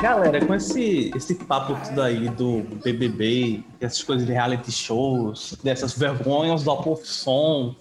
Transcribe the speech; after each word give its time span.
Galera, 0.00 0.44
com 0.44 0.54
esse, 0.54 1.10
esse 1.16 1.34
papo 1.34 1.74
tudo 1.86 2.02
aí 2.02 2.28
do 2.28 2.62
BBB, 2.84 3.64
essas 3.80 4.02
coisas 4.02 4.26
de 4.26 4.32
reality 4.32 4.70
shows, 4.70 5.56
dessas 5.64 5.96
vergonhas 5.96 6.62
da 6.62 6.76
profissão, 6.76 7.74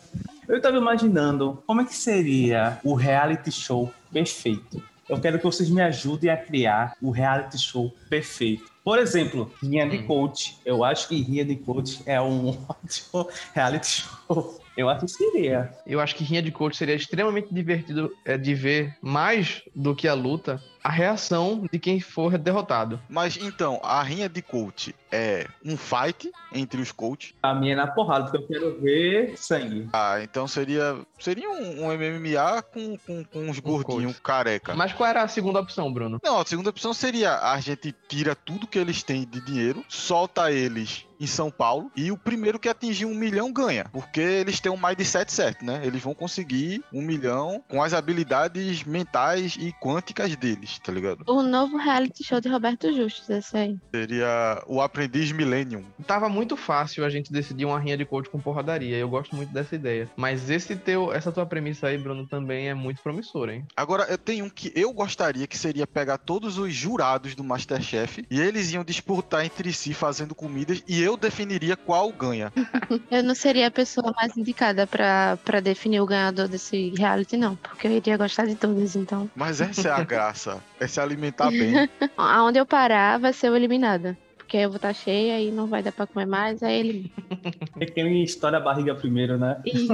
eu 0.48 0.62
tava 0.62 0.78
imaginando 0.78 1.62
como 1.68 1.82
é 1.82 1.86
que 1.86 1.94
seria 1.94 2.80
o 2.84 2.94
reality 2.94 3.52
show 3.52 3.92
perfeito. 4.14 4.82
Eu 5.10 5.20
quero 5.20 5.38
que 5.38 5.44
vocês 5.44 5.70
me 5.70 5.82
ajudem 5.82 6.32
a 6.32 6.38
criar 6.38 6.96
o 7.02 7.12
reality 7.12 7.60
show 7.60 7.94
perfeito. 8.10 8.64
Por 8.84 8.98
exemplo, 8.98 9.52
Rinha 9.62 9.88
de 9.88 10.04
Coach. 10.04 10.58
Eu 10.66 10.84
acho 10.84 11.08
que 11.08 11.22
Rinha 11.22 11.44
de 11.44 11.56
Coach 11.58 12.02
é 12.06 12.20
um 12.22 12.50
ótimo 12.68 13.28
reality 13.54 13.88
show. 13.88 14.60
Eu 14.78 14.90
acho 14.90 15.06
que 15.06 15.12
seria. 15.12 15.72
Eu 15.86 16.00
acho 16.00 16.16
que 16.16 16.24
Rinha 16.24 16.42
de 16.42 16.52
Coach 16.52 16.78
seria 16.78 16.96
extremamente 16.96 17.54
divertido 17.54 18.12
é, 18.24 18.38
de 18.38 18.54
ver 18.54 18.96
mais 19.02 19.62
do 19.76 19.96
que 19.96 20.08
a 20.08 20.14
luta 20.14 20.62
a 20.86 20.92
reação 20.92 21.66
de 21.72 21.80
quem 21.80 22.00
for 22.00 22.38
derrotado. 22.38 23.02
Mas 23.10 23.38
então, 23.38 23.82
a 23.84 24.04
rinha 24.04 24.30
de 24.30 24.40
coach 24.40 24.94
é 25.12 25.48
um 25.66 25.76
fight 25.76 26.32
entre 26.54 26.80
os 26.80 26.92
coaches? 26.92 27.34
A 27.42 27.56
minha 27.56 27.74
é 27.74 27.76
na 27.76 27.88
porrada, 27.88 28.30
porque 28.30 28.38
eu 28.38 28.48
quero 28.48 28.80
ver 28.80 29.36
sangue. 29.36 29.90
Ah, 29.92 30.20
então 30.22 30.48
seria 30.48 30.96
seria 31.18 31.50
um, 31.50 31.86
um 31.86 31.88
MMA 31.88 32.62
com, 32.62 32.96
com, 33.00 33.24
com 33.24 33.40
uns 33.50 33.58
gordinhos 33.58 34.20
careca. 34.20 34.76
Mas 34.76 34.94
qual 34.94 35.10
era 35.10 35.24
a 35.24 35.28
segunda 35.28 35.60
opção, 35.60 35.92
Bruno? 35.92 36.20
Não, 36.24 36.40
a 36.40 36.46
segunda 36.46 36.70
opção 36.70 36.94
seria 36.94 37.40
a 37.40 37.60
gente 37.60 37.92
tira 38.08 38.36
tudo 38.36 38.68
que 38.68 38.78
eles 38.78 39.02
têm 39.02 39.26
de 39.26 39.42
dinheiro, 39.42 39.84
solta 39.90 40.52
eles 40.52 41.08
em 41.20 41.28
São 41.28 41.50
Paulo 41.50 41.92
e 41.96 42.12
o 42.12 42.18
primeiro 42.18 42.60
que 42.60 42.70
atingir 42.70 43.06
um 43.06 43.16
milhão 43.16 43.52
ganha, 43.52 43.86
porque 43.92 44.20
eles 44.20 44.60
têm 44.60 44.72
um 44.72 44.78
mindset 44.78 45.32
certo, 45.32 45.64
né? 45.64 45.82
Eles 45.84 46.02
vão 46.02 46.14
conseguir 46.14 46.84
um 46.92 47.02
milhão 47.02 47.64
com 47.70 47.82
as 47.82 47.94
habilidades 47.94 48.84
mentais 48.84 49.56
e 49.60 49.74
quânticas 49.74 50.36
deles, 50.36 50.75
tá 50.82 50.92
ligado? 50.92 51.24
O 51.28 51.42
novo 51.42 51.78
reality 51.78 52.24
show 52.24 52.40
de 52.40 52.50
Roberto 52.50 52.92
Justus, 52.94 53.30
esse 53.30 53.58
aí. 53.58 53.78
Seria 53.94 54.64
o 54.68 54.82
Aprendiz 54.82 55.32
Millennium. 55.32 55.84
Tava 56.06 56.30
muito 56.30 56.56
fácil 56.58 57.06
a 57.06 57.10
gente 57.10 57.32
decidir 57.32 57.66
uma 57.66 57.80
rinha 57.80 57.98
de 57.98 58.06
coach 58.06 58.30
com 58.30 58.40
porradaria. 58.40 58.98
Eu 58.98 59.10
gosto 59.10 59.36
muito 59.36 59.52
dessa 59.52 59.76
ideia. 59.76 60.10
Mas 60.16 60.50
esse 60.50 60.76
teu, 60.76 61.14
essa 61.14 61.32
tua 61.32 61.46
premissa 61.46 61.88
aí, 61.88 61.98
Bruno, 61.98 62.28
também 62.28 62.70
é 62.70 62.74
muito 62.74 63.02
promissora, 63.02 63.54
hein? 63.54 63.66
Agora, 63.76 64.04
eu 64.04 64.18
tenho 64.18 64.46
um 64.46 64.50
que 64.50 64.72
eu 64.76 64.94
gostaria 64.94 65.48
que 65.48 65.58
seria 65.58 65.88
pegar 65.88 66.18
todos 66.18 66.58
os 66.58 66.74
jurados 66.74 67.36
do 67.36 67.44
Masterchef 67.44 68.26
e 68.30 68.40
eles 68.40 68.72
iam 68.72 68.84
disputar 68.84 69.46
entre 69.46 69.72
si 69.74 69.94
fazendo 69.94 70.36
comidas 70.36 70.84
e 70.88 71.02
eu 71.02 71.18
definiria 71.18 71.76
qual 71.76 72.12
ganha. 72.12 72.52
eu 73.12 73.24
não 73.24 73.36
seria 73.36 73.68
a 73.68 73.72
pessoa 73.72 74.14
mais 74.16 74.36
indicada 74.38 74.88
para 74.88 75.60
definir 75.62 76.00
o 76.02 76.06
ganhador 76.06 76.48
desse 76.48 76.94
reality, 76.98 77.38
não, 77.38 77.56
porque 77.56 77.88
eu 77.88 77.92
iria 77.92 78.18
gostar 78.18 78.46
de 78.46 78.56
todos, 78.56 78.96
então. 78.96 79.30
Mas 79.36 79.62
essa 79.62 79.90
é 79.90 79.92
a 79.92 80.04
graça, 80.04 80.64
é 80.80 80.88
se 80.88 81.00
alimentar 81.00 81.50
bem. 81.50 81.90
Aonde 82.18 82.60
eu 82.60 82.66
parar 82.66 83.20
vai 83.20 83.34
ser 83.34 83.52
eliminada 83.54 84.18
porque 84.46 84.58
eu 84.58 84.70
vou 84.70 84.76
estar 84.76 84.90
tá 84.90 84.94
cheia 84.94 85.42
e 85.42 85.52
não 85.52 85.66
vai 85.66 85.82
dar 85.82 85.92
pra 85.92 86.06
comer 86.06 86.28
mais, 86.28 86.62
aí 86.62 86.80
ele. 86.80 87.12
É 87.78 87.86
quem 87.86 88.24
estoura 88.24 88.58
a 88.58 88.62
barriga 88.62 88.96
primeiro, 88.96 89.38
né? 89.38 89.62
Isso. 89.66 89.92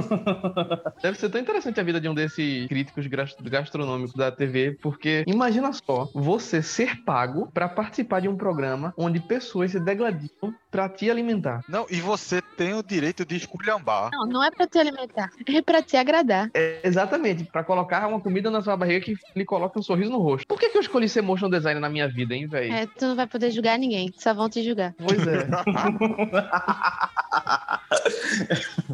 Deve 1.02 1.18
ser 1.18 1.30
tão 1.30 1.42
interessante 1.42 1.80
a 1.80 1.84
vida 1.84 2.00
de 2.00 2.08
um 2.08 2.14
desses 2.14 2.68
críticos 2.68 3.08
gastronômicos 3.08 4.14
da 4.14 4.32
TV, 4.32 4.78
porque 4.80 5.24
imagina 5.26 5.72
só, 5.74 6.08
você 6.14 6.62
ser 6.62 7.04
pago 7.04 7.50
para 7.52 7.68
participar 7.68 8.20
de 8.20 8.28
um 8.28 8.36
programa 8.36 8.94
onde 8.96 9.20
pessoas 9.20 9.72
se 9.72 9.80
degladiam 9.80 10.54
para 10.70 10.88
te 10.88 11.10
alimentar. 11.10 11.62
Não, 11.68 11.88
e 11.90 12.00
você 12.00 12.42
tem 12.56 12.74
o 12.74 12.84
direito 12.84 13.26
de 13.26 13.36
esculhambar. 13.36 14.12
Não, 14.14 14.26
não 14.28 14.44
é 14.44 14.52
para 14.52 14.68
te 14.68 14.78
alimentar, 14.78 15.32
é 15.48 15.62
para 15.62 15.82
te 15.82 15.98
agradar. 15.98 16.52
É, 16.54 16.82
exatamente, 16.84 17.44
para 17.46 17.64
colocar 17.64 18.08
uma 18.08 18.22
comida 18.22 18.52
na 18.52 18.62
sua 18.62 18.78
barriga 18.78 19.04
que 19.04 19.16
lhe 19.36 19.46
coloque 19.46 19.80
um 19.80 19.84
sorriso 19.84 20.12
no 20.12 20.20
rosto. 20.20 20.46
Por 20.48 20.60
que, 20.60 20.70
que 20.70 20.78
eu 20.78 20.82
escolhi 20.82 21.10
ser 21.10 21.22
motion 21.22 21.50
designer 21.50 21.82
na 21.82 21.90
minha 21.90 22.08
vida, 22.08 22.36
hein, 22.36 22.48
velho? 22.48 22.74
É, 22.74 22.86
tu 22.86 23.08
não 23.08 23.16
vai 23.16 23.26
poder 23.26 23.50
julgar 23.50 23.80
ninguém, 23.80 24.14
só 24.18 24.34
vão 24.42 24.50
te 24.50 24.64
julgar. 24.64 24.96
Pois 24.98 25.28
é. 25.28 25.48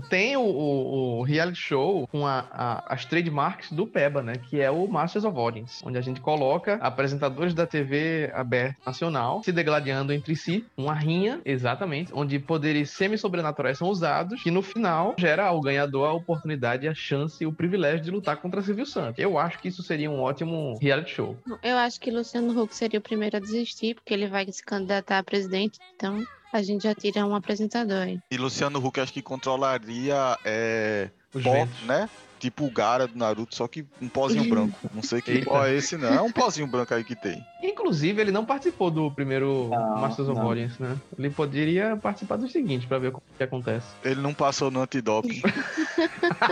Tem 0.09 0.37
o, 0.37 0.41
o, 0.41 1.19
o, 1.19 1.23
reality 1.23 1.59
show 1.59 2.07
com 2.07 2.25
a, 2.25 2.45
a, 2.51 2.93
as 2.93 3.05
trademarks 3.05 3.71
do 3.71 3.85
PEBA, 3.85 4.23
né? 4.23 4.33
Que 4.49 4.61
é 4.61 4.71
o 4.71 4.87
Masters 4.87 5.25
of 5.25 5.37
Audience, 5.37 5.83
onde 5.85 5.97
a 5.97 6.01
gente 6.01 6.21
coloca 6.21 6.75
apresentadores 6.75 7.53
da 7.53 7.65
TV 7.65 8.31
aberta 8.33 8.77
nacional 8.85 9.43
se 9.43 9.51
degladiando 9.51 10.13
entre 10.13 10.35
si, 10.35 10.65
uma 10.75 10.93
rinha, 10.93 11.41
exatamente, 11.45 12.11
onde 12.13 12.39
poderes 12.39 12.91
semi-sobrenaturais 12.91 13.77
são 13.77 13.89
usados, 13.89 14.45
e 14.45 14.51
no 14.51 14.61
final 14.61 15.15
gera 15.17 15.45
ao 15.45 15.61
ganhador 15.61 16.09
a 16.09 16.13
oportunidade, 16.13 16.87
a 16.87 16.93
chance 16.93 17.43
e 17.43 17.47
o 17.47 17.53
privilégio 17.53 18.01
de 18.01 18.11
lutar 18.11 18.37
contra 18.37 18.61
Silvio 18.61 18.85
Santos. 18.85 19.19
Eu 19.19 19.37
acho 19.37 19.59
que 19.59 19.67
isso 19.67 19.83
seria 19.83 20.09
um 20.09 20.21
ótimo 20.21 20.77
reality 20.81 21.11
show. 21.11 21.37
Eu 21.61 21.77
acho 21.77 21.99
que 21.99 22.11
Luciano 22.11 22.59
Huck 22.59 22.75
seria 22.75 22.99
o 22.99 23.03
primeiro 23.03 23.37
a 23.37 23.39
desistir, 23.39 23.95
porque 23.95 24.13
ele 24.13 24.27
vai 24.27 24.45
se 24.51 24.63
candidatar 24.63 25.19
a 25.19 25.23
presidente, 25.23 25.36
então 25.45 26.25
a 26.51 26.61
gente 26.61 26.83
já 26.83 26.95
tira 26.95 27.25
um 27.25 27.35
apresentador 27.35 28.03
aí. 28.03 28.19
E 28.31 28.37
Luciano 28.37 28.79
Huck 28.79 28.99
acho 28.99 29.13
que 29.13 29.21
controlaria 29.21 30.37
é, 30.45 31.09
os 31.33 31.43
pó, 31.43 31.67
né? 31.85 32.09
Tipo 32.39 32.65
o 32.65 32.71
Gara 32.71 33.07
do 33.07 33.17
Naruto, 33.17 33.55
só 33.55 33.67
que 33.67 33.83
um 33.99 34.07
pozinho 34.07 34.47
branco. 34.47 34.77
Não 34.93 35.01
sei 35.01 35.21
que 35.21 35.43
qual 35.43 35.65
é 35.65 35.73
esse, 35.73 35.97
não. 35.97 36.13
É 36.13 36.21
um 36.21 36.31
pozinho 36.31 36.67
branco 36.67 36.93
aí 36.93 37.03
que 37.03 37.15
tem. 37.15 37.43
Inclusive, 37.63 38.21
ele 38.21 38.31
não 38.31 38.45
participou 38.45 38.91
do 38.91 39.09
primeiro 39.09 39.69
não, 39.69 39.97
Masters 39.97 40.29
of 40.29 40.39
Audience, 40.39 40.79
né? 40.81 40.95
Ele 41.17 41.31
poderia 41.31 41.97
participar 41.97 42.35
do 42.35 42.47
seguinte, 42.47 42.85
pra 42.85 42.99
ver 42.99 43.07
o 43.07 43.21
que 43.35 43.43
acontece. 43.43 43.87
Ele 44.03 44.21
não 44.21 44.35
passou 44.35 44.69
no 44.69 44.81
antidoping. 44.81 45.41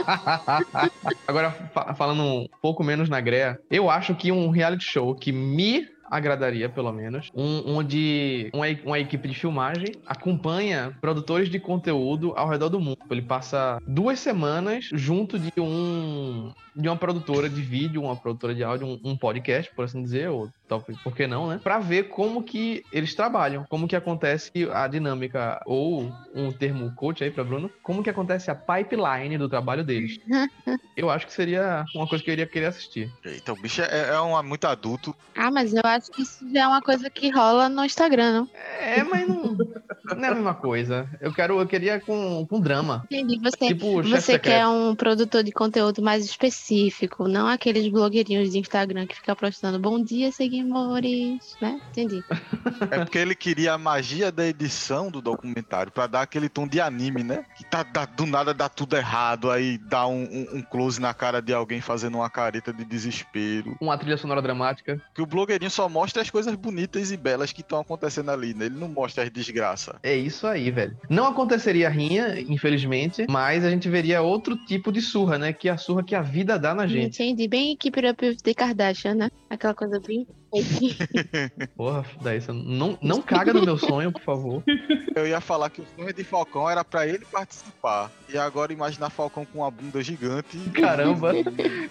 Agora, 1.28 1.52
falando 1.96 2.24
um 2.24 2.48
pouco 2.62 2.84
menos 2.84 3.08
na 3.08 3.22
greia, 3.22 3.60
eu 3.70 3.88
acho 3.88 4.16
que 4.16 4.32
um 4.32 4.50
reality 4.50 4.86
show 4.86 5.14
que 5.14 5.32
me 5.32 5.88
agradaria, 6.10 6.70
pelo 6.70 6.92
menos, 6.92 7.32
um, 7.36 7.78
onde 7.78 8.50
uma, 8.54 8.66
uma 8.86 9.00
equipe 9.00 9.28
de 9.28 9.36
filmagem 9.36 9.88
acompanha 10.06 10.96
produtores 11.02 11.50
de 11.50 11.60
conteúdo 11.60 12.34
ao 12.36 12.50
redor 12.50 12.70
do 12.70 12.80
mundo. 12.80 12.98
Ele 13.10 13.22
passa 13.22 13.82
duas 13.88 14.20
semanas 14.20 14.90
junto 14.92 15.40
de 15.40 15.52
um 15.60 16.52
de 16.76 16.90
uma 16.90 16.98
produtora 16.98 17.50
de 17.50 17.62
vídeo, 17.62 18.02
uma 18.04 18.18
produtora 18.18 18.54
de 18.54 18.62
áudio, 18.64 18.86
um, 18.86 19.00
um 19.12 19.18
podcast, 19.18 19.74
por 19.74 19.86
assim 19.86 20.04
dizer, 20.04 20.30
ou 20.30 20.50
talvez, 20.68 20.98
por 21.00 21.16
que 21.16 21.28
não, 21.28 21.48
né? 21.48 21.60
Para 21.64 21.80
ver 21.80 22.10
como 22.10 22.44
que 22.44 22.84
eles 22.92 23.14
trabalham, 23.16 23.66
como 23.70 23.88
que 23.88 23.96
acontece 23.96 24.52
a 24.72 24.88
dinâmica, 24.88 25.62
ou 25.66 26.12
um 26.34 26.52
termo 26.52 26.94
coach 26.96 27.24
aí 27.24 27.32
para 27.32 27.44
Bruno, 27.44 27.70
como 27.84 28.04
que 28.04 28.10
acontece 28.10 28.50
a 28.52 28.56
pipeline 28.56 29.38
do 29.38 29.50
trabalho 29.50 29.84
deles. 29.84 30.20
eu 30.96 31.10
acho 31.10 31.26
que 31.28 31.34
seria 31.34 31.86
uma 31.96 32.08
coisa 32.08 32.24
que 32.24 32.30
eu 32.30 32.34
iria 32.34 32.48
querer 32.48 32.66
assistir. 32.68 33.12
Então, 33.26 33.56
o 33.56 33.62
bicho 33.62 33.82
é, 33.82 34.10
é 34.10 34.22
um 34.22 34.42
muito 34.44 34.66
adulto. 34.66 35.16
Ah, 35.36 35.52
mas 35.52 35.74
eu 35.74 35.82
acho 35.84 36.12
que 36.12 36.22
isso 36.22 36.46
já 36.52 36.64
é 36.64 36.68
uma 36.68 36.82
coisa 36.82 37.10
que 37.10 37.30
rola 37.30 37.70
no 37.70 37.84
Instagram, 37.84 38.32
não? 38.40 38.50
É, 38.80 39.04
mas 39.04 39.28
não, 39.28 39.56
não 39.56 40.24
é 40.24 40.28
a 40.28 40.36
mesma 40.36 40.54
coisa. 40.54 41.10
Eu 41.20 41.34
quero, 41.34 41.60
eu 41.60 41.68
queria 41.68 42.00
com, 42.00 42.46
com 42.48 42.60
drama. 42.60 43.04
Entendi. 43.06 43.40
Você, 43.40 43.68
tipo, 43.68 44.02
você 44.04 44.40
quer 44.40 44.68
um 44.68 44.96
produtor 44.96 45.44
de 45.44 45.52
conteúdo 45.52 46.02
mais 46.02 46.26
específico 46.26 47.28
não 47.28 47.48
aqueles 47.48 47.88
blogueirinhos 47.88 48.52
de 48.52 48.60
Instagram 48.60 49.06
que 49.06 49.16
ficam 49.16 49.36
postando 49.36 49.80
bom 49.80 50.02
dia, 50.02 50.32
seguidores, 50.56 51.58
né? 51.62 51.82
Entendi. 51.90 52.24
É 52.92 53.00
porque 53.00 53.18
ele 53.18 53.36
queria 53.36 53.74
a 53.74 53.78
magia 53.78 54.32
da 54.32 54.46
edição 54.46 55.10
do 55.10 55.22
documentário 55.22 55.92
para 55.92 56.08
dar 56.08 56.22
aquele 56.22 56.50
tom 56.50 56.68
de 56.68 56.80
anime, 56.80 57.24
né? 57.24 57.46
Que 57.58 57.64
tá, 57.64 57.84
tá, 57.84 58.06
do 58.06 58.26
nada 58.26 58.54
dá 58.54 58.68
tudo 58.68 58.96
errado, 58.96 59.50
aí 59.50 59.78
dá 59.78 60.06
um, 60.08 60.24
um, 60.24 60.58
um, 60.58 60.62
close 60.62 61.00
na 61.00 61.14
cara 61.14 61.42
de 61.42 61.54
alguém 61.54 61.82
fazendo 61.82 62.16
uma 62.18 62.30
careta 62.30 62.74
de 62.74 62.84
desespero. 62.84 63.76
Uma 63.82 63.98
trilha 63.98 64.18
sonora 64.18 64.42
dramática. 64.42 65.02
Que 65.14 65.22
o 65.22 65.26
blogueirinho 65.26 65.72
só 65.72 65.88
mostra 65.88 66.22
as 66.22 66.30
coisas 66.30 66.54
bonitas 66.56 67.12
e 67.12 67.18
belas 67.18 67.52
que 67.52 67.62
estão 67.62 67.80
acontecendo 67.80 68.30
ali, 68.30 68.54
né? 68.54 68.66
Ele 68.66 68.78
não 68.78 68.90
mostra 68.90 69.24
as 69.24 69.30
desgraças. 69.30 69.96
É 70.04 70.16
isso 70.16 70.46
aí, 70.46 70.70
velho. 70.70 70.98
Não 71.10 71.26
aconteceria 71.28 71.90
rinha, 71.90 72.40
infelizmente, 72.40 73.26
mas 73.30 73.64
a 73.64 73.70
gente 73.70 73.90
veria 73.90 74.22
outro 74.22 74.58
tipo 74.66 74.92
de 74.92 75.02
surra, 75.02 75.38
né? 75.38 75.54
Que 75.54 75.70
é 75.70 75.72
a 75.72 75.78
surra 75.78 76.04
que 76.04 76.16
a 76.16 76.22
vida 76.22 76.60
dá 76.60 76.74
na 76.74 76.88
gente. 76.88 77.22
Entendi. 77.22 77.48
Bem 77.48 77.74
equipe 77.74 78.02
de 78.44 78.54
Kardashian, 78.54 79.16
né? 79.16 79.30
Aquela 79.50 79.74
coisa 79.74 80.00
bem. 80.00 80.28
Porra, 81.76 82.06
daí 82.22 82.42
você 82.42 82.52
não, 82.52 82.98
não 83.02 83.22
caga 83.24 83.54
no 83.54 83.64
meu 83.64 83.78
sonho, 83.78 84.12
por 84.12 84.22
favor. 84.22 84.64
Eu 85.16 85.28
ia 85.28 85.42
falar 85.42 85.70
que 85.70 85.82
o 85.82 85.86
sonho 85.96 86.14
de 86.14 86.24
Falcão 86.24 86.70
era 86.70 86.84
para 86.84 87.08
ele 87.08 87.26
participar. 87.26 88.12
E 88.28 88.38
agora 88.38 88.74
imaginar 88.74 89.10
Falcão 89.10 89.46
com 89.46 89.60
uma 89.60 89.72
bunda 89.72 90.02
gigante. 90.02 90.58
Caramba, 90.74 91.32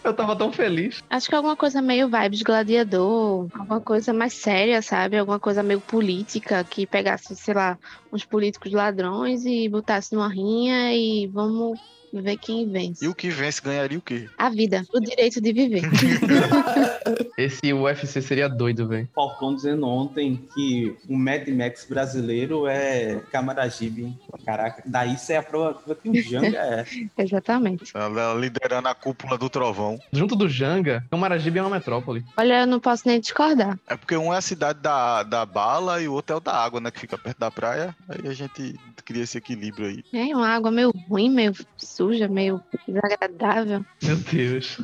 eu 0.03 0.15
tava 0.15 0.37
tão 0.37 0.53
feliz. 0.53 1.03
Acho 1.09 1.29
que 1.29 1.35
alguma 1.35 1.57
coisa 1.57 1.81
meio 1.81 2.09
vibes 2.09 2.43
gladiador, 2.43 3.49
alguma 3.55 3.81
coisa 3.81 4.13
mais 4.13 4.35
séria, 4.35 4.83
sabe? 4.83 5.17
Alguma 5.17 5.41
coisa 5.41 5.63
meio 5.63 5.81
política 5.81 6.63
que 6.65 6.87
pegasse, 6.87 7.35
sei 7.37 7.55
lá, 7.55 7.79
uns 8.13 8.25
políticos 8.25 8.73
ladrões 8.73 9.45
e 9.45 9.69
botasse 9.69 10.15
numa 10.15 10.29
rinha 10.29 10.93
e 10.95 11.27
vamos 11.27 11.79
ver 12.23 12.37
quem 12.37 12.71
vence. 12.71 13.05
E 13.05 13.09
o 13.09 13.15
que 13.15 13.29
vence 13.29 13.61
ganharia 13.61 13.99
o 13.99 14.03
quê? 14.03 14.29
A 14.39 14.51
vida, 14.51 14.85
o 14.93 15.01
direito 15.01 15.41
de 15.41 15.53
viver. 15.53 15.83
Esse 17.37 17.73
UFC 17.73 18.23
seria 18.23 18.49
doido, 18.49 18.87
velho. 18.87 19.09
Falcão 19.15 19.55
dizendo 19.55 19.87
ontem 19.87 20.49
que 20.55 20.97
o 21.09 21.17
Mad 21.17 21.47
Max 21.49 21.85
brasileiro 21.85 22.67
é 22.67 23.21
Camaragibe. 23.33 24.17
Caraca, 24.45 24.83
daí 24.87 25.15
isso 25.15 25.33
é 25.33 25.37
a 25.37 25.43
prova 25.43 25.95
que 25.95 26.09
o 26.09 26.23
Janga 26.23 26.59
é. 26.59 26.85
Exatamente. 27.19 27.93
Ela 27.95 28.35
liderando 28.35 28.89
a 28.89 28.95
cúpula 28.95 29.37
do 29.37 29.49
trovão. 29.49 29.99
Junto 30.13 30.37
do 30.37 30.49
Janga, 30.49 31.05
Camaragibe 31.11 31.59
é 31.59 31.63
uma 31.63 31.71
metrópole. 31.71 32.25
Olha, 32.37 32.61
eu 32.61 32.67
não 32.67 32.81
posso 32.81 33.07
nem 33.07 33.21
discordar. 33.21 33.79
É 33.87 33.97
porque 33.97 34.17
um 34.17 34.33
é 34.33 34.39
a 34.39 34.41
cidade 34.41 34.81
da, 34.81 35.23
da 35.23 35.45
bala 35.45 36.01
e 36.01 36.09
o 36.09 36.13
outro 36.13 36.35
é 36.35 36.37
o 36.37 36.41
da 36.41 36.55
água, 36.55 36.81
né? 36.81 36.91
Que 36.91 37.01
fica 37.01 37.19
perto 37.19 37.39
da 37.39 37.51
praia. 37.51 37.95
Aí 38.09 38.29
a 38.29 38.33
gente 38.33 38.79
cria 39.05 39.23
esse 39.23 39.39
equilíbrio 39.39 39.87
aí. 39.87 40.05
É 40.13 40.35
uma 40.35 40.49
água 40.49 40.71
meio 40.71 40.93
ruim, 41.09 41.31
meio 41.31 41.53
suja, 41.77 42.29
meio 42.29 42.61
desagradável. 42.87 43.85
Meu 44.03 44.17
Deus. 44.17 44.79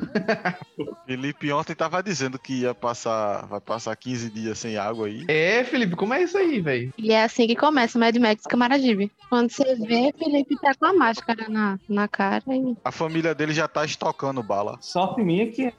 Felipe 1.06 1.52
ontem 1.52 1.75
tava 1.75 2.02
dizendo 2.02 2.38
que 2.38 2.61
ia 2.61 2.75
passar, 2.75 3.46
vai 3.46 3.61
passar 3.61 3.96
15 3.96 4.31
dias 4.31 4.58
sem 4.58 4.76
água 4.76 5.06
aí. 5.06 5.25
É, 5.28 5.64
Felipe, 5.64 5.96
como 5.96 6.14
é 6.14 6.22
isso 6.22 6.37
aí, 6.37 6.61
velho? 6.61 6.93
E 6.96 7.12
é 7.12 7.25
assim 7.25 7.46
que 7.46 7.56
começa 7.56 7.96
o 7.96 8.00
Mad 8.00 8.17
Max 8.17 8.44
Camaragibe. 8.44 9.11
Quando 9.28 9.50
você 9.50 9.75
vê, 9.76 10.12
Felipe 10.19 10.56
tá 10.61 10.75
com 10.75 10.87
a 10.87 10.93
máscara 10.93 11.49
na, 11.49 11.78
na 11.88 12.08
cara 12.08 12.43
e 12.49 12.76
A 12.84 12.93
família 12.93 13.34
dele 13.34 13.52
já 13.52 13.66
tá 13.66 13.84
estocando 13.84 14.43
bala. 14.43 14.78
Sorte 14.81 15.23
minha 15.23 15.50
que 15.50 15.73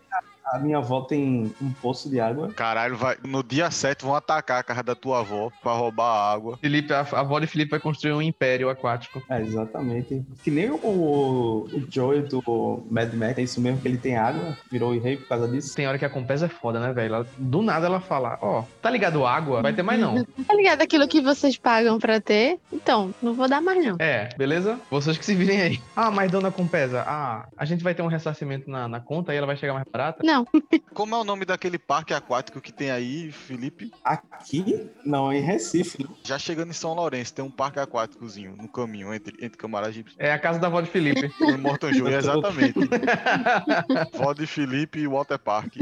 a 0.45 0.59
minha 0.59 0.77
avó 0.77 1.01
tem 1.01 1.53
um 1.61 1.71
poço 1.73 2.09
de 2.09 2.19
água. 2.19 2.51
Caralho, 2.53 2.95
vai, 2.95 3.17
no 3.25 3.43
dia 3.43 3.69
7 3.71 4.03
vão 4.03 4.15
atacar 4.15 4.59
a 4.59 4.63
casa 4.63 4.83
da 4.83 4.95
tua 4.95 5.19
avó 5.19 5.51
pra 5.61 5.73
roubar 5.73 6.05
a 6.05 6.31
água. 6.31 6.57
Felipe, 6.57 6.93
a, 6.93 7.01
a 7.01 7.19
avó 7.19 7.39
de 7.39 7.47
Felipe 7.47 7.71
vai 7.71 7.79
construir 7.79 8.13
um 8.13 8.21
império 8.21 8.69
aquático. 8.69 9.21
É, 9.29 9.41
exatamente. 9.41 10.23
Que 10.43 10.51
nem 10.51 10.69
o, 10.69 10.75
o 10.75 11.85
Joey 11.89 12.21
do 12.23 12.85
Mad 12.89 13.13
Max, 13.13 13.37
é 13.37 13.41
isso 13.41 13.61
mesmo 13.61 13.81
que 13.81 13.87
ele 13.87 13.97
tem 13.97 14.17
água, 14.17 14.57
virou 14.71 14.97
rei 14.97 15.17
por 15.17 15.27
causa 15.27 15.47
disso. 15.47 15.75
Tem 15.75 15.87
hora 15.87 15.97
que 15.97 16.05
a 16.05 16.09
Compesa 16.09 16.45
é 16.45 16.49
foda, 16.49 16.79
né, 16.79 16.93
velho? 16.93 17.25
Do 17.37 17.61
nada 17.61 17.85
ela 17.85 17.99
fala, 17.99 18.37
ó, 18.41 18.63
tá 18.81 18.89
ligado 18.89 19.25
água? 19.25 19.61
Vai 19.61 19.73
ter 19.73 19.83
mais 19.83 19.99
não. 19.99 20.25
Tá 20.47 20.55
ligado 20.55 20.81
aquilo 20.81 21.07
que 21.07 21.21
vocês 21.21 21.55
pagam 21.57 21.97
pra 21.99 22.19
ter? 22.19 22.59
Então, 22.73 23.13
não 23.21 23.33
vou 23.33 23.47
dar 23.47 23.61
mais 23.61 23.85
não. 23.85 23.95
É, 23.99 24.29
beleza? 24.37 24.77
Vocês 24.89 25.17
que 25.17 25.23
se 25.25 25.35
virem 25.35 25.61
aí. 25.61 25.81
Ah, 25.95 26.11
mas 26.11 26.31
dona 26.31 26.51
Compesa, 26.51 27.03
ah, 27.07 27.45
a 27.55 27.63
gente 27.63 27.83
vai 27.83 27.93
ter 27.93 28.01
um 28.01 28.07
ressarcimento 28.07 28.69
na, 28.69 28.87
na 28.87 28.99
conta 28.99 29.33
e 29.33 29.37
ela 29.37 29.47
vai 29.47 29.55
chegar 29.55 29.73
mais 29.73 29.85
barata? 29.89 30.21
Não, 30.23 30.40
Como 30.93 31.15
é 31.15 31.17
o 31.17 31.23
nome 31.23 31.45
daquele 31.45 31.77
parque 31.77 32.13
aquático 32.13 32.61
que 32.61 32.71
tem 32.71 32.91
aí, 32.91 33.31
Felipe? 33.31 33.91
Aqui? 34.03 34.89
Não, 35.05 35.31
em 35.31 35.41
Recife. 35.41 36.07
Já 36.23 36.37
chegando 36.37 36.69
em 36.69 36.73
São 36.73 36.93
Lourenço, 36.93 37.33
tem 37.33 37.43
um 37.43 37.51
parque 37.51 37.79
aquáticozinho 37.79 38.55
no 38.55 38.67
caminho 38.67 39.13
entre, 39.13 39.35
entre 39.43 39.57
Camaragibe 39.57 40.11
É 40.17 40.31
a 40.31 40.39
casa 40.39 40.59
da 40.59 40.67
avó 40.67 40.81
de 40.81 40.89
Felipe. 40.89 41.31
e 41.39 41.57
Morton 41.57 41.93
Júlio, 41.93 42.17
exatamente. 42.17 42.79
Vó 44.13 44.33
de 44.33 44.45
Felipe 44.45 44.99
e 44.99 45.07
Water 45.07 45.39
Park. 45.39 45.75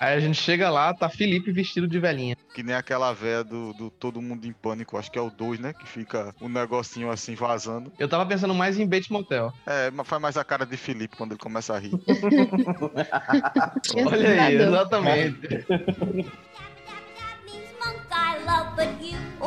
Aí 0.00 0.14
a 0.14 0.20
gente 0.20 0.40
chega 0.40 0.70
lá, 0.70 0.94
tá 0.94 1.08
Felipe 1.08 1.50
vestido 1.50 1.88
de 1.88 1.98
velhinha. 1.98 2.36
Que 2.54 2.62
nem 2.62 2.74
aquela 2.74 3.12
véia 3.12 3.42
do, 3.42 3.72
do 3.72 3.90
Todo 3.90 4.22
Mundo 4.22 4.46
em 4.46 4.52
Pânico, 4.52 4.96
acho 4.96 5.10
que 5.10 5.18
é 5.18 5.22
o 5.22 5.30
2, 5.30 5.58
né? 5.58 5.72
Que 5.72 5.86
fica 5.86 6.34
um 6.40 6.48
negocinho 6.48 7.10
assim 7.10 7.34
vazando. 7.34 7.92
Eu 7.98 8.08
tava 8.08 8.24
pensando 8.24 8.54
mais 8.54 8.78
em 8.78 8.86
Bates 8.86 9.08
Motel. 9.08 9.52
É, 9.66 9.90
mas 9.90 10.06
faz 10.06 10.22
mais 10.22 10.36
a 10.36 10.44
cara 10.44 10.64
de 10.64 10.76
Felipe 10.76 11.16
quando 11.16 11.32
ele 11.32 11.40
começa 11.40 11.74
a 11.74 11.78
rir. 11.78 11.90
Olha 14.06 14.42
aí, 14.42 14.56
exatamente. 14.56 15.66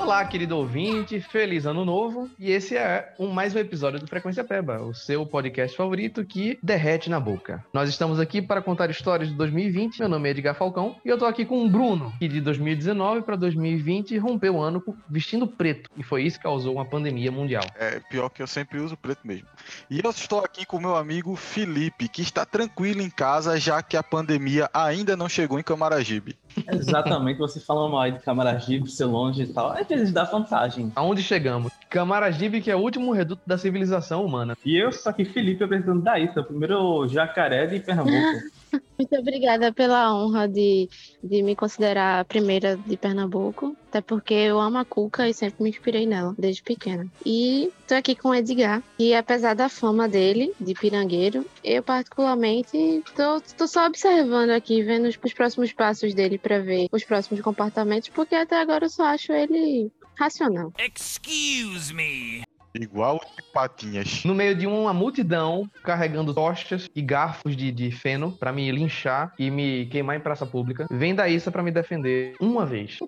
Olá, 0.01 0.25
querido 0.25 0.57
ouvinte, 0.57 1.21
feliz 1.21 1.67
ano 1.67 1.85
novo. 1.85 2.27
E 2.39 2.51
esse 2.51 2.75
é 2.75 3.13
um, 3.19 3.27
mais 3.27 3.55
um 3.55 3.59
episódio 3.59 3.99
do 3.99 4.07
Frequência 4.07 4.43
Peba, 4.43 4.81
o 4.81 4.95
seu 4.95 5.27
podcast 5.27 5.77
favorito 5.77 6.25
que 6.25 6.57
derrete 6.61 7.07
na 7.07 7.19
boca. 7.19 7.63
Nós 7.71 7.87
estamos 7.87 8.19
aqui 8.19 8.41
para 8.41 8.63
contar 8.63 8.89
histórias 8.89 9.29
de 9.29 9.35
2020. 9.35 9.99
Meu 9.99 10.09
nome 10.09 10.27
é 10.27 10.31
Edgar 10.31 10.55
Falcão 10.55 10.95
e 11.05 11.07
eu 11.07 11.19
tô 11.19 11.25
aqui 11.25 11.45
com 11.45 11.63
o 11.63 11.69
Bruno, 11.69 12.11
que 12.17 12.27
de 12.27 12.41
2019 12.41 13.21
para 13.21 13.35
2020 13.35 14.17
rompeu 14.17 14.55
o 14.55 14.61
ano 14.61 14.83
vestindo 15.07 15.45
preto. 15.45 15.87
E 15.95 16.01
foi 16.01 16.23
isso 16.23 16.37
que 16.37 16.43
causou 16.43 16.73
uma 16.73 16.85
pandemia 16.85 17.31
mundial. 17.31 17.63
É 17.75 17.99
pior 17.99 18.29
que 18.29 18.41
eu 18.41 18.47
sempre 18.47 18.79
uso 18.79 18.97
preto 18.97 19.21
mesmo. 19.23 19.47
E 19.87 20.01
eu 20.03 20.09
estou 20.09 20.43
aqui 20.43 20.65
com 20.65 20.79
meu 20.79 20.95
amigo 20.95 21.35
Felipe, 21.35 22.09
que 22.09 22.23
está 22.23 22.43
tranquilo 22.43 23.03
em 23.03 23.09
casa, 23.09 23.59
já 23.59 23.83
que 23.83 23.95
a 23.95 24.01
pandemia 24.01 24.67
ainda 24.73 25.15
não 25.15 25.29
chegou 25.29 25.59
em 25.59 25.63
Camaragibe. 25.63 26.35
Exatamente, 26.71 27.37
você 27.37 27.59
falando 27.59 27.91
mal 27.91 28.01
aí 28.01 28.11
de 28.11 28.19
Camaragibe, 28.19 28.89
ser 28.89 29.05
longe 29.05 29.43
e 29.43 29.47
tal, 29.47 29.71
às 29.71 29.87
vezes 29.87 30.11
dá 30.11 30.23
vantagem. 30.23 30.91
Aonde 30.95 31.21
chegamos? 31.21 31.71
Camaragibe, 31.89 32.61
que 32.61 32.71
é 32.71 32.75
o 32.75 32.79
último 32.79 33.11
reduto 33.11 33.41
da 33.45 33.57
civilização 33.57 34.25
humana. 34.25 34.57
E 34.65 34.77
eu 34.77 34.91
sou 34.91 35.09
aqui 35.09 35.25
Felipe 35.25 35.63
apresentando 35.63 36.01
da 36.01 36.19
Ita, 36.19 36.41
o 36.41 36.45
primeiro 36.45 37.07
jacaré 37.07 37.65
de 37.67 37.79
Pernambuco. 37.79 38.60
Muito 38.97 39.15
obrigada 39.15 39.73
pela 39.73 40.13
honra 40.13 40.47
de, 40.47 40.89
de 41.23 41.41
me 41.43 41.55
considerar 41.55 42.19
a 42.19 42.25
primeira 42.25 42.77
de 42.77 42.97
Pernambuco. 42.97 43.75
Até 43.89 44.01
porque 44.01 44.33
eu 44.33 44.59
amo 44.59 44.77
a 44.77 44.85
Cuca 44.85 45.27
e 45.27 45.33
sempre 45.33 45.63
me 45.63 45.69
inspirei 45.69 46.05
nela, 46.05 46.33
desde 46.37 46.63
pequena. 46.63 47.05
E 47.25 47.71
tô 47.87 47.95
aqui 47.95 48.15
com 48.15 48.29
o 48.29 48.35
Edgar. 48.35 48.81
E 48.97 49.13
apesar 49.13 49.53
da 49.53 49.67
fama 49.67 50.07
dele, 50.07 50.53
de 50.59 50.73
pirangueiro, 50.73 51.45
eu 51.63 51.83
particularmente 51.83 53.03
tô, 53.15 53.41
tô 53.57 53.67
só 53.67 53.85
observando 53.87 54.51
aqui, 54.51 54.81
vendo 54.81 55.07
os, 55.07 55.19
os 55.21 55.33
próximos 55.33 55.73
passos 55.73 56.13
dele 56.13 56.37
pra 56.37 56.59
ver 56.59 56.87
os 56.91 57.03
próximos 57.03 57.41
comportamentos, 57.41 58.09
porque 58.09 58.35
até 58.35 58.59
agora 58.61 58.85
eu 58.85 58.89
só 58.89 59.03
acho 59.03 59.33
ele 59.33 59.91
racional. 60.17 60.71
Excuse 60.77 61.93
me. 61.93 62.43
Igual 62.73 63.19
de 63.35 63.43
patinhas. 63.51 64.23
No 64.23 64.33
meio 64.33 64.55
de 64.55 64.65
uma 64.65 64.93
multidão 64.93 65.69
carregando 65.83 66.33
tochas 66.33 66.89
e 66.95 67.01
garfos 67.01 67.55
de, 67.55 67.71
de 67.71 67.91
feno 67.91 68.31
pra 68.31 68.51
me 68.51 68.71
linchar 68.71 69.33
e 69.37 69.51
me 69.51 69.85
queimar 69.87 70.15
em 70.15 70.19
praça 70.21 70.45
pública, 70.45 70.87
vem 70.89 71.13
da 71.13 71.27
Issa 71.27 71.51
pra 71.51 71.63
me 71.63 71.71
defender 71.71 72.35
uma 72.39 72.65
vez. 72.65 72.99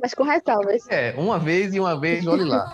Mas 0.00 0.14
com 0.14 0.24
ressalvas. 0.24 0.88
É, 0.88 1.14
uma 1.16 1.38
vez 1.38 1.74
e 1.74 1.80
uma 1.80 1.98
vez, 1.98 2.26
olhe 2.26 2.44
lá. 2.44 2.72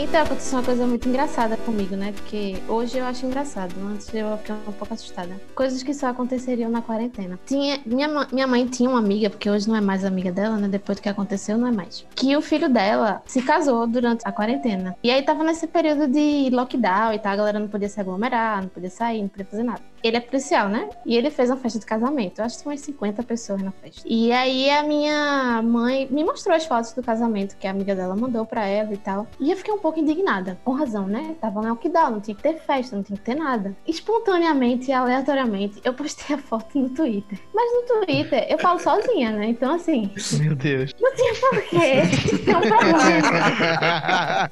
Então 0.00 0.22
aconteceu 0.22 0.60
uma 0.60 0.64
coisa 0.64 0.86
muito 0.86 1.08
engraçada 1.08 1.56
comigo, 1.56 1.96
né? 1.96 2.12
Porque 2.12 2.62
hoje 2.68 2.98
eu 2.98 3.04
acho 3.04 3.26
engraçado, 3.26 3.74
antes 3.84 4.08
eu 4.14 4.38
fiquei 4.38 4.54
um 4.54 4.72
pouco 4.72 4.94
assustada. 4.94 5.40
Coisas 5.56 5.82
que 5.82 5.92
só 5.92 6.06
aconteceriam 6.06 6.70
na 6.70 6.80
quarentena. 6.80 7.36
Tinha, 7.44 7.80
minha, 7.84 8.08
minha 8.32 8.46
mãe 8.46 8.64
tinha 8.64 8.88
uma 8.88 9.00
amiga, 9.00 9.28
porque 9.28 9.50
hoje 9.50 9.68
não 9.68 9.74
é 9.74 9.80
mais 9.80 10.04
amiga 10.04 10.30
dela, 10.30 10.56
né? 10.56 10.68
Depois 10.68 10.98
do 10.98 11.02
que 11.02 11.08
aconteceu, 11.08 11.58
não 11.58 11.66
é 11.66 11.72
mais. 11.72 12.06
Que 12.14 12.36
o 12.36 12.40
filho 12.40 12.68
dela 12.68 13.20
se 13.26 13.42
casou 13.42 13.88
durante 13.88 14.22
a 14.24 14.30
quarentena. 14.30 14.96
E 15.02 15.10
aí 15.10 15.20
tava 15.20 15.42
nesse 15.42 15.66
período 15.66 16.06
de 16.06 16.48
lockdown 16.52 17.12
e 17.14 17.18
tal, 17.18 17.32
a 17.32 17.36
galera 17.36 17.58
não 17.58 17.66
podia 17.66 17.88
se 17.88 18.00
aglomerar, 18.00 18.62
não 18.62 18.68
podia 18.68 18.90
sair, 18.90 19.22
não 19.22 19.28
podia 19.28 19.46
fazer 19.46 19.64
nada. 19.64 19.82
Ele 20.02 20.16
é 20.16 20.20
policial, 20.20 20.68
né? 20.68 20.88
E 21.04 21.16
ele 21.16 21.30
fez 21.30 21.50
uma 21.50 21.56
festa 21.56 21.78
de 21.78 21.86
casamento. 21.86 22.38
Eu 22.38 22.44
acho 22.44 22.56
que 22.56 22.62
tinha 22.62 22.72
umas 22.72 22.80
50 22.80 23.22
pessoas 23.22 23.62
na 23.62 23.70
festa. 23.72 24.02
E 24.04 24.32
aí 24.32 24.70
a 24.70 24.82
minha 24.82 25.60
mãe 25.62 26.06
me 26.10 26.24
mostrou 26.24 26.54
as 26.56 26.64
fotos 26.66 26.92
do 26.92 27.02
casamento 27.02 27.56
que 27.56 27.66
a 27.66 27.70
amiga 27.70 27.94
dela 27.94 28.14
mandou 28.14 28.44
pra 28.46 28.66
ela 28.66 28.92
e 28.92 28.96
tal. 28.96 29.26
E 29.40 29.50
eu 29.50 29.56
fiquei 29.56 29.72
um 29.74 29.78
pouco 29.78 29.98
indignada. 29.98 30.58
Com 30.64 30.72
razão, 30.72 31.06
né? 31.06 31.34
Tava 31.40 31.60
no 31.60 31.68
lockdown, 31.68 32.10
não 32.12 32.20
tinha 32.20 32.34
que 32.34 32.42
ter 32.42 32.58
festa, 32.58 32.96
não 32.96 33.02
tinha 33.02 33.16
que 33.16 33.24
ter 33.24 33.34
nada. 33.34 33.76
Espontaneamente 33.86 34.90
e 34.90 34.92
aleatoriamente, 34.92 35.80
eu 35.84 35.92
postei 35.94 36.36
a 36.36 36.38
foto 36.38 36.78
no 36.78 36.88
Twitter. 36.90 37.38
Mas 37.54 37.72
no 37.72 37.82
Twitter 38.04 38.46
eu 38.48 38.58
falo 38.58 38.78
sozinha, 38.78 39.32
né? 39.32 39.46
Então 39.48 39.74
assim, 39.74 40.10
Meu 40.40 40.54
Deus. 40.54 40.92
por 41.40 41.62
quê? 41.62 42.02
É 42.48 42.56
um 42.56 42.60
problema. 42.60 44.50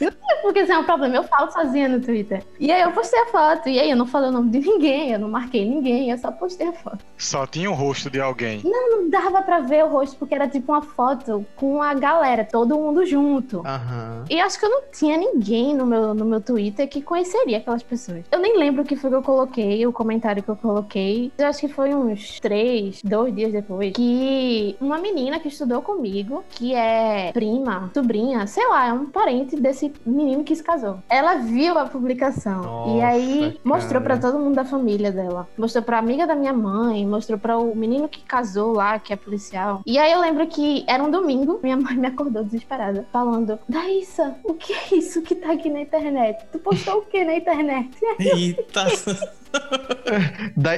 Porque 0.42 0.60
isso 0.60 0.72
é 0.72 0.78
um 0.78 0.84
problema. 0.84 1.16
Eu 1.16 1.24
falo 1.24 1.50
sozinha 1.50 1.88
no 1.88 2.00
Twitter. 2.00 2.42
E 2.58 2.70
aí 2.70 2.82
eu 2.82 2.92
postei 2.92 3.20
a 3.20 3.26
foto. 3.26 3.68
E 3.68 3.78
aí 3.78 3.90
eu 3.90 3.96
não 3.96 4.06
falei 4.06 4.30
o 4.30 4.32
nome 4.32 4.50
de 4.50 4.60
ninguém, 4.60 5.12
eu 5.12 5.18
não 5.18 5.28
marquei 5.28 5.68
ninguém, 5.68 6.10
eu 6.10 6.18
só 6.18 6.30
postei 6.30 6.68
a 6.68 6.72
foto. 6.72 6.98
Só 7.16 7.46
tinha 7.46 7.70
o 7.70 7.74
rosto 7.74 8.10
de 8.10 8.20
alguém. 8.20 8.60
Não 8.64 9.08
dava 9.08 9.42
pra 9.42 9.60
ver 9.60 9.84
o 9.84 9.88
rosto, 9.88 10.16
porque 10.16 10.34
era 10.34 10.48
tipo 10.48 10.72
uma 10.72 10.82
foto 10.82 11.44
com 11.56 11.82
a 11.82 11.94
galera, 11.94 12.44
todo 12.44 12.76
mundo 12.76 13.04
junto. 13.06 13.62
Aham. 13.66 14.24
E 14.28 14.40
acho 14.40 14.58
que 14.58 14.66
eu 14.66 14.70
não 14.70 14.82
tinha 14.92 15.16
ninguém 15.16 15.74
no 15.74 15.86
meu, 15.86 16.14
no 16.14 16.24
meu 16.24 16.40
Twitter 16.40 16.88
que 16.88 17.02
conheceria 17.02 17.58
aquelas 17.58 17.82
pessoas. 17.82 18.24
Eu 18.30 18.38
nem 18.38 18.58
lembro 18.58 18.82
o 18.82 18.84
que 18.84 18.96
foi 18.96 19.10
que 19.10 19.16
eu 19.16 19.22
coloquei, 19.22 19.86
o 19.86 19.92
comentário 19.92 20.42
que 20.42 20.48
eu 20.48 20.56
coloquei. 20.56 21.32
Eu 21.38 21.46
acho 21.46 21.60
que 21.60 21.68
foi 21.68 21.94
uns 21.94 22.40
três, 22.40 23.00
dois 23.02 23.34
dias 23.34 23.52
depois, 23.52 23.92
que 23.92 24.76
uma 24.80 24.98
menina 24.98 25.38
que 25.38 25.48
estudou 25.48 25.82
comigo 25.82 26.00
comigo, 26.00 26.42
que 26.50 26.74
é 26.74 27.30
prima, 27.32 27.90
sobrinha, 27.92 28.46
sei 28.46 28.66
lá, 28.68 28.88
é 28.88 28.92
um 28.92 29.06
parente 29.06 29.56
desse 29.56 29.92
menino 30.04 30.29
que 30.44 30.54
se 30.54 30.62
casou. 30.62 30.98
Ela 31.08 31.36
viu 31.36 31.78
a 31.78 31.86
publicação 31.86 32.60
e 32.88 32.94
Nossa, 32.94 33.06
aí 33.06 33.60
mostrou 33.64 34.00
pra 34.00 34.16
cara. 34.16 34.32
todo 34.32 34.42
mundo 34.42 34.54
da 34.54 34.64
família 34.64 35.10
dela. 35.10 35.48
Mostrou 35.56 35.82
pra 35.82 35.98
amiga 35.98 36.26
da 36.26 36.34
minha 36.34 36.52
mãe, 36.52 37.06
mostrou 37.06 37.38
pra 37.38 37.58
o 37.58 37.74
menino 37.74 38.08
que 38.08 38.20
casou 38.22 38.72
lá, 38.72 38.98
que 38.98 39.12
é 39.12 39.16
policial. 39.16 39.82
E 39.86 39.98
aí 39.98 40.12
eu 40.12 40.20
lembro 40.20 40.46
que 40.46 40.84
era 40.86 41.02
um 41.02 41.10
domingo, 41.10 41.60
minha 41.62 41.76
mãe 41.76 41.96
me 41.96 42.06
acordou 42.06 42.44
desesperada, 42.44 43.06
falando: 43.12 43.58
Daíssa, 43.68 44.36
o 44.44 44.54
que 44.54 44.72
é 44.72 44.96
isso 44.96 45.22
que 45.22 45.34
tá 45.34 45.52
aqui 45.52 45.68
na 45.68 45.80
internet? 45.80 46.44
Tu 46.52 46.58
postou 46.58 46.98
o 46.98 47.02
que 47.02 47.24
na 47.24 47.36
internet? 47.36 47.90
Eita. 48.18 48.86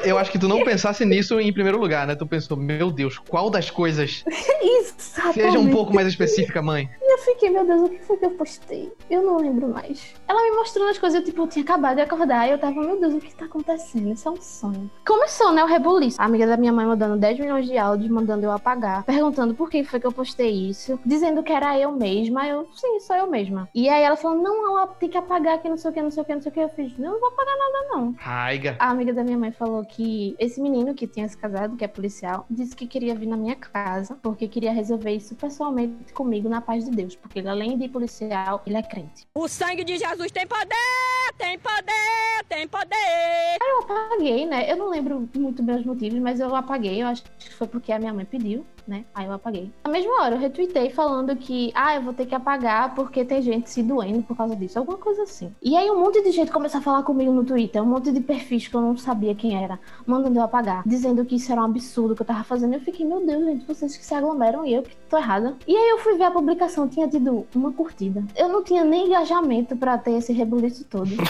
Eu 0.04 0.18
acho 0.18 0.30
que 0.30 0.38
tu 0.38 0.48
não 0.48 0.64
pensasse 0.64 1.04
nisso 1.04 1.38
em 1.38 1.52
primeiro 1.52 1.78
lugar, 1.78 2.06
né? 2.06 2.14
Tu 2.14 2.26
pensou, 2.26 2.56
meu 2.56 2.90
Deus, 2.90 3.18
qual 3.18 3.50
das 3.50 3.70
coisas? 3.70 4.24
Exatamente. 4.62 5.42
Seja 5.42 5.58
um 5.58 5.70
pouco 5.70 5.94
mais 5.94 6.08
específica, 6.08 6.62
mãe. 6.62 6.88
Eu 7.00 7.18
fiquei, 7.18 7.50
meu 7.50 7.66
Deus, 7.66 7.82
o 7.82 7.88
que 7.88 7.98
foi 8.00 8.16
que 8.16 8.24
eu 8.24 8.30
postei? 8.30 8.92
Eu 9.10 9.22
não 9.22 9.36
lembro 9.42 9.68
mais. 9.68 10.14
Ela 10.26 10.42
me 10.42 10.56
mostrando 10.56 10.90
as 10.90 10.98
coisas, 10.98 11.20
eu, 11.20 11.24
tipo, 11.24 11.42
eu 11.42 11.46
tinha 11.46 11.62
acabado 11.62 11.96
de 11.96 12.02
acordar 12.02 12.48
e 12.48 12.52
eu 12.52 12.58
tava, 12.58 12.80
meu 12.80 12.98
Deus, 13.00 13.14
o 13.14 13.20
que 13.20 13.34
tá 13.34 13.44
acontecendo? 13.44 14.12
Isso 14.12 14.28
é 14.28 14.30
um 14.30 14.40
sonho. 14.40 14.90
Começou, 15.06 15.52
né, 15.52 15.62
o 15.62 15.66
rebuliço. 15.66 16.20
A 16.20 16.24
amiga 16.24 16.46
da 16.46 16.56
minha 16.56 16.72
mãe 16.72 16.86
mandando 16.86 17.16
10 17.16 17.38
milhões 17.38 17.66
de 17.66 17.78
áudios, 17.78 18.10
mandando 18.10 18.44
eu 18.44 18.52
apagar, 18.52 19.04
perguntando 19.04 19.54
por 19.54 19.70
que 19.70 19.84
foi 19.84 20.00
que 20.00 20.06
eu 20.06 20.12
postei 20.12 20.50
isso, 20.50 20.98
dizendo 21.04 21.42
que 21.42 21.52
era 21.52 21.78
eu 21.78 21.92
mesma. 21.92 22.46
Eu, 22.46 22.66
sim, 22.74 22.98
sou 23.00 23.16
eu 23.16 23.26
mesma. 23.28 23.68
E 23.74 23.88
aí 23.88 24.02
ela 24.02 24.16
falou, 24.16 24.42
não, 24.42 24.76
ela 24.76 24.86
tem 24.86 25.08
que 25.08 25.18
apagar 25.18 25.60
que 25.60 25.68
não 25.68 25.76
sei 25.76 25.90
o 25.90 25.94
que, 25.94 26.02
não 26.02 26.10
sei 26.10 26.22
o 26.22 26.26
que, 26.26 26.34
não 26.34 26.42
sei 26.42 26.50
o 26.50 26.54
que. 26.54 26.60
Eu 26.60 26.68
fiz, 26.68 26.96
não, 26.98 27.12
não 27.12 27.20
vou 27.20 27.28
apagar 27.28 27.56
nada, 27.56 27.88
não. 27.90 28.14
Raiga. 28.18 28.76
A 28.78 28.90
amiga 28.90 29.12
da 29.12 29.22
minha 29.22 29.36
mãe 29.36 29.52
falou 29.52 29.84
que 29.84 30.34
esse 30.38 30.60
menino 30.60 30.94
que 30.94 31.06
tinha 31.06 31.28
se 31.28 31.36
casado, 31.36 31.76
que 31.76 31.84
é 31.84 31.88
policial, 31.88 32.46
disse 32.50 32.74
que 32.74 32.86
queria 32.86 33.14
vir 33.14 33.26
na 33.26 33.36
minha 33.36 33.54
casa 33.54 34.16
porque 34.22 34.48
queria 34.48 34.72
resolver 34.72 35.12
isso 35.12 35.34
pessoalmente 35.34 36.12
comigo 36.12 36.48
na 36.48 36.60
paz 36.60 36.84
de 36.84 36.90
Deus. 36.90 37.14
Porque 37.14 37.38
ele, 37.38 37.48
além 37.48 37.76
de 37.76 37.88
policial, 37.88 38.62
ele 38.66 38.76
é 38.76 38.82
crente. 38.82 39.26
O 39.34 39.48
sangue 39.48 39.82
de 39.82 39.96
Jesus 39.96 40.30
tem 40.30 40.46
poder, 40.46 41.32
tem 41.38 41.58
poder, 41.58 42.44
tem 42.50 42.68
poder. 42.68 43.56
Eu 43.62 43.78
apaguei, 43.78 44.44
né? 44.44 44.70
Eu 44.70 44.76
não 44.76 44.90
lembro 44.90 45.26
muito 45.34 45.62
bem 45.62 45.76
os 45.76 45.86
motivos, 45.86 46.18
mas 46.20 46.38
eu 46.38 46.54
apaguei. 46.54 47.02
Eu 47.02 47.06
acho 47.06 47.22
que 47.38 47.54
foi 47.54 47.66
porque 47.66 47.92
a 47.92 47.98
minha 47.98 48.12
mãe 48.12 48.26
pediu, 48.26 48.66
né? 48.86 49.04
Aí 49.14 49.26
eu 49.26 49.32
apaguei. 49.32 49.70
Na 49.84 49.90
mesma 49.90 50.22
hora, 50.22 50.34
eu 50.34 50.40
retuitei 50.40 50.90
falando 50.90 51.34
que, 51.36 51.70
ah, 51.74 51.94
eu 51.94 52.02
vou 52.02 52.12
ter 52.12 52.26
que 52.26 52.34
apagar 52.34 52.94
porque 52.94 53.24
tem 53.24 53.42
gente 53.42 53.70
se 53.70 53.82
doendo 53.82 54.22
por 54.22 54.36
causa 54.36 54.56
disso. 54.56 54.78
Alguma 54.78 54.98
coisa 54.98 55.22
assim. 55.22 55.52
E 55.62 55.76
aí 55.76 55.90
um 55.90 55.98
monte 55.98 56.22
de 56.22 56.30
gente 56.30 56.50
começou 56.50 56.78
a 56.78 56.82
falar 56.82 57.02
comigo 57.02 57.32
no 57.32 57.44
Twitter. 57.44 57.82
Um 57.82 57.86
monte 57.86 58.12
de 58.12 58.20
perfis 58.20 58.68
que 58.68 58.74
eu 58.74 58.80
não 58.80 58.96
sabia 58.96 59.34
quem 59.34 59.62
era. 59.62 59.78
Mandando 60.06 60.38
eu 60.38 60.42
apagar. 60.42 60.82
Dizendo 60.86 61.24
que 61.24 61.36
isso 61.36 61.50
era 61.52 61.60
um 61.60 61.64
absurdo 61.64 62.14
que 62.14 62.22
eu 62.22 62.26
tava 62.26 62.44
fazendo. 62.44 62.74
Eu 62.74 62.80
fiquei, 62.80 63.06
meu 63.06 63.24
Deus, 63.24 63.44
gente, 63.44 63.66
vocês 63.66 63.96
que 63.96 64.04
se 64.04 64.14
aglomeram 64.14 64.64
e 64.64 64.74
eu 64.74 64.82
que 64.82 64.96
tô 65.08 65.16
errada. 65.16 65.56
E 65.66 65.76
aí 65.76 65.90
eu 65.90 65.98
fui 65.98 66.16
ver 66.16 66.24
a 66.24 66.30
publicação. 66.30 66.88
Tinha 66.88 67.08
tido 67.08 67.46
uma 67.54 67.72
curtida. 67.72 68.24
Eu 68.36 68.48
não 68.48 68.62
tinha 68.62 68.84
nem 68.84 69.06
engajamento 69.06 69.76
pra 69.76 69.98
ter 69.98 70.12
esse 70.12 70.32
rebuliço 70.32 70.84
todo. 70.84 71.10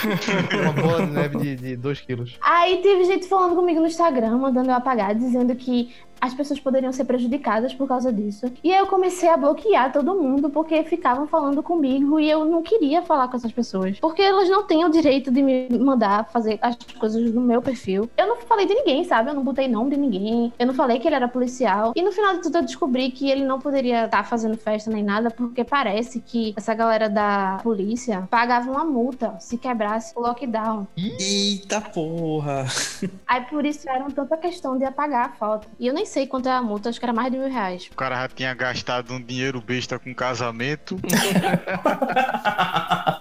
Uma 0.62 0.72
bola 0.72 1.06
de 1.06 1.12
neve 1.12 1.56
de 1.56 1.76
2 1.76 2.00
quilos. 2.00 2.38
Aí 2.40 2.78
teve 2.78 3.04
gente 3.04 3.26
falando 3.26 3.54
comigo 3.54 3.80
no 3.80 3.86
Instagram, 3.86 4.38
mandando 4.38 4.70
eu 4.70 4.74
apagar, 4.74 5.14
dizendo 5.14 5.54
que 5.54 5.90
as 6.22 6.32
pessoas 6.32 6.60
poderiam 6.60 6.92
ser 6.92 7.04
prejudicadas 7.04 7.74
por 7.74 7.88
causa 7.88 8.12
disso. 8.12 8.46
E 8.62 8.72
aí 8.72 8.78
eu 8.78 8.86
comecei 8.86 9.28
a 9.28 9.36
bloquear 9.36 9.92
todo 9.92 10.14
mundo 10.14 10.48
porque 10.48 10.84
ficavam 10.84 11.26
falando 11.26 11.60
comigo 11.64 12.20
e 12.20 12.30
eu 12.30 12.44
não 12.44 12.62
queria 12.62 13.02
falar 13.02 13.26
com 13.26 13.36
essas 13.36 13.50
pessoas. 13.50 13.98
Porque 13.98 14.22
elas 14.22 14.48
não 14.48 14.62
têm 14.62 14.84
o 14.84 14.88
direito 14.88 15.32
de 15.32 15.42
me 15.42 15.68
mandar 15.80 16.30
fazer 16.30 16.60
as 16.62 16.76
coisas 16.76 17.32
no 17.32 17.40
meu 17.40 17.60
perfil. 17.60 18.08
Eu 18.16 18.28
não 18.28 18.36
falei 18.36 18.66
de 18.66 18.74
ninguém, 18.74 19.02
sabe? 19.02 19.30
Eu 19.30 19.34
não 19.34 19.42
botei 19.42 19.66
nome 19.66 19.90
de 19.90 19.96
ninguém. 19.96 20.52
Eu 20.56 20.66
não 20.68 20.74
falei 20.74 21.00
que 21.00 21.08
ele 21.08 21.16
era 21.16 21.26
policial. 21.26 21.92
E 21.96 22.02
no 22.02 22.12
final 22.12 22.34
de 22.34 22.42
tudo 22.42 22.58
eu 22.58 22.62
descobri 22.62 23.10
que 23.10 23.28
ele 23.28 23.44
não 23.44 23.58
poderia 23.58 24.04
estar 24.04 24.22
fazendo 24.22 24.56
festa 24.56 24.92
nem 24.92 25.02
nada 25.02 25.28
porque 25.28 25.64
parece 25.64 26.20
que 26.20 26.54
essa 26.56 26.72
galera 26.72 27.08
da 27.08 27.58
polícia 27.64 28.28
pagava 28.30 28.70
uma 28.70 28.84
multa 28.84 29.34
se 29.40 29.58
quebrasse 29.58 30.12
o 30.16 30.20
lockdown. 30.20 30.86
Eita 30.96 31.80
porra. 31.80 32.64
Aí 33.26 33.40
por 33.46 33.66
isso 33.66 33.88
era 33.90 34.04
tanta 34.10 34.36
questão 34.36 34.78
de 34.78 34.84
apagar 34.84 35.26
a 35.26 35.32
foto. 35.32 35.66
E 35.80 35.88
eu 35.88 35.94
nem 35.94 36.06
sei 36.12 36.26
quanto 36.26 36.46
é 36.48 36.52
a 36.52 36.60
multa, 36.60 36.90
acho 36.90 36.98
que 37.00 37.06
era 37.06 37.12
mais 37.12 37.32
de 37.32 37.38
mil 37.38 37.48
reais. 37.48 37.88
O 37.90 37.96
cara 37.96 38.16
já 38.22 38.28
tinha 38.28 38.54
gastado 38.54 39.14
um 39.14 39.22
dinheiro 39.22 39.60
besta 39.62 39.98
com 39.98 40.14
casamento. 40.14 40.98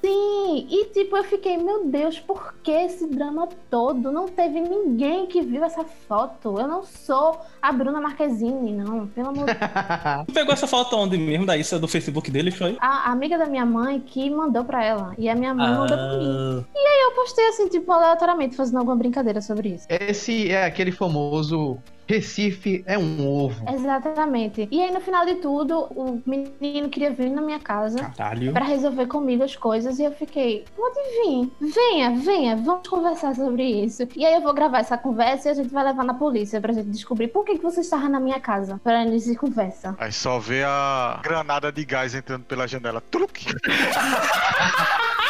Sim, 0.04 0.68
e 0.70 0.86
tipo, 0.94 1.16
eu 1.16 1.24
fiquei, 1.24 1.58
meu 1.58 1.86
Deus, 1.86 2.20
por 2.20 2.54
que 2.62 2.72
esse 2.72 3.08
drama 3.08 3.48
todo? 3.70 4.12
Não 4.12 4.28
teve 4.28 4.60
ninguém 4.60 5.26
que 5.28 5.42
viu 5.42 5.64
essa 5.64 5.86
foto. 6.08 6.60
Eu 6.60 6.68
não 6.68 6.84
sou 6.84 7.40
a 7.62 7.72
Bruna 7.72 8.02
Marquezine, 8.02 8.74
não, 8.74 9.08
pelo 9.08 9.30
amor 9.30 9.46
de 9.46 9.54
Deus. 9.54 10.26
Tu 10.28 10.34
pegou 10.34 10.54
essa 10.54 10.68
foto 10.68 10.98
onde 10.98 11.18
mesmo? 11.18 11.46
Da 11.46 11.56
Issa 11.56 11.80
do 11.80 11.88
Facebook 11.88 12.30
dele, 12.30 12.52
foi? 12.52 12.78
A 12.82 13.12
amiga 13.12 13.38
da 13.38 13.46
minha 13.46 13.66
mãe 13.66 14.00
que 14.00 14.30
mandou 14.30 14.66
pra 14.66 14.84
ela. 14.84 15.14
E 15.18 15.30
a 15.30 15.36
minha 15.36 15.54
mãe 15.54 15.70
mandou 15.70 15.98
pra 15.98 16.18
mim. 16.18 16.66
Ah, 16.66 16.70
E 16.76 17.06
eu 17.08 17.12
postei 17.16 17.48
assim, 17.48 17.70
tipo, 17.70 17.92
aleatoriamente, 17.92 18.56
fazendo 18.56 18.80
alguma 18.80 18.96
brincadeira 18.98 19.40
sobre 19.42 19.70
isso. 19.70 19.86
Esse 19.90 20.50
é 20.52 20.66
aquele 20.66 20.92
famoso 20.92 21.78
Recife 22.12 22.84
é 22.86 22.98
um 22.98 23.26
ovo. 23.26 23.66
Exatamente. 23.74 24.68
E 24.70 24.82
aí, 24.82 24.92
no 24.92 25.00
final 25.00 25.26
de 25.26 25.36
tudo, 25.36 25.88
o 25.96 26.22
menino 26.26 26.90
queria 26.90 27.10
vir 27.10 27.30
na 27.30 27.42
minha 27.42 27.60
casa. 27.60 28.12
Pra 28.52 28.66
resolver 28.66 29.06
comigo 29.08 29.46
as 29.46 29.56
coisas 29.56 29.98
e 29.98 30.04
eu 30.04 30.12
fiquei, 30.12 30.66
pode 30.76 31.00
vir, 31.24 31.50
venha, 31.74 32.12
venha, 32.18 32.58
vamos 32.58 32.86
conversar 32.86 33.34
sobre 33.34 33.64
isso. 33.64 34.06
E 34.14 34.26
aí 34.26 34.34
eu 34.34 34.42
vou 34.42 34.54
gravar 34.54 34.80
essa 34.80 34.98
conversa 34.98 35.48
e 35.48 35.52
a 35.52 35.54
gente 35.54 35.70
vai 35.70 35.86
levar 35.86 36.04
na 36.04 36.14
polícia 36.14 36.60
pra 36.60 36.74
gente 36.74 36.90
descobrir 36.90 37.30
por 37.30 37.46
que, 37.46 37.58
que 37.58 37.64
você 37.64 37.80
estava 37.80 38.10
na 38.10 38.20
minha 38.20 38.42
casa 38.42 38.82
pra 38.84 39.06
início 39.06 39.32
de 39.32 39.38
conversa. 39.38 39.96
Aí 39.98 40.12
só 40.12 40.38
vê 40.38 40.64
a 40.66 41.22
granada 41.24 41.72
de 41.72 41.86
gás 41.86 42.14
entrando 42.14 42.44
pela 42.44 42.68
janela. 42.68 43.00
Truque! 43.00 43.46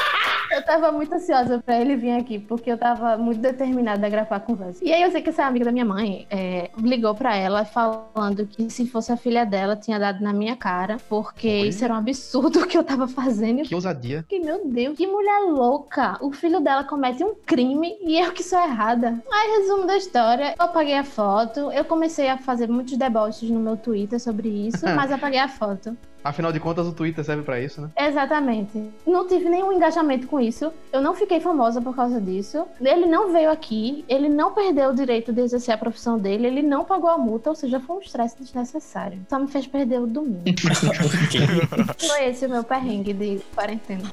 Eu 0.51 0.61
tava 0.63 0.91
muito 0.91 1.13
ansiosa 1.13 1.59
pra 1.65 1.79
ele 1.79 1.95
vir 1.95 2.11
aqui, 2.11 2.37
porque 2.37 2.69
eu 2.69 2.77
tava 2.77 3.17
muito 3.17 3.39
determinada 3.39 4.05
a 4.05 4.09
gravar 4.09 4.35
a 4.35 4.39
conversa. 4.39 4.83
E 4.83 4.91
aí 4.91 5.01
eu 5.01 5.09
sei 5.09 5.21
que 5.21 5.29
essa 5.29 5.45
amiga 5.45 5.65
da 5.65 5.71
minha 5.71 5.85
mãe 5.85 6.27
é, 6.29 6.69
ligou 6.77 7.15
pra 7.15 7.35
ela 7.35 7.63
falando 7.63 8.45
que 8.45 8.69
se 8.69 8.85
fosse 8.85 9.13
a 9.13 9.17
filha 9.17 9.45
dela, 9.45 9.77
tinha 9.77 9.97
dado 9.97 10.21
na 10.21 10.33
minha 10.33 10.57
cara, 10.57 10.97
porque 11.07 11.47
Oi? 11.47 11.67
isso 11.69 11.85
era 11.85 11.93
um 11.93 11.97
absurdo 11.97 12.59
o 12.61 12.67
que 12.67 12.77
eu 12.77 12.83
tava 12.83 13.07
fazendo. 13.07 13.63
Que 13.63 13.73
ousadia. 13.73 14.25
Que, 14.27 14.39
meu 14.39 14.67
Deus, 14.67 14.97
que 14.97 15.07
mulher 15.07 15.39
louca. 15.47 16.17
O 16.21 16.31
filho 16.31 16.59
dela 16.59 16.83
comete 16.83 17.23
um 17.23 17.33
crime 17.33 17.97
e 18.01 18.19
eu 18.19 18.33
que 18.33 18.43
sou 18.43 18.59
errada. 18.59 19.23
Aí, 19.31 19.59
resumo 19.59 19.87
da 19.87 19.95
história, 19.95 20.55
eu 20.59 20.65
apaguei 20.65 20.97
a 20.97 21.03
foto. 21.03 21.71
Eu 21.71 21.85
comecei 21.85 22.27
a 22.27 22.37
fazer 22.37 22.67
muitos 22.67 22.97
deboches 22.97 23.49
no 23.49 23.59
meu 23.59 23.77
Twitter 23.77 24.19
sobre 24.19 24.49
isso, 24.49 24.85
mas 24.95 25.11
apaguei 25.11 25.39
a 25.39 25.47
foto. 25.47 25.95
Afinal 26.23 26.51
de 26.51 26.59
contas, 26.59 26.87
o 26.87 26.93
Twitter 26.93 27.23
serve 27.23 27.43
pra 27.43 27.59
isso, 27.59 27.81
né? 27.81 27.89
Exatamente. 27.97 28.91
Não 29.05 29.27
tive 29.27 29.49
nenhum 29.49 29.71
engajamento 29.71 30.27
com 30.27 30.39
isso. 30.39 30.71
Eu 30.93 31.01
não 31.01 31.15
fiquei 31.15 31.39
famosa 31.39 31.81
por 31.81 31.95
causa 31.95 32.21
disso. 32.21 32.65
Ele 32.79 33.05
não 33.05 33.31
veio 33.31 33.49
aqui, 33.49 34.05
ele 34.07 34.29
não 34.29 34.53
perdeu 34.53 34.89
o 34.89 34.95
direito 34.95 35.33
de 35.33 35.41
exercer 35.41 35.73
a 35.73 35.77
profissão 35.77 36.17
dele, 36.17 36.47
ele 36.47 36.61
não 36.61 36.85
pagou 36.85 37.09
a 37.09 37.17
multa, 37.17 37.49
ou 37.49 37.55
seja, 37.55 37.79
foi 37.79 37.97
um 37.97 37.99
estresse 37.99 38.37
desnecessário. 38.39 39.19
Só 39.29 39.39
me 39.39 39.47
fez 39.47 39.65
perder 39.65 39.99
o 39.99 40.07
domingo. 40.07 40.43
foi 41.97 42.25
esse 42.25 42.45
o 42.45 42.49
meu 42.49 42.63
perrengue 42.63 43.13
de 43.13 43.41
quarentena. 43.55 44.11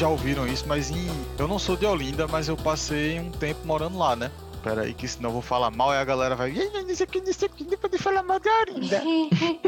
Já 0.00 0.08
ouviram 0.08 0.46
isso, 0.46 0.64
mas 0.66 0.90
em... 0.90 1.06
eu 1.38 1.46
não 1.46 1.58
sou 1.58 1.76
de 1.76 1.84
Olinda, 1.84 2.26
mas 2.26 2.48
eu 2.48 2.56
passei 2.56 3.20
um 3.20 3.30
tempo 3.30 3.66
morando 3.66 3.98
lá, 3.98 4.16
né? 4.16 4.30
Pera 4.62 4.82
aí, 4.82 4.92
que 4.94 5.06
senão 5.08 5.28
eu 5.30 5.32
vou 5.34 5.42
falar 5.42 5.70
mal 5.70 5.92
e 5.92 5.96
a 5.96 6.04
galera 6.04 6.34
vai. 6.34 6.50
"Ih, 6.52 6.70
Isso 6.90 7.02
aqui, 7.02 7.22
isso 7.26 7.44
aqui, 7.46 7.64
não 7.70 7.76
pode 7.78 7.96
falar 7.98 8.22
mal 8.22 8.38
de 8.40 8.48
Olinda. 8.48 9.02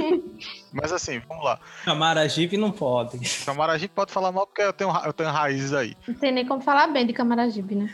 Mas 0.73 0.91
assim, 0.93 1.21
vamos 1.29 1.45
lá. 1.45 1.59
Camaragibe 1.85 2.57
não 2.57 2.71
pode. 2.71 3.19
Camaragibe 3.45 3.93
pode 3.95 4.11
falar 4.13 4.33
mal 4.33 4.47
porque 4.47 4.63
eu 4.63 4.73
tenho, 4.73 4.91
eu 5.05 5.13
tenho 5.13 5.31
raízes 5.31 5.73
aí. 5.75 5.95
Não 6.09 6.15
tem 6.15 6.33
nem 6.33 6.47
como 6.47 6.61
falar 6.63 6.87
bem 6.89 7.07
de 7.07 7.13
Camaragibe, 7.13 7.75
né? 7.75 7.91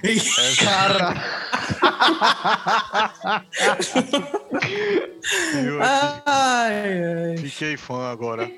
Cara! 0.65 1.15
Eu 5.67 5.83
Ai, 5.83 6.23
ai. 6.27 7.37
fiquei 7.37 7.77
fã 7.77 8.11
agora. 8.11 8.51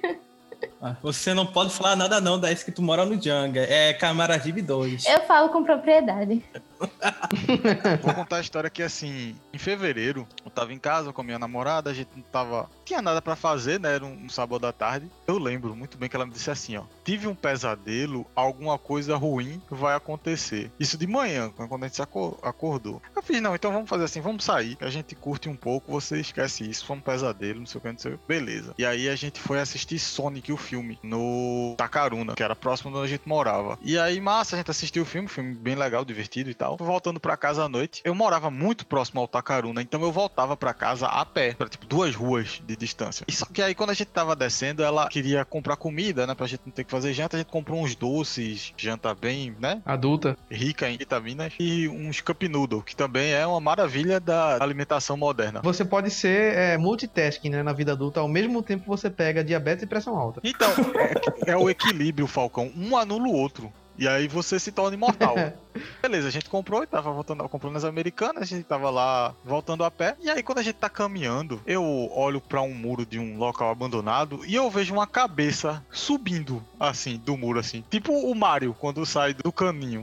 Ah, 0.82 0.96
Você 1.02 1.34
não 1.34 1.44
pode 1.44 1.72
falar 1.72 1.94
nada 1.94 2.20
não, 2.20 2.38
daí 2.38 2.56
que 2.56 2.72
tu 2.72 2.80
mora 2.80 3.04
no 3.04 3.20
Janga. 3.20 3.60
É 3.60 3.92
Camaragibe 3.92 4.62
2. 4.62 5.04
Eu 5.06 5.20
falo 5.26 5.50
com 5.50 5.62
propriedade. 5.62 6.42
Vou 8.02 8.14
contar 8.14 8.36
a 8.36 8.40
história 8.40 8.70
que, 8.70 8.82
assim, 8.82 9.36
em 9.52 9.58
fevereiro, 9.58 10.26
eu 10.44 10.50
tava 10.50 10.72
em 10.72 10.78
casa 10.78 11.12
com 11.12 11.20
a 11.20 11.24
minha 11.24 11.38
namorada, 11.38 11.90
a 11.90 11.94
gente 11.94 12.10
não 12.16 12.22
tava. 12.22 12.68
tinha 12.84 13.02
nada 13.02 13.20
pra 13.22 13.36
fazer, 13.36 13.78
né? 13.78 13.94
Era 13.94 14.04
um, 14.04 14.24
um 14.24 14.28
sábado 14.28 14.66
à 14.66 14.72
tarde. 14.72 15.06
Eu 15.26 15.38
lembro 15.38 15.74
muito 15.76 15.96
bem 15.98 16.08
que 16.08 16.16
ela 16.16 16.26
me 16.26 16.32
disse 16.32 16.50
assim: 16.50 16.76
ó, 16.76 16.84
tive 17.04 17.26
um 17.26 17.34
pesadelo, 17.34 18.26
alguma 18.34 18.78
coisa 18.78 19.16
ruim 19.16 19.60
vai 19.70 19.94
acontecer. 19.94 20.70
Isso 20.78 20.96
de 20.96 21.06
manhã, 21.06 21.50
quando 21.50 21.84
a 21.84 21.86
gente 21.86 21.96
se 21.96 22.02
aco- 22.02 22.38
acordou. 22.42 23.00
Eu 23.14 23.22
fiz, 23.22 23.40
não, 23.40 23.54
então 23.54 23.72
vamos 23.72 23.88
fazer 23.88 24.04
assim, 24.04 24.20
vamos 24.20 24.44
sair, 24.44 24.76
a 24.80 24.90
gente 24.90 25.14
curte 25.14 25.48
um 25.48 25.56
pouco, 25.56 25.92
você 25.92 26.20
esquece 26.20 26.68
isso, 26.68 26.84
foi 26.86 26.96
um 26.96 27.00
pesadelo, 27.00 27.60
não 27.60 27.66
sei 27.66 27.78
o 27.78 27.82
que, 27.82 27.92
não 27.92 27.98
sei 27.98 28.14
o 28.14 28.18
que. 28.18 28.24
Beleza. 28.26 28.74
E 28.78 28.84
aí 28.86 29.08
a 29.08 29.16
gente 29.16 29.40
foi 29.40 29.60
assistir 29.60 29.98
Sonic, 29.98 30.52
o 30.52 30.56
filme, 30.56 30.98
no 31.02 31.74
Tacaruna, 31.76 32.34
que 32.34 32.42
era 32.42 32.56
próximo 32.56 32.90
de 32.90 32.96
onde 32.98 33.06
a 33.06 33.10
gente 33.10 33.28
morava. 33.28 33.78
E 33.82 33.98
aí, 33.98 34.20
massa, 34.20 34.56
a 34.56 34.58
gente 34.58 34.70
assistiu 34.70 35.02
o 35.02 35.06
filme, 35.06 35.28
filme 35.28 35.54
bem 35.54 35.74
legal, 35.74 36.04
divertido 36.04 36.50
e 36.50 36.54
tal. 36.54 36.69
Voltando 36.78 37.20
pra 37.20 37.36
casa 37.36 37.64
à 37.64 37.68
noite, 37.68 38.00
eu 38.04 38.14
morava 38.14 38.50
muito 38.50 38.86
próximo 38.86 39.20
ao 39.20 39.28
Tacaruna, 39.28 39.82
então 39.82 40.02
eu 40.02 40.12
voltava 40.12 40.56
pra 40.56 40.74
casa 40.74 41.06
a 41.06 41.24
pé, 41.24 41.54
pra 41.54 41.68
tipo 41.68 41.86
duas 41.86 42.14
ruas 42.14 42.60
de 42.66 42.76
distância. 42.76 43.24
E 43.28 43.32
só 43.32 43.46
que 43.46 43.62
aí 43.62 43.74
quando 43.74 43.90
a 43.90 43.94
gente 43.94 44.08
tava 44.08 44.36
descendo, 44.36 44.82
ela 44.82 45.08
queria 45.08 45.44
comprar 45.44 45.76
comida, 45.76 46.26
né, 46.26 46.34
pra 46.34 46.46
gente 46.46 46.62
não 46.64 46.72
ter 46.72 46.84
que 46.84 46.90
fazer 46.90 47.12
janta, 47.12 47.36
a 47.36 47.40
gente 47.40 47.50
comprou 47.50 47.82
uns 47.82 47.94
doces, 47.94 48.72
janta 48.76 49.14
bem, 49.14 49.54
né, 49.58 49.82
Adulta. 49.84 50.36
rica 50.50 50.88
em 50.88 50.96
vitaminas 50.96 51.52
e 51.58 51.88
uns 51.88 52.20
cup 52.20 52.42
noodle, 52.44 52.82
que 52.82 52.94
também 52.94 53.32
é 53.32 53.46
uma 53.46 53.60
maravilha 53.60 54.20
da 54.20 54.62
alimentação 54.62 55.16
moderna. 55.16 55.60
Você 55.62 55.84
pode 55.84 56.10
ser 56.10 56.54
é, 56.54 56.78
multitasking, 56.78 57.50
né, 57.50 57.62
na 57.62 57.72
vida 57.72 57.92
adulta, 57.92 58.20
ao 58.20 58.28
mesmo 58.28 58.62
tempo 58.62 58.84
você 58.86 59.10
pega 59.10 59.44
diabetes 59.44 59.84
e 59.84 59.86
pressão 59.86 60.16
alta. 60.16 60.40
Então, 60.44 60.70
é, 61.46 61.52
é 61.52 61.56
o 61.56 61.68
equilíbrio, 61.68 62.26
Falcão. 62.26 62.70
Um 62.76 62.96
anula 62.96 63.28
o 63.28 63.32
outro. 63.32 63.72
E 64.00 64.08
aí 64.08 64.26
você 64.26 64.58
se 64.58 64.72
torna 64.72 64.96
imortal. 64.96 65.36
Beleza, 66.00 66.28
a 66.28 66.30
gente 66.30 66.48
comprou 66.48 66.82
e 66.82 66.86
tava 66.86 67.12
voltando, 67.12 67.46
comprando 67.50 67.74
nas 67.74 67.84
americanas, 67.84 68.44
a 68.44 68.46
gente 68.46 68.64
tava 68.64 68.88
lá 68.88 69.34
voltando 69.44 69.84
a 69.84 69.90
pé. 69.90 70.16
E 70.20 70.30
aí 70.30 70.42
quando 70.42 70.58
a 70.58 70.62
gente 70.62 70.76
tá 70.76 70.88
caminhando, 70.88 71.60
eu 71.66 71.84
olho 72.10 72.40
pra 72.40 72.62
um 72.62 72.72
muro 72.72 73.04
de 73.04 73.18
um 73.18 73.36
local 73.36 73.70
abandonado 73.70 74.40
e 74.46 74.54
eu 74.54 74.70
vejo 74.70 74.94
uma 74.94 75.06
cabeça 75.06 75.84
subindo 75.90 76.64
assim 76.78 77.18
do 77.18 77.36
muro 77.36 77.58
assim, 77.58 77.84
tipo 77.90 78.10
o 78.10 78.34
Mario 78.34 78.74
quando 78.78 79.04
sai 79.04 79.34
do 79.34 79.52
caminho. 79.52 80.02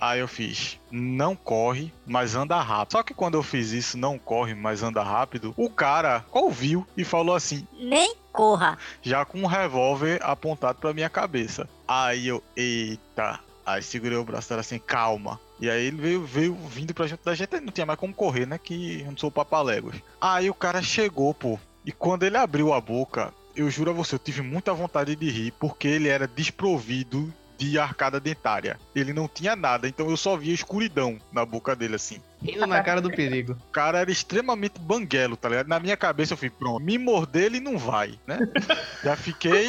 Aí 0.00 0.20
eu 0.20 0.28
fiz, 0.28 0.78
não 0.90 1.36
corre, 1.36 1.92
mas 2.06 2.34
anda 2.34 2.60
rápido. 2.60 2.92
Só 2.92 3.02
que 3.02 3.14
quando 3.14 3.34
eu 3.34 3.42
fiz 3.42 3.72
isso, 3.72 3.96
não 3.96 4.18
corre, 4.18 4.54
mas 4.54 4.82
anda 4.82 5.02
rápido, 5.02 5.54
o 5.56 5.70
cara 5.70 6.24
ouviu 6.32 6.86
e 6.96 7.04
falou 7.04 7.34
assim: 7.34 7.66
Nem 7.78 8.14
corra. 8.32 8.78
já 9.02 9.24
com 9.24 9.40
um 9.40 9.46
revólver 9.46 10.20
apontado 10.22 10.78
pra 10.78 10.92
minha 10.92 11.10
cabeça. 11.10 11.68
Aí 11.86 12.28
eu, 12.28 12.42
eita. 12.56 13.40
Aí 13.64 13.82
segurei 13.82 14.18
o 14.18 14.24
braço 14.24 14.48
dela 14.48 14.60
assim, 14.60 14.78
calma. 14.78 15.38
E 15.60 15.70
aí 15.70 15.86
ele 15.86 15.96
veio, 15.96 16.24
veio 16.24 16.54
vindo 16.54 16.92
pra 16.92 17.06
junto 17.06 17.24
da 17.24 17.34
gente, 17.34 17.60
não 17.60 17.72
tinha 17.72 17.86
mais 17.86 17.98
como 17.98 18.12
correr, 18.12 18.46
né? 18.46 18.58
Que 18.58 19.02
eu 19.02 19.06
não 19.06 19.16
sou 19.16 19.30
papaléguas. 19.30 19.94
Aí 20.20 20.50
o 20.50 20.54
cara 20.54 20.82
chegou, 20.82 21.32
pô. 21.32 21.58
E 21.86 21.92
quando 21.92 22.24
ele 22.24 22.36
abriu 22.36 22.72
a 22.72 22.80
boca, 22.80 23.32
eu 23.54 23.70
juro 23.70 23.90
a 23.90 23.94
você, 23.94 24.16
eu 24.16 24.18
tive 24.18 24.42
muita 24.42 24.72
vontade 24.72 25.14
de 25.14 25.30
rir, 25.30 25.52
porque 25.52 25.86
ele 25.86 26.08
era 26.08 26.26
desprovido 26.26 27.32
de 27.70 27.78
arcada 27.78 28.18
dentária. 28.18 28.78
Ele 28.94 29.12
não 29.12 29.28
tinha 29.28 29.54
nada, 29.54 29.86
então 29.86 30.10
eu 30.10 30.16
só 30.16 30.36
via 30.36 30.52
escuridão 30.52 31.18
na 31.32 31.44
boca 31.46 31.76
dele, 31.76 31.94
assim. 31.94 32.20
Rindo 32.42 32.66
na 32.66 32.82
cara 32.82 33.00
do 33.00 33.10
perigo. 33.10 33.52
O 33.68 33.72
cara 33.72 34.00
era 34.00 34.10
extremamente 34.10 34.80
banguelo, 34.80 35.36
tá 35.36 35.48
ligado? 35.48 35.68
Na 35.68 35.78
minha 35.78 35.96
cabeça 35.96 36.32
eu 36.32 36.36
fui, 36.36 36.50
pronto, 36.50 36.82
me 36.82 36.98
morder 36.98 37.44
ele 37.44 37.60
não 37.60 37.78
vai, 37.78 38.18
né? 38.26 38.38
Já 39.04 39.14
fiquei. 39.14 39.68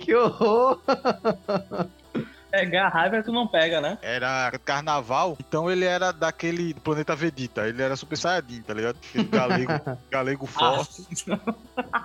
Que 0.00 0.14
horror! 0.14 0.80
Pegar 2.50 2.86
a 2.86 2.88
raiva 2.88 3.22
tu 3.22 3.32
não 3.32 3.46
pega, 3.46 3.80
né? 3.80 3.98
Era 4.02 4.52
carnaval, 4.64 5.36
então 5.40 5.70
ele 5.70 5.84
era 5.84 6.12
daquele 6.12 6.72
do 6.72 6.80
planeta 6.80 7.14
Vegeta. 7.14 7.68
Ele 7.68 7.82
era 7.82 7.96
super 7.96 8.16
saiyajin, 8.16 8.62
tá 8.62 8.74
ligado? 8.74 8.96
Aquele 8.96 9.24
galego, 9.24 9.72
galego 10.10 10.46
forte, 10.46 11.06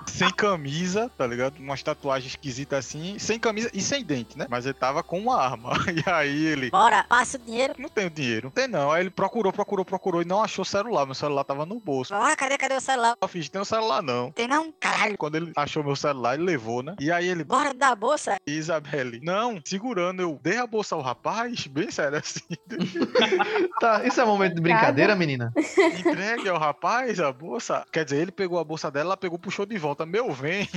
sem 0.08 0.30
camisa, 0.32 1.12
tá 1.18 1.26
ligado? 1.28 1.58
Umas 1.60 1.82
tatuagens 1.84 2.32
esquisitas 2.32 2.80
assim, 2.80 3.18
sem 3.20 3.40
camisa 3.40 3.70
e 3.74 3.82
sem 3.82 4.04
dente, 4.04 4.38
né? 4.38 4.48
Mas 4.50 4.66
ele 4.66 4.74
tava 4.74 5.04
com 5.04 5.20
uma 5.20 5.38
arma. 5.42 5.72
E 5.92 6.10
aí 6.10 6.46
ele. 6.46 6.72
Bora, 6.72 7.04
passa 7.04 7.38
o 7.38 7.40
dinheiro. 7.40 7.76
Não 7.78 7.90
tenho 7.90 8.10
dinheiro. 8.10 8.46
Não 8.46 8.52
tem 8.52 8.68
não. 8.68 8.92
Aí 8.92 9.02
ele 9.04 9.10
procurou, 9.10 9.52
procurou, 9.52 9.84
procurou 9.84 10.22
e 10.22 10.26
não 10.26 10.42
achou 10.42 10.64
o 10.64 10.66
celular. 10.66 11.06
Meu 11.06 11.14
celular 11.14 11.44
tava 11.44 11.66
no 11.66 11.80
bolso. 11.80 12.14
Bora, 12.14 12.36
cadê, 12.36 12.58
cadê 12.58 12.76
o 12.76 12.82
celular? 12.82 13.16
Eu 13.22 13.28
fiz, 13.28 13.50
tem 13.50 13.62
o 13.62 13.66
celular 13.66 14.02
não. 14.02 14.32
Tem 14.32 14.48
não? 14.48 14.72
Caralho. 14.80 15.18
Quando 15.18 15.36
ele 15.36 15.52
achou 15.56 15.84
meu 15.84 15.96
celular, 15.96 16.36
ele 16.36 16.44
levou, 16.44 16.82
né? 16.82 16.96
E 17.00 17.12
aí 17.12 17.28
ele, 17.28 17.44
Bora 17.44 17.74
da 17.74 17.94
bolsa. 17.94 18.38
Isabelle, 18.48 19.20
não, 19.22 19.62
segurando, 19.66 20.22
eu 20.22 20.40
dei 20.42 20.58
a 20.58 20.66
bolsa 20.66 20.96
ao 20.96 21.02
rapaz, 21.02 21.68
bem 21.68 21.92
sério 21.92 22.18
assim. 22.18 22.42
Tá, 23.80 24.06
isso 24.06 24.20
é 24.22 24.24
um 24.24 24.28
momento 24.28 24.56
de 24.56 24.62
brincadeira, 24.62 25.16
menina? 25.16 25.52
Entregue 25.58 26.48
ao 26.48 26.60
rapaz 26.60 27.20
a 27.20 27.32
bolsa. 27.32 27.84
Quer 27.92 28.06
dizer, 28.06 28.18
ele 28.18 28.32
pegou 28.32 28.60
a 28.60 28.64
bolsa 28.64 28.92
dela, 28.92 29.10
ela 29.10 29.18
pegou, 29.18 29.40
puxou 29.40 29.66
de 29.66 29.78
volta. 29.78 30.06
Meu, 30.06 30.32
vem. 30.32 30.70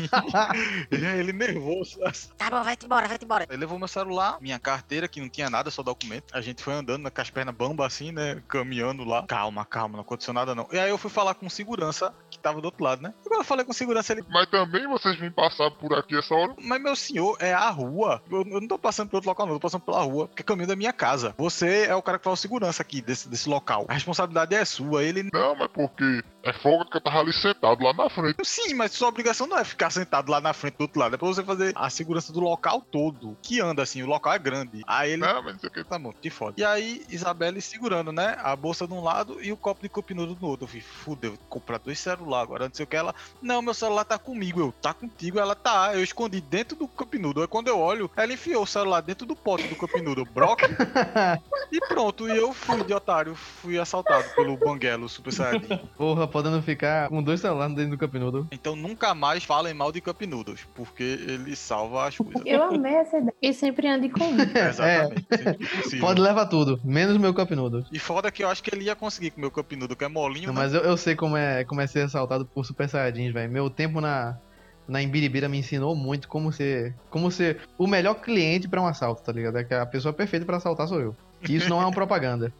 E 0.90 0.96
aí 1.04 1.18
ele 1.18 1.32
nervoso. 1.32 2.02
assim. 2.04 2.30
Tá 2.36 2.48
bom, 2.48 2.62
vai-te 2.62 2.86
embora, 2.86 3.06
vai-te 3.06 3.24
embora. 3.24 3.46
Ele 3.48 3.58
levou 3.58 3.78
meu 3.78 3.88
celular, 3.88 4.38
minha 4.40 4.58
carteira, 4.58 5.06
que 5.06 5.20
não 5.20 5.28
tinha 5.28 5.50
nada, 5.50 5.70
só 5.70 5.82
documento. 5.82 6.24
A 6.32 6.40
gente 6.40 6.62
foi 6.62 6.72
andando 6.72 7.10
com 7.10 7.20
as 7.20 7.30
pernas 7.30 7.54
bamba 7.54 7.86
assim, 7.86 8.10
né? 8.10 8.42
Caminhando 8.48 9.04
lá. 9.04 9.26
Calma, 9.26 9.64
calma, 9.64 9.94
não 9.96 10.02
aconteceu 10.02 10.32
nada 10.32 10.54
não. 10.54 10.66
E 10.72 10.78
aí 10.78 10.88
eu 10.88 10.98
fui 10.98 11.10
falar 11.10 11.34
com 11.34 11.48
segurança, 11.50 12.14
que 12.30 12.38
tava 12.38 12.60
do 12.60 12.66
outro 12.66 12.82
lado, 12.82 13.02
né? 13.02 13.12
E 13.24 13.28
quando 13.28 13.40
eu 13.40 13.44
falei 13.44 13.64
com 13.64 13.72
segurança, 13.72 14.12
ele. 14.12 14.24
Mas 14.30 14.48
também 14.50 14.86
vocês 14.86 15.18
vêm 15.18 15.30
passar 15.30 15.70
por 15.72 15.94
aqui 15.94 16.16
essa 16.16 16.34
hora? 16.34 16.54
Mas 16.58 16.82
meu 16.82 16.96
senhor, 16.96 17.36
é 17.40 17.52
a 17.52 17.68
rua. 17.70 18.22
Eu, 18.30 18.38
eu 18.42 18.60
não 18.60 18.68
tô 18.68 18.78
passando 18.78 19.08
por 19.08 19.16
outro 19.16 19.30
local, 19.30 19.43
não. 19.46 19.54
Eu 19.54 19.58
tô 19.58 19.66
passando 19.66 19.82
pela 19.82 20.02
rua, 20.02 20.28
que 20.34 20.42
é 20.42 20.44
caminho 20.44 20.68
da 20.68 20.76
minha 20.76 20.92
casa. 20.92 21.34
Você 21.38 21.86
é 21.86 21.94
o 21.94 22.02
cara 22.02 22.18
que 22.18 22.24
faz 22.24 22.40
segurança 22.40 22.82
aqui 22.82 23.00
desse, 23.00 23.28
desse 23.28 23.48
local. 23.48 23.84
A 23.88 23.94
responsabilidade 23.94 24.54
é 24.54 24.64
sua. 24.64 25.02
Ele. 25.02 25.28
Não, 25.32 25.54
mas 25.56 25.68
porque 25.72 26.22
é 26.42 26.52
folga 26.52 26.84
que 26.90 26.96
eu 26.96 27.00
tava 27.00 27.20
ali 27.20 27.32
sentado 27.32 27.82
lá 27.82 27.92
na 27.92 28.10
frente. 28.10 28.36
Sim, 28.44 28.74
mas 28.74 28.92
sua 28.92 29.08
obrigação 29.08 29.46
não 29.46 29.58
é 29.58 29.64
ficar 29.64 29.90
sentado 29.90 30.30
lá 30.30 30.40
na 30.40 30.52
frente 30.52 30.76
do 30.76 30.82
outro 30.82 31.00
lado. 31.00 31.14
É 31.14 31.18
pra 31.18 31.26
você 31.26 31.42
fazer 31.42 31.72
a 31.74 31.88
segurança 31.88 32.32
do 32.32 32.40
local 32.40 32.80
todo. 32.80 33.36
Que 33.42 33.60
anda 33.60 33.82
assim, 33.82 34.02
o 34.02 34.06
local 34.06 34.32
é 34.32 34.38
grande. 34.38 34.82
Aí 34.86 35.12
ele. 35.12 35.22
Não, 35.22 35.42
mas 35.42 35.54
não 35.54 35.60
sei 35.60 35.68
o 35.68 35.72
que. 35.72 35.84
Tá 35.84 35.98
bom, 35.98 36.12
que 36.12 36.30
foda. 36.30 36.54
E 36.56 36.64
aí, 36.64 37.04
Isabelle 37.08 37.60
segurando, 37.60 38.12
né? 38.12 38.36
A 38.42 38.54
bolsa 38.54 38.86
de 38.86 38.92
um 38.92 39.02
lado 39.02 39.42
e 39.42 39.52
o 39.52 39.56
copo 39.56 39.82
de 39.82 39.88
cupinudo 39.88 40.34
do 40.34 40.46
outro. 40.46 40.64
Eu 40.64 40.68
falei, 40.68 40.82
fudeu, 40.82 41.38
comprar 41.48 41.78
dois 41.78 41.98
celulares 41.98 42.44
agora. 42.44 42.68
Não 42.68 42.74
sei 42.74 42.84
o 42.84 42.86
que. 42.86 42.96
Ela, 42.96 43.14
não, 43.40 43.62
meu 43.62 43.74
celular 43.74 44.04
tá 44.04 44.18
comigo. 44.18 44.60
Eu, 44.60 44.72
tá 44.72 44.92
contigo? 44.92 45.38
Ela, 45.38 45.54
tá. 45.54 45.94
Eu 45.94 46.02
escondi 46.02 46.40
dentro 46.40 46.76
do 46.76 46.86
cupinudo. 46.86 47.40
Aí 47.40 47.48
quando 47.48 47.68
eu 47.68 47.78
olho, 47.78 48.10
ela 48.16 48.32
enfiou 48.32 48.62
o 48.62 48.66
celular 48.66 49.00
dentro 49.00 49.26
do 49.26 49.33
pote 49.34 49.66
do 49.68 49.76
cupinudo. 49.76 50.22
Eu, 50.22 50.24
Brock. 50.26 50.62
e 51.72 51.78
pronto. 51.88 52.28
E 52.28 52.36
eu 52.36 52.52
fui 52.52 52.82
de 52.84 52.92
otário. 52.92 53.34
Fui 53.34 53.78
assaltado 53.78 54.24
pelo 54.34 54.56
Banguelo 54.56 55.08
Super 55.08 55.32
Saiyajin. 55.32 55.80
Porra, 55.96 56.26
podendo 56.26 56.60
ficar 56.62 57.08
com 57.08 57.22
dois 57.22 57.40
celulares 57.40 57.74
dentro 57.74 57.96
do 57.96 57.98
Cup 57.98 58.14
Noodle. 58.14 58.46
Então 58.52 58.74
nunca 58.76 59.14
mais 59.14 59.44
falem 59.44 59.74
mal 59.74 59.90
de 59.92 60.00
Cup 60.00 60.20
Noodles. 60.22 60.66
Porque 60.74 61.02
ele 61.02 61.54
salva 61.56 62.08
as 62.08 62.16
coisas. 62.16 62.42
Eu 62.44 62.62
amei 62.64 62.94
essa 62.94 63.18
ideia. 63.18 63.34
E 63.42 63.52
sempre 63.52 63.88
ande 63.88 64.08
com 64.08 64.24
um. 64.24 64.36
Exatamente. 64.54 65.22
possível. 65.82 66.00
Pode 66.00 66.20
levar 66.20 66.46
tudo, 66.46 66.80
menos 66.84 67.16
meu 67.16 67.34
Cup 67.34 67.50
Noodle. 67.50 67.84
E 67.92 67.98
foda 67.98 68.30
que 68.30 68.42
eu 68.44 68.48
acho 68.48 68.62
que 68.62 68.74
ele 68.74 68.84
ia 68.84 68.96
conseguir 68.96 69.30
comer 69.30 69.46
o 69.46 69.50
Cup 69.50 69.72
Noodle, 69.72 69.96
que 69.96 70.04
é 70.04 70.08
molinho, 70.08 70.48
Não, 70.48 70.54
né? 70.54 70.60
mas 70.62 70.74
eu, 70.74 70.80
eu 70.82 70.96
sei 70.96 71.14
como 71.14 71.36
é, 71.36 71.64
como 71.64 71.80
é 71.80 71.86
ser 71.86 72.02
assaltado 72.02 72.44
por 72.46 72.64
Super 72.64 72.88
Saiyajins, 72.88 73.32
velho. 73.32 73.50
Meu 73.50 73.70
tempo 73.70 74.00
na, 74.00 74.36
na 74.88 75.02
Imbiribira 75.02 75.48
me 75.48 75.58
ensinou 75.58 75.94
muito 75.94 76.28
como 76.28 76.52
ser, 76.52 76.94
como 77.10 77.30
ser 77.30 77.60
o 77.78 77.86
melhor 77.86 78.14
cliente 78.14 78.68
pra 78.68 78.82
um 78.82 78.86
assalto, 78.86 79.22
tá 79.22 79.32
ligado? 79.32 79.58
É 79.58 79.64
que 79.64 79.74
a 79.74 79.86
pessoa 79.86 80.12
perfeita 80.12 80.46
pra 80.46 80.56
assaltar 80.56 80.88
sou 80.88 81.00
eu. 81.00 81.16
E 81.48 81.56
isso 81.56 81.68
não 81.68 81.80
é 81.80 81.84
uma 81.84 81.92
propaganda. 81.94 82.52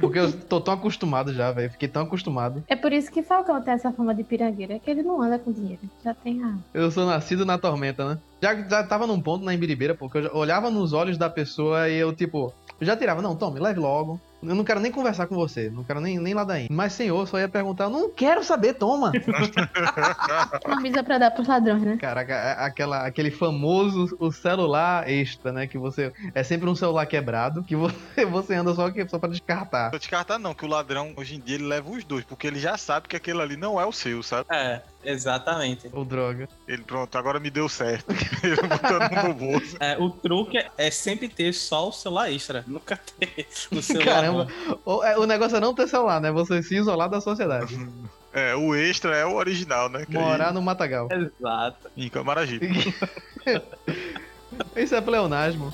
Porque 0.00 0.18
eu 0.18 0.32
tô 0.32 0.60
tão 0.60 0.74
acostumado 0.74 1.32
já, 1.34 1.52
velho. 1.52 1.70
Fiquei 1.70 1.88
tão 1.88 2.02
acostumado. 2.02 2.64
É 2.66 2.74
por 2.74 2.92
isso 2.92 3.10
que 3.12 3.22
Falcão 3.22 3.60
tem 3.62 3.74
essa 3.74 3.92
fama 3.92 4.14
de 4.14 4.24
pirangueira, 4.24 4.74
é 4.74 4.78
que 4.78 4.90
ele 4.90 5.02
não 5.02 5.20
anda 5.20 5.38
com 5.38 5.52
dinheiro. 5.52 5.82
Já 6.02 6.14
tem 6.14 6.42
a. 6.42 6.56
Eu 6.72 6.90
sou 6.90 7.06
nascido 7.06 7.44
na 7.44 7.58
tormenta, 7.58 8.08
né? 8.08 8.18
Já, 8.42 8.54
já 8.54 8.82
tava 8.82 9.06
num 9.06 9.20
ponto 9.20 9.44
na 9.44 9.54
Imbiribeira, 9.54 9.94
porque 9.94 10.18
eu 10.18 10.34
olhava 10.34 10.70
nos 10.70 10.92
olhos 10.92 11.18
da 11.18 11.28
pessoa 11.28 11.88
e 11.88 11.96
eu, 11.96 12.14
tipo, 12.14 12.52
eu 12.80 12.86
já 12.86 12.96
tirava, 12.96 13.22
não, 13.22 13.36
tome, 13.36 13.60
leve 13.60 13.80
logo. 13.80 14.20
Eu 14.46 14.54
não 14.54 14.64
quero 14.64 14.80
nem 14.80 14.92
conversar 14.92 15.26
com 15.26 15.34
você, 15.34 15.70
não 15.70 15.84
quero 15.84 16.00
nem, 16.00 16.18
nem 16.18 16.34
ladainha. 16.34 16.68
Mas, 16.70 16.92
senhor, 16.92 17.26
só 17.26 17.38
ia 17.38 17.48
perguntar, 17.48 17.84
eu 17.84 17.90
não 17.90 18.10
quero 18.10 18.44
saber, 18.44 18.74
toma. 18.74 19.12
Uma 20.64 20.80
misa 20.80 21.02
pra 21.02 21.18
dar 21.18 21.30
pros 21.30 21.48
ladrões, 21.48 21.82
né? 21.82 21.96
Caraca, 21.96 22.52
aquela, 22.64 23.06
aquele 23.06 23.30
famoso 23.30 24.16
o 24.18 24.30
celular 24.30 25.08
extra, 25.08 25.52
né? 25.52 25.66
Que 25.66 25.78
você. 25.78 26.12
É 26.34 26.42
sempre 26.42 26.68
um 26.68 26.74
celular 26.74 27.06
quebrado, 27.06 27.62
que 27.62 27.74
você, 27.74 28.24
você 28.30 28.54
anda 28.54 28.74
só, 28.74 28.90
que, 28.90 29.06
só 29.08 29.18
pra 29.18 29.28
descartar. 29.28 29.90
Tô 29.90 29.98
descartar 29.98 30.38
não, 30.38 30.54
que 30.54 30.64
o 30.64 30.68
ladrão 30.68 31.12
hoje 31.16 31.36
em 31.36 31.40
dia 31.40 31.56
ele 31.56 31.64
leva 31.64 31.90
os 31.90 32.04
dois, 32.04 32.24
porque 32.24 32.46
ele 32.46 32.58
já 32.58 32.76
sabe 32.76 33.08
que 33.08 33.16
aquele 33.16 33.40
ali 33.40 33.56
não 33.56 33.80
é 33.80 33.86
o 33.86 33.92
seu, 33.92 34.22
sabe? 34.22 34.46
É, 34.50 34.82
exatamente. 35.04 35.88
Ou 35.92 36.04
droga. 36.04 36.48
Ele, 36.66 36.82
pronto, 36.82 37.16
agora 37.16 37.40
me 37.40 37.50
deu 37.50 37.68
certo. 37.68 38.06
ele 38.42 38.56
botando 38.56 39.28
no 39.28 39.34
bolso. 39.34 39.76
É, 39.80 39.96
o 39.98 40.10
truque 40.10 40.64
é 40.76 40.90
sempre 40.90 41.28
ter 41.28 41.52
só 41.52 41.88
o 41.88 41.92
celular 41.92 42.30
extra. 42.30 42.64
Nunca 42.66 42.96
ter 43.18 43.46
o 43.70 43.80
celular. 43.82 44.04
Caramba. 44.04 44.48
O, 44.84 45.02
é, 45.04 45.18
o 45.18 45.26
negócio 45.26 45.56
é 45.56 45.60
não 45.60 45.74
ter 45.74 45.88
celular, 45.88 46.20
né? 46.20 46.30
Você 46.32 46.62
se 46.62 46.76
isolar 46.76 47.08
da 47.08 47.20
sociedade. 47.20 47.76
É, 48.36 48.52
o 48.56 48.74
extra 48.74 49.14
é 49.14 49.24
o 49.24 49.34
original, 49.36 49.88
né? 49.88 50.04
Que 50.04 50.10
Morar 50.18 50.52
no 50.52 50.60
Matagal. 50.60 51.06
Exato. 51.08 51.86
aí, 51.96 52.06
em 52.06 52.08
Camaragibe. 52.08 52.66
Isso 54.74 54.92
é 54.92 55.00
pleonasmo. 55.00 55.72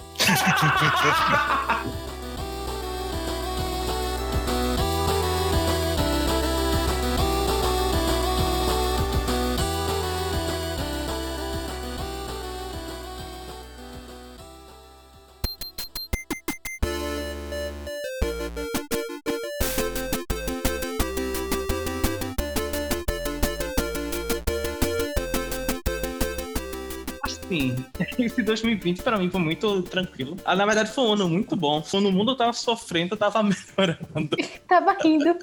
Assim, 27.61 27.77
esse 28.19 28.43
2020 28.43 29.03
pra 29.03 29.19
mim 29.19 29.31
foi 29.31 29.41
muito 29.41 29.83
tranquilo. 29.83 30.37
Ah, 30.45 30.57
na 30.57 30.65
verdade 30.65 30.91
foi 30.91 31.05
um 31.05 31.13
ano 31.13 31.29
muito 31.29 31.55
bom. 31.55 31.83
Quando 31.83 32.09
o 32.09 32.13
mundo 32.13 32.37
tava 32.37 32.53
sofrendo, 32.53 33.15
eu 33.15 33.19
tava 33.19 33.43
melhorando. 33.43 34.37
Tava 34.67 34.97
rindo. 35.03 35.39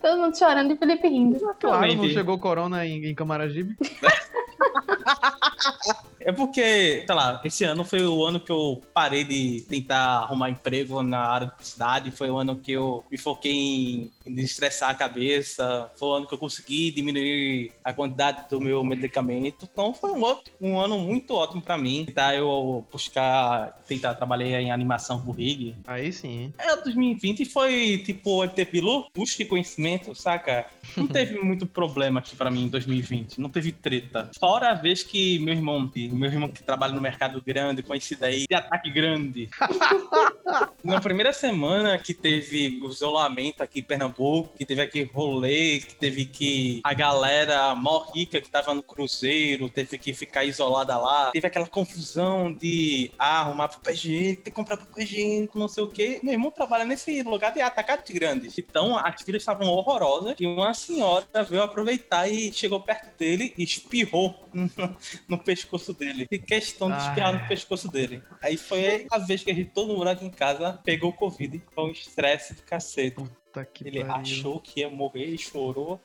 Todo 0.00 0.20
mundo 0.20 0.36
chorando 0.36 0.72
e 0.72 0.76
Felipe 0.76 1.08
rindo. 1.08 1.38
Claro, 1.60 1.94
não 1.94 2.08
chegou 2.08 2.38
corona 2.38 2.84
em, 2.84 3.06
em 3.06 3.14
Camaragibe. 3.14 3.76
É 6.24 6.32
porque, 6.32 7.04
sei 7.06 7.14
lá, 7.14 7.40
esse 7.44 7.64
ano 7.64 7.84
foi 7.84 8.02
o 8.06 8.24
ano 8.24 8.38
que 8.40 8.50
eu 8.50 8.80
parei 8.94 9.24
de 9.24 9.60
tentar 9.68 10.18
arrumar 10.20 10.50
emprego 10.50 11.02
na 11.02 11.18
área 11.18 11.46
de 11.46 11.52
publicidade. 11.52 12.10
Foi 12.10 12.30
o 12.30 12.36
ano 12.36 12.56
que 12.56 12.72
eu 12.72 13.04
me 13.10 13.18
foquei 13.18 13.52
em, 13.52 14.10
em 14.26 14.34
desestressar 14.34 14.90
a 14.90 14.94
cabeça. 14.94 15.90
Foi 15.96 16.08
o 16.08 16.12
ano 16.12 16.26
que 16.26 16.34
eu 16.34 16.38
consegui 16.38 16.90
diminuir 16.90 17.72
a 17.84 17.92
quantidade 17.92 18.48
do 18.48 18.60
meu 18.60 18.82
medicamento. 18.84 19.68
Então 19.70 19.92
foi 19.94 20.10
um, 20.12 20.22
outro- 20.22 20.52
um 20.60 20.78
ano 20.78 20.98
muito 20.98 21.34
ótimo 21.34 21.60
pra 21.62 21.76
mim. 21.76 22.04
Tentar 22.06 22.34
eu 22.36 22.84
buscar, 22.90 23.72
tentar 23.86 24.14
trabalhar 24.14 24.60
em 24.60 24.70
animação 24.70 25.20
por 25.20 25.32
rig. 25.36 25.74
Aí 25.86 26.12
sim? 26.12 26.52
É, 26.58 26.76
2020 26.76 27.44
foi 27.44 27.98
tipo 28.04 28.42
MT 28.44 28.64
Pilu, 28.66 29.06
busque 29.14 29.44
conhecimento, 29.44 30.14
saca? 30.14 30.66
Não 30.96 31.06
teve 31.08 31.38
muito 31.40 31.66
problema 31.66 32.20
aqui 32.20 32.36
pra 32.36 32.50
mim 32.50 32.64
em 32.64 32.68
2020, 32.68 33.40
não 33.40 33.48
teve 33.48 33.72
treta. 33.72 34.30
Fora 34.38 34.70
a 34.70 34.74
vez 34.74 35.02
que 35.02 35.38
meu 35.40 35.54
irmão, 35.54 35.88
meu 36.16 36.30
irmão 36.30 36.48
que 36.48 36.62
trabalha 36.62 36.92
no 36.92 37.00
mercado 37.00 37.40
grande, 37.40 37.82
conhecido 37.82 38.24
aí, 38.24 38.46
de 38.48 38.54
ataque 38.54 38.90
grande. 38.90 39.48
Na 40.82 41.00
primeira 41.00 41.32
semana 41.32 41.98
que 41.98 42.12
teve 42.12 42.80
o 42.82 42.88
isolamento 42.88 43.62
aqui 43.62 43.80
em 43.80 43.82
Pernambuco, 43.82 44.52
que 44.56 44.66
teve 44.66 44.82
aqui 44.82 45.02
rolê, 45.04 45.80
que 45.80 45.94
teve 45.94 46.24
que 46.24 46.80
a 46.84 46.92
galera 46.92 47.74
mó 47.74 48.10
rica 48.14 48.40
que 48.40 48.50
tava 48.50 48.74
no 48.74 48.82
cruzeiro, 48.82 49.68
teve 49.68 49.96
que 49.98 50.12
ficar 50.12 50.44
isolada 50.44 50.96
lá, 50.98 51.30
teve 51.30 51.46
aquela 51.46 51.66
confusão 51.66 52.52
de 52.52 53.10
ah, 53.18 53.40
arrumar 53.40 53.68
papel 53.68 53.94
higiênico, 53.94 54.42
tem 54.42 54.52
que 54.52 54.56
comprar 54.56 54.76
papel 54.76 55.04
higiênico, 55.04 55.58
não 55.58 55.68
sei 55.68 55.84
o 55.84 55.88
quê. 55.88 56.20
Meu 56.22 56.32
irmão 56.32 56.50
trabalha 56.50 56.84
nesse 56.84 57.22
lugar 57.22 57.52
de 57.52 57.60
atacado 57.60 58.02
grandes. 58.12 58.58
Então 58.58 58.96
as 58.96 59.22
filas 59.22 59.42
estavam 59.42 59.68
horrorosas 59.68 60.34
e 60.38 60.46
uma 60.46 60.74
senhora 60.74 61.26
veio 61.48 61.62
aproveitar 61.62 62.28
e 62.28 62.52
chegou 62.52 62.80
perto 62.80 63.16
dele 63.16 63.54
e 63.56 63.62
espirrou 63.62 64.34
no, 64.52 64.96
no 65.28 65.38
pescoço 65.38 65.92
dele. 65.92 66.01
E 66.30 66.38
questão 66.38 66.90
de 66.90 66.98
espirrar 66.98 67.32
no 67.32 67.48
pescoço 67.48 67.90
dele. 67.90 68.22
Aí 68.42 68.56
foi 68.56 69.06
a 69.10 69.18
vez 69.18 69.42
que 69.42 69.50
a 69.50 69.54
gente, 69.54 69.70
todo 69.70 69.94
mundo 69.94 70.08
aqui 70.08 70.24
em 70.24 70.30
casa 70.30 70.72
pegou 70.84 71.12
Covid. 71.12 71.62
Foi 71.74 71.84
um 71.84 71.90
estresse 71.90 72.54
do 72.54 72.62
cacete. 72.62 73.24
Puta 73.52 73.64
que 73.66 73.86
Ele 73.86 74.02
pariu. 74.02 74.22
achou 74.22 74.58
que 74.60 74.80
ia 74.80 74.88
morrer 74.88 75.26
e 75.26 75.36
chorou. 75.38 76.00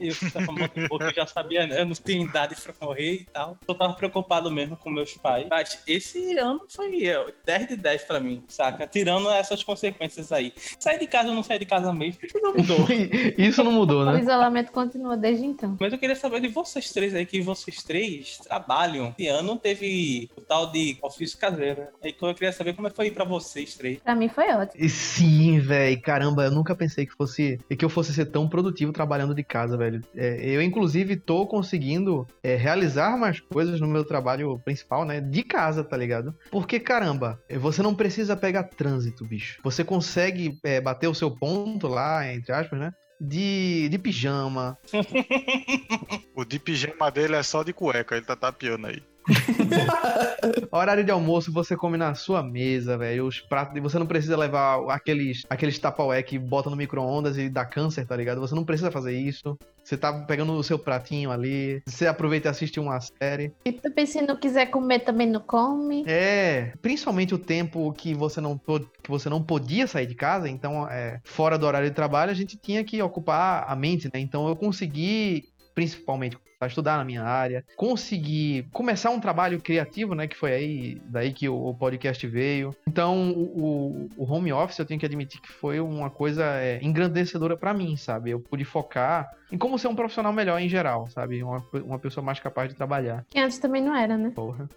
Eu, 0.00 0.14
tava 0.32 0.52
muito 0.52 0.88
pouco, 0.88 1.04
eu 1.04 1.12
já 1.14 1.26
sabia, 1.26 1.66
né? 1.66 1.80
Eu 1.80 1.84
não 1.86 1.94
tenho 1.94 2.24
idade 2.24 2.56
pra 2.60 2.72
morrer 2.80 3.12
e 3.12 3.24
tal. 3.24 3.58
Eu 3.68 3.74
tava 3.74 3.92
preocupado 3.92 4.50
mesmo 4.50 4.76
com 4.76 4.88
meus 4.88 5.12
pais. 5.14 5.46
Mas 5.50 5.78
esse 5.86 6.36
ano 6.38 6.62
foi 6.68 7.04
é, 7.06 7.26
10 7.44 7.68
de 7.68 7.76
10 7.76 8.04
pra 8.04 8.18
mim, 8.18 8.42
saca? 8.48 8.86
Tirando 8.86 9.28
essas 9.30 9.62
consequências 9.62 10.32
aí. 10.32 10.52
Sair 10.80 10.98
de 10.98 11.06
casa 11.06 11.28
ou 11.28 11.34
não 11.34 11.42
sair 11.42 11.58
de 11.58 11.66
casa 11.66 11.92
mesmo, 11.92 12.20
isso 12.24 12.38
não 12.40 12.54
mudou. 12.54 12.76
Isso 13.36 13.62
não 13.62 13.72
mudou, 13.72 14.02
O 14.02 14.12
né? 14.12 14.20
isolamento 14.20 14.72
continua 14.72 15.16
desde 15.16 15.44
então. 15.44 15.76
Mas 15.78 15.92
eu 15.92 15.98
queria 15.98 16.16
saber 16.16 16.40
de 16.40 16.48
vocês 16.48 16.90
três 16.92 17.14
aí, 17.14 17.26
que 17.26 17.40
vocês 17.40 17.82
três 17.82 18.38
trabalham. 18.38 19.14
Esse 19.18 19.28
ano 19.28 19.56
teve 19.58 20.30
o 20.36 20.40
tal 20.40 20.70
de 20.70 20.96
ofício 21.02 21.38
caseiro. 21.38 21.86
Aí 22.02 22.14
eu 22.20 22.34
queria 22.34 22.52
saber 22.52 22.74
como 22.74 22.88
é 22.88 22.90
foi 22.90 23.10
pra 23.10 23.24
vocês 23.24 23.74
três. 23.74 23.98
Pra 23.98 24.14
mim 24.14 24.28
foi 24.28 24.46
ótimo. 24.54 24.82
E 24.84 24.88
Sim, 24.88 25.58
velho. 25.60 26.00
Caramba, 26.00 26.45
eu 26.46 26.50
nunca 26.50 26.74
pensei 26.74 27.06
que 27.06 27.14
fosse 27.14 27.58
que 27.76 27.84
eu 27.84 27.88
fosse 27.88 28.12
ser 28.12 28.26
tão 28.26 28.48
produtivo 28.48 28.92
trabalhando 28.92 29.34
de 29.34 29.44
casa, 29.44 29.76
velho. 29.76 30.00
É, 30.14 30.38
eu, 30.44 30.62
inclusive, 30.62 31.16
tô 31.16 31.46
conseguindo 31.46 32.26
é, 32.42 32.56
realizar 32.56 33.16
mais 33.16 33.40
coisas 33.40 33.80
no 33.80 33.86
meu 33.86 34.04
trabalho 34.04 34.58
principal, 34.64 35.04
né? 35.04 35.20
De 35.20 35.42
casa, 35.42 35.84
tá 35.84 35.96
ligado? 35.96 36.34
Porque, 36.50 36.80
caramba, 36.80 37.40
você 37.60 37.82
não 37.82 37.94
precisa 37.94 38.36
pegar 38.36 38.64
trânsito, 38.64 39.24
bicho. 39.24 39.60
Você 39.62 39.84
consegue 39.84 40.58
é, 40.64 40.80
bater 40.80 41.08
o 41.08 41.14
seu 41.14 41.30
ponto 41.30 41.86
lá, 41.86 42.32
entre 42.32 42.52
aspas, 42.52 42.78
né? 42.78 42.92
De, 43.20 43.88
de 43.88 43.98
pijama. 43.98 44.76
O 46.36 46.44
de 46.44 46.58
pijama 46.58 47.10
dele 47.10 47.34
é 47.34 47.42
só 47.42 47.62
de 47.62 47.72
cueca, 47.72 48.14
ele 48.14 48.26
tá 48.26 48.36
tapeando 48.36 48.88
aí. 48.88 49.02
Horário 50.70 51.04
de 51.04 51.10
almoço 51.10 51.52
você 51.52 51.76
come 51.76 51.96
na 51.96 52.14
sua 52.14 52.42
mesa, 52.42 52.96
velho. 52.96 53.26
Os 53.26 53.40
pratos. 53.40 53.80
Você 53.82 53.98
não 53.98 54.06
precisa 54.06 54.36
levar 54.36 54.78
aqueles, 54.90 55.42
aqueles 55.48 55.78
tapaué 55.78 56.22
que 56.22 56.38
bota 56.38 56.70
no 56.70 56.76
micro-ondas 56.76 57.36
e 57.38 57.48
dá 57.48 57.64
câncer, 57.64 58.06
tá 58.06 58.16
ligado? 58.16 58.40
Você 58.40 58.54
não 58.54 58.64
precisa 58.64 58.90
fazer 58.90 59.16
isso. 59.16 59.56
Você 59.82 59.96
tá 59.96 60.12
pegando 60.24 60.52
o 60.52 60.62
seu 60.62 60.78
pratinho 60.78 61.30
ali. 61.30 61.82
Você 61.86 62.06
aproveita 62.06 62.48
e 62.48 62.50
assiste 62.50 62.80
uma 62.80 63.00
série. 63.00 63.52
E 63.64 63.72
também 63.72 64.06
se 64.06 64.20
não 64.22 64.36
quiser 64.36 64.66
comer, 64.66 65.00
também 65.00 65.26
não 65.28 65.40
come. 65.40 66.04
É, 66.06 66.72
principalmente 66.82 67.34
o 67.34 67.38
tempo 67.38 67.92
que 67.92 68.14
você 68.14 68.40
não, 68.40 68.58
que 68.58 69.08
você 69.08 69.28
não 69.28 69.42
podia 69.42 69.86
sair 69.86 70.06
de 70.06 70.14
casa, 70.14 70.48
então, 70.48 70.88
é, 70.88 71.20
fora 71.24 71.58
do 71.58 71.66
horário 71.66 71.88
de 71.88 71.94
trabalho, 71.94 72.30
a 72.30 72.34
gente 72.34 72.56
tinha 72.56 72.82
que 72.84 73.00
ocupar 73.00 73.64
a 73.68 73.76
mente, 73.76 74.10
né? 74.12 74.20
Então 74.20 74.48
eu 74.48 74.56
consegui, 74.56 75.44
principalmente, 75.74 76.36
a 76.60 76.66
estudar 76.66 76.96
na 76.96 77.04
minha 77.04 77.22
área, 77.22 77.64
consegui 77.76 78.66
começar 78.72 79.10
um 79.10 79.20
trabalho 79.20 79.60
criativo, 79.60 80.14
né? 80.14 80.26
Que 80.26 80.36
foi 80.36 80.52
aí, 80.52 81.02
daí 81.04 81.32
que 81.32 81.48
o, 81.48 81.54
o 81.68 81.74
podcast 81.74 82.26
veio. 82.26 82.74
Então, 82.88 83.30
o, 83.32 83.42
o- 83.44 84.08
o 84.16 84.32
home 84.32 84.52
office, 84.52 84.78
eu 84.78 84.86
tenho 84.86 84.98
que 84.98 85.04
admitir 85.06 85.40
que 85.40 85.52
foi 85.52 85.78
uma 85.80 86.08
coisa 86.08 86.44
é, 86.44 86.78
engrandecedora 86.82 87.56
pra 87.56 87.74
mim, 87.74 87.96
sabe? 87.96 88.30
Eu 88.30 88.40
pude 88.40 88.64
focar 88.64 89.30
em 89.52 89.58
como 89.58 89.78
ser 89.78 89.88
um 89.88 89.94
profissional 89.94 90.32
melhor 90.32 90.58
em 90.60 90.68
geral, 90.68 91.08
sabe? 91.10 91.42
Uma, 91.42 91.62
uma 91.84 91.98
pessoa 91.98 92.24
mais 92.24 92.40
capaz 92.40 92.68
de 92.70 92.74
trabalhar. 92.74 93.24
Que 93.28 93.38
antes 93.38 93.58
também 93.58 93.82
não 93.82 93.94
era, 93.94 94.16
né? 94.16 94.30
Porra. 94.34 94.68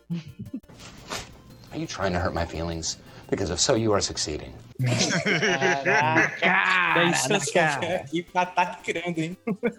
Are 1.71 1.79
you 1.79 1.87
trying 1.87 2.11
to 2.13 2.19
hurt 2.19 2.33
my 2.33 2.45
feelings? 2.45 2.99
Because 3.29 3.51
if 3.53 3.59
so, 3.59 3.77
you 3.77 3.93
are 3.93 4.01
succeeding. 4.01 4.51
Caraca! 5.59 6.99
É 6.99 7.05
isso 7.11 7.33
aqui 7.33 8.23
pra 8.23 8.41
ataque 8.41 8.93
grande, 8.93 9.23
hein? 9.23 9.37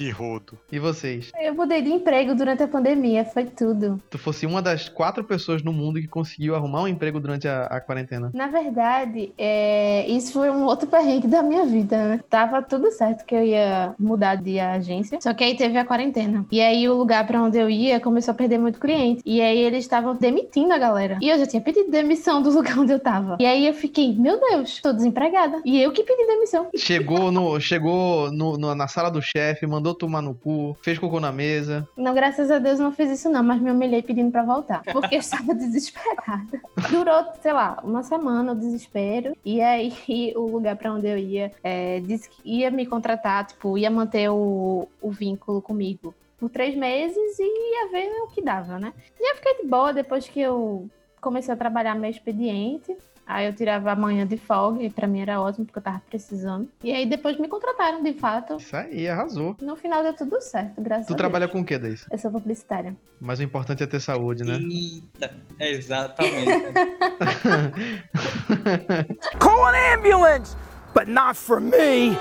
Que 0.00 0.10
rodo. 0.10 0.58
E 0.72 0.78
vocês? 0.78 1.30
Eu 1.38 1.54
mudei 1.54 1.82
de 1.82 1.90
emprego 1.90 2.34
durante 2.34 2.62
a 2.62 2.68
pandemia, 2.68 3.22
foi 3.24 3.44
tudo. 3.44 4.00
tu 4.08 4.16
fosse 4.16 4.46
uma 4.46 4.62
das 4.62 4.88
quatro 4.88 5.22
pessoas 5.22 5.62
no 5.62 5.74
mundo 5.74 6.00
que 6.00 6.08
conseguiu 6.08 6.54
arrumar 6.56 6.82
um 6.82 6.88
emprego 6.88 7.20
durante 7.20 7.46
a, 7.46 7.64
a 7.64 7.80
quarentena. 7.82 8.30
Na 8.32 8.46
verdade, 8.46 9.30
é, 9.36 10.06
isso 10.08 10.32
foi 10.32 10.48
um 10.48 10.64
outro 10.64 10.88
perrengue 10.88 11.28
da 11.28 11.42
minha 11.42 11.66
vida, 11.66 12.08
né? 12.08 12.20
Tava 12.30 12.62
tudo 12.62 12.90
certo 12.90 13.26
que 13.26 13.34
eu 13.34 13.44
ia 13.44 13.94
mudar 13.98 14.36
de 14.36 14.58
agência, 14.58 15.18
só 15.20 15.34
que 15.34 15.44
aí 15.44 15.54
teve 15.54 15.76
a 15.76 15.84
quarentena. 15.84 16.46
E 16.50 16.62
aí 16.62 16.88
o 16.88 16.94
lugar 16.94 17.26
pra 17.26 17.42
onde 17.42 17.58
eu 17.58 17.68
ia 17.68 18.00
começou 18.00 18.32
a 18.32 18.34
perder 18.34 18.56
muito 18.58 18.80
cliente. 18.80 19.20
E 19.26 19.42
aí 19.42 19.58
eles 19.58 19.80
estavam 19.84 20.14
demitindo 20.14 20.72
a 20.72 20.78
galera. 20.78 21.18
E 21.20 21.28
eu 21.28 21.38
já 21.38 21.46
tinha 21.46 21.60
pedido 21.60 21.90
demissão 21.90 22.40
do 22.40 22.48
lugar 22.54 22.78
onde 22.78 22.92
eu 22.92 23.00
tava. 23.00 23.36
E 23.38 23.44
aí 23.44 23.66
eu 23.66 23.74
fiquei, 23.80 24.14
meu 24.14 24.38
Deus, 24.38 24.80
tô 24.80 24.92
desempregada. 24.92 25.60
E 25.64 25.80
eu 25.80 25.90
que 25.92 26.02
pedi 26.04 26.26
demissão. 26.26 26.68
Chegou, 26.76 27.32
no, 27.32 27.58
chegou 27.60 28.30
no- 28.30 28.56
no- 28.56 28.74
na 28.74 28.86
sala 28.86 29.10
do 29.10 29.20
chefe, 29.20 29.66
mandou 29.66 29.94
tomar 29.94 30.22
no 30.22 30.34
cu, 30.34 30.76
fez 30.82 30.98
cocô 30.98 31.18
na 31.18 31.32
mesa. 31.32 31.88
Não, 31.96 32.14
graças 32.14 32.50
a 32.50 32.58
Deus 32.58 32.78
não 32.78 32.92
fiz 32.92 33.10
isso 33.10 33.28
não, 33.30 33.42
mas 33.42 33.60
me 33.60 33.70
humilhei 33.70 34.02
pedindo 34.02 34.30
pra 34.30 34.42
voltar, 34.44 34.82
porque 34.92 35.14
eu 35.16 35.20
estava 35.20 35.52
desesperada. 35.54 36.60
Durou, 36.90 37.24
sei 37.42 37.52
lá, 37.52 37.80
uma 37.82 38.02
semana 38.02 38.52
o 38.52 38.54
desespero, 38.56 39.36
e 39.44 39.60
aí 39.60 39.92
o 40.36 40.42
lugar 40.46 40.76
pra 40.76 40.92
onde 40.92 41.08
eu 41.08 41.16
ia 41.18 41.52
é, 41.64 42.00
disse 42.00 42.28
que 42.28 42.42
ia 42.44 42.70
me 42.70 42.86
contratar, 42.86 43.46
tipo, 43.46 43.76
ia 43.78 43.90
manter 43.90 44.28
o, 44.30 44.86
o 45.00 45.10
vínculo 45.10 45.60
comigo 45.62 46.14
por 46.38 46.48
três 46.50 46.74
meses 46.74 47.38
e 47.38 47.42
ia 47.42 47.90
ver 47.90 48.10
o 48.22 48.28
que 48.28 48.40
dava, 48.42 48.78
né? 48.78 48.92
E 49.18 49.30
eu 49.32 49.36
fiquei 49.36 49.62
de 49.62 49.66
boa 49.68 49.92
depois 49.92 50.26
que 50.28 50.40
eu 50.40 50.88
comecei 51.20 51.52
a 51.52 51.56
trabalhar 51.56 51.94
meu 51.94 52.10
expediente. 52.10 52.96
Aí 53.32 53.46
eu 53.46 53.54
tirava 53.54 53.92
a 53.92 53.96
manhã 53.96 54.26
de 54.26 54.36
folga, 54.36 54.82
e 54.82 54.90
pra 54.90 55.06
mim 55.06 55.20
era 55.20 55.40
ótimo, 55.40 55.64
porque 55.64 55.78
eu 55.78 55.82
tava 55.82 56.02
precisando. 56.10 56.68
E 56.82 56.90
aí 56.92 57.06
depois 57.06 57.38
me 57.38 57.46
contrataram, 57.46 58.02
de 58.02 58.12
fato. 58.14 58.56
Isso 58.56 58.76
aí, 58.76 59.08
arrasou. 59.08 59.56
No 59.62 59.76
final 59.76 60.02
deu 60.02 60.12
tudo 60.14 60.40
certo, 60.40 60.80
graças 60.80 61.06
Tu 61.06 61.12
a 61.12 61.16
trabalha 61.16 61.46
Deus. 61.46 61.52
com 61.52 61.60
o 61.60 61.64
que, 61.64 61.78
Daisy? 61.78 62.06
Eu 62.10 62.18
sou 62.18 62.32
publicitária. 62.32 62.96
Mas 63.20 63.38
o 63.38 63.44
importante 63.44 63.84
é 63.84 63.86
ter 63.86 64.00
saúde, 64.00 64.42
né? 64.42 64.54
Eita, 64.58 65.32
exatamente. 65.60 66.50
Call 69.38 69.64
an 69.66 69.74
ambulance, 69.96 70.56
but 70.92 71.06
not 71.06 71.36
for 71.38 71.60
me. 71.60 72.16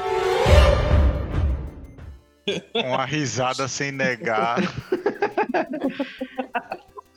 Uma 2.76 3.06
risada 3.06 3.68
sem 3.68 3.92
negar. 3.92 4.58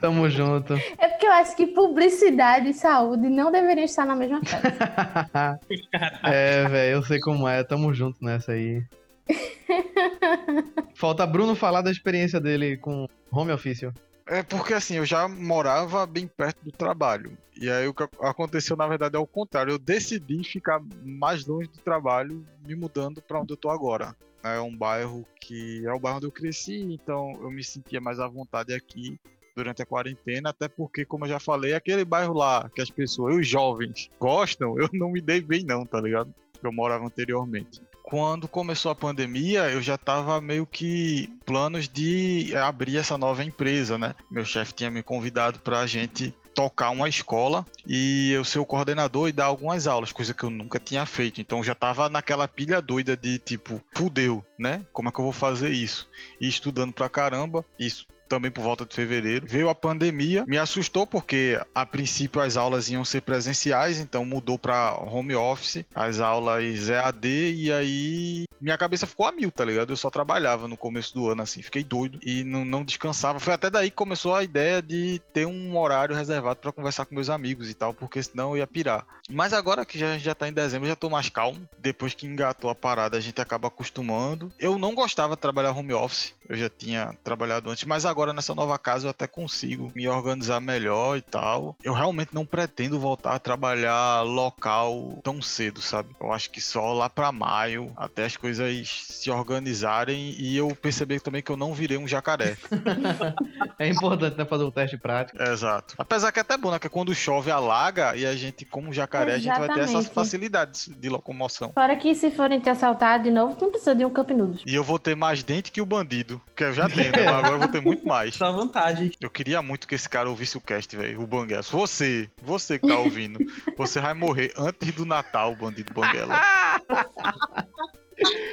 Tamo 0.00 0.28
junto. 0.28 0.74
É 0.98 1.08
acho 1.32 1.56
que 1.56 1.66
publicidade 1.66 2.70
e 2.70 2.74
saúde 2.74 3.28
não 3.28 3.50
deveriam 3.50 3.84
estar 3.84 4.06
na 4.06 4.16
mesma 4.16 4.40
casa. 4.40 5.58
É, 6.22 6.68
velho, 6.68 6.96
eu 6.96 7.02
sei 7.02 7.18
como 7.20 7.48
é. 7.48 7.62
Tamo 7.64 7.92
junto 7.92 8.24
nessa 8.24 8.52
aí. 8.52 8.82
Falta 10.94 11.26
Bruno 11.26 11.54
falar 11.54 11.82
da 11.82 11.90
experiência 11.90 12.40
dele 12.40 12.76
com 12.76 13.06
home 13.30 13.52
office. 13.52 13.84
É 14.26 14.42
porque 14.42 14.72
assim, 14.74 14.96
eu 14.96 15.04
já 15.04 15.28
morava 15.28 16.06
bem 16.06 16.26
perto 16.26 16.64
do 16.64 16.72
trabalho. 16.72 17.36
E 17.56 17.70
aí 17.70 17.86
o 17.86 17.94
que 17.94 18.04
aconteceu, 18.20 18.76
na 18.76 18.86
verdade, 18.86 19.16
é 19.16 19.18
o 19.18 19.26
contrário. 19.26 19.72
Eu 19.72 19.78
decidi 19.78 20.42
ficar 20.44 20.80
mais 21.02 21.44
longe 21.46 21.68
do 21.68 21.78
trabalho, 21.78 22.44
me 22.66 22.74
mudando 22.74 23.20
para 23.20 23.40
onde 23.40 23.52
eu 23.52 23.56
tô 23.56 23.68
agora. 23.68 24.16
É 24.42 24.60
um 24.60 24.76
bairro 24.76 25.24
que 25.40 25.84
é 25.86 25.92
o 25.92 26.00
bairro 26.00 26.16
onde 26.18 26.26
eu 26.26 26.32
cresci, 26.32 26.80
então 26.80 27.38
eu 27.40 27.50
me 27.50 27.62
sentia 27.62 28.00
mais 28.00 28.18
à 28.18 28.26
vontade 28.26 28.74
aqui. 28.74 29.18
Durante 29.54 29.82
a 29.82 29.86
quarentena, 29.86 30.50
até 30.50 30.68
porque, 30.68 31.04
como 31.04 31.24
eu 31.24 31.30
já 31.30 31.40
falei, 31.40 31.74
aquele 31.74 32.04
bairro 32.04 32.34
lá 32.34 32.70
que 32.74 32.80
as 32.80 32.90
pessoas, 32.90 33.36
os 33.36 33.46
jovens, 33.46 34.10
gostam, 34.18 34.78
eu 34.80 34.88
não 34.92 35.10
me 35.10 35.20
dei 35.20 35.40
bem 35.40 35.64
não, 35.64 35.84
tá 35.84 36.00
ligado? 36.00 36.32
Que 36.58 36.66
eu 36.66 36.72
morava 36.72 37.04
anteriormente. 37.04 37.80
Quando 38.02 38.48
começou 38.48 38.90
a 38.92 38.96
pandemia, 38.96 39.70
eu 39.70 39.80
já 39.80 39.96
tava 39.96 40.40
meio 40.40 40.66
que 40.66 41.32
planos 41.46 41.88
de 41.88 42.54
abrir 42.56 42.98
essa 42.98 43.16
nova 43.16 43.42
empresa, 43.42 43.96
né? 43.96 44.14
Meu 44.30 44.44
chefe 44.44 44.74
tinha 44.74 44.90
me 44.90 45.02
convidado 45.02 45.60
pra 45.60 45.86
gente 45.86 46.34
tocar 46.54 46.90
uma 46.90 47.08
escola 47.08 47.64
e 47.86 48.30
eu 48.32 48.44
ser 48.44 48.58
o 48.58 48.66
coordenador 48.66 49.28
e 49.28 49.32
dar 49.32 49.46
algumas 49.46 49.86
aulas, 49.86 50.12
coisa 50.12 50.34
que 50.34 50.44
eu 50.44 50.50
nunca 50.50 50.78
tinha 50.78 51.06
feito. 51.06 51.40
Então 51.40 51.64
já 51.64 51.74
tava 51.74 52.08
naquela 52.08 52.46
pilha 52.46 52.80
doida 52.80 53.16
de 53.16 53.38
tipo, 53.38 53.80
fudeu, 53.94 54.44
né? 54.58 54.84
Como 54.92 55.08
é 55.08 55.12
que 55.12 55.18
eu 55.18 55.24
vou 55.24 55.32
fazer 55.32 55.70
isso? 55.70 56.08
E 56.40 56.46
estudando 56.46 56.92
pra 56.92 57.08
caramba, 57.08 57.64
isso 57.78 58.06
também 58.32 58.50
por 58.50 58.62
volta 58.62 58.86
de 58.86 58.94
fevereiro. 58.94 59.46
Veio 59.46 59.68
a 59.68 59.74
pandemia, 59.74 60.46
me 60.48 60.56
assustou 60.56 61.06
porque 61.06 61.60
a 61.74 61.84
princípio 61.84 62.40
as 62.40 62.56
aulas 62.56 62.88
iam 62.88 63.04
ser 63.04 63.20
presenciais, 63.20 64.00
então 64.00 64.24
mudou 64.24 64.58
para 64.58 64.94
home 64.94 65.34
office, 65.34 65.84
as 65.94 66.18
aulas 66.18 66.88
EAD 66.88 67.28
e 67.28 67.70
aí 67.70 68.44
minha 68.62 68.78
cabeça 68.78 69.08
ficou 69.08 69.26
a 69.26 69.32
mil, 69.32 69.50
tá 69.50 69.64
ligado? 69.64 69.92
Eu 69.92 69.96
só 69.96 70.08
trabalhava 70.08 70.68
no 70.68 70.76
começo 70.76 71.12
do 71.12 71.28
ano 71.28 71.42
assim, 71.42 71.60
fiquei 71.60 71.82
doido 71.82 72.20
e 72.24 72.44
não, 72.44 72.64
não 72.64 72.84
descansava. 72.84 73.40
Foi 73.40 73.52
até 73.52 73.68
daí 73.68 73.90
que 73.90 73.96
começou 73.96 74.34
a 74.34 74.44
ideia 74.44 74.80
de 74.80 75.20
ter 75.32 75.44
um 75.44 75.76
horário 75.76 76.14
reservado 76.14 76.60
para 76.60 76.70
conversar 76.70 77.04
com 77.04 77.14
meus 77.14 77.28
amigos 77.28 77.68
e 77.68 77.74
tal, 77.74 77.92
porque 77.92 78.22
senão 78.22 78.52
eu 78.52 78.58
ia 78.58 78.66
pirar. 78.66 79.04
Mas 79.28 79.52
agora 79.52 79.84
que 79.84 79.98
já, 79.98 80.16
já 80.16 80.32
tá 80.32 80.48
em 80.48 80.52
dezembro, 80.52 80.86
já 80.86 80.94
tô 80.94 81.10
mais 81.10 81.28
calmo. 81.28 81.68
Depois 81.76 82.14
que 82.14 82.24
engatou 82.24 82.70
a 82.70 82.74
parada, 82.74 83.16
a 83.16 83.20
gente 83.20 83.40
acaba 83.40 83.66
acostumando. 83.66 84.52
Eu 84.60 84.78
não 84.78 84.94
gostava 84.94 85.34
de 85.34 85.40
trabalhar 85.42 85.72
home 85.72 85.92
office, 85.92 86.32
eu 86.48 86.56
já 86.56 86.68
tinha 86.68 87.16
trabalhado 87.24 87.68
antes, 87.68 87.82
mas 87.82 88.06
agora 88.06 88.21
nessa 88.30 88.54
nova 88.54 88.78
casa 88.78 89.06
eu 89.06 89.10
até 89.10 89.26
consigo 89.26 89.90
me 89.94 90.06
organizar 90.06 90.60
melhor 90.60 91.16
e 91.16 91.22
tal. 91.22 91.74
Eu 91.82 91.94
realmente 91.94 92.34
não 92.34 92.44
pretendo 92.44 93.00
voltar 93.00 93.34
a 93.34 93.38
trabalhar 93.38 94.22
local 94.22 95.18
tão 95.22 95.40
cedo, 95.40 95.80
sabe? 95.80 96.10
Eu 96.20 96.30
acho 96.30 96.50
que 96.50 96.60
só 96.60 96.92
lá 96.92 97.08
para 97.08 97.32
maio, 97.32 97.90
até 97.96 98.26
as 98.26 98.36
coisas 98.36 99.06
se 99.08 99.30
organizarem 99.30 100.34
e 100.38 100.54
eu 100.54 100.76
perceber 100.76 101.20
também 101.20 101.42
que 101.42 101.50
eu 101.50 101.56
não 101.56 101.72
virei 101.72 101.96
um 101.96 102.06
jacaré. 102.06 102.56
É 103.78 103.88
importante 103.88 104.36
né, 104.36 104.44
fazer 104.44 104.64
o 104.64 104.70
teste 104.70 104.96
prático. 104.96 105.42
Exato. 105.42 105.94
Apesar 105.98 106.30
que 106.30 106.38
é 106.38 106.42
até 106.42 106.56
bom, 106.56 106.70
né? 106.70 106.78
Que 106.78 106.88
quando 106.88 107.12
chove 107.14 107.50
alaga 107.50 108.14
e 108.16 108.24
a 108.24 108.34
gente, 108.34 108.64
como 108.64 108.92
jacaré, 108.92 109.34
a 109.34 109.38
gente 109.38 109.58
vai 109.58 109.66
ter 109.68 109.80
essas 109.80 109.90
Exatamente. 109.90 110.14
facilidades 110.14 110.88
de 110.88 111.08
locomoção. 111.08 111.72
Fora 111.72 111.96
que 111.96 112.14
se 112.14 112.30
forem 112.30 112.60
te 112.60 112.70
assaltar 112.70 113.20
de 113.20 113.30
novo, 113.30 113.56
tu 113.56 113.64
não 113.64 113.72
precisa 113.72 113.94
de 113.94 114.04
um 114.04 114.10
Noodles. 114.10 114.62
E 114.66 114.74
eu 114.74 114.84
vou 114.84 114.98
ter 114.98 115.16
mais 115.16 115.42
dente 115.42 115.72
que 115.72 115.80
o 115.80 115.86
bandido, 115.86 116.40
que 116.54 116.64
eu 116.64 116.72
já 116.72 116.88
tenho, 116.88 117.10
né? 117.10 117.24
Mas 117.24 117.34
agora 117.34 117.54
eu 117.54 117.58
vou 117.58 117.68
ter 117.68 117.80
muito 117.80 118.06
mais. 118.06 118.11
É 118.42 118.46
a 118.46 118.50
vantagem. 118.50 119.12
Eu 119.20 119.30
queria 119.30 119.62
muito 119.62 119.86
que 119.86 119.94
esse 119.94 120.08
cara 120.08 120.28
ouvisse 120.28 120.56
o 120.56 120.60
cast, 120.60 120.96
velho. 120.96 121.20
O 121.20 121.26
Banguela. 121.26 121.62
Você, 121.62 122.28
você 122.42 122.78
que 122.78 122.86
tá 122.86 122.98
ouvindo, 122.98 123.38
você 123.76 124.00
vai 124.00 124.14
morrer 124.14 124.52
antes 124.56 124.92
do 124.92 125.04
Natal, 125.04 125.54
bandido 125.56 125.92
Banguela. 125.92 126.40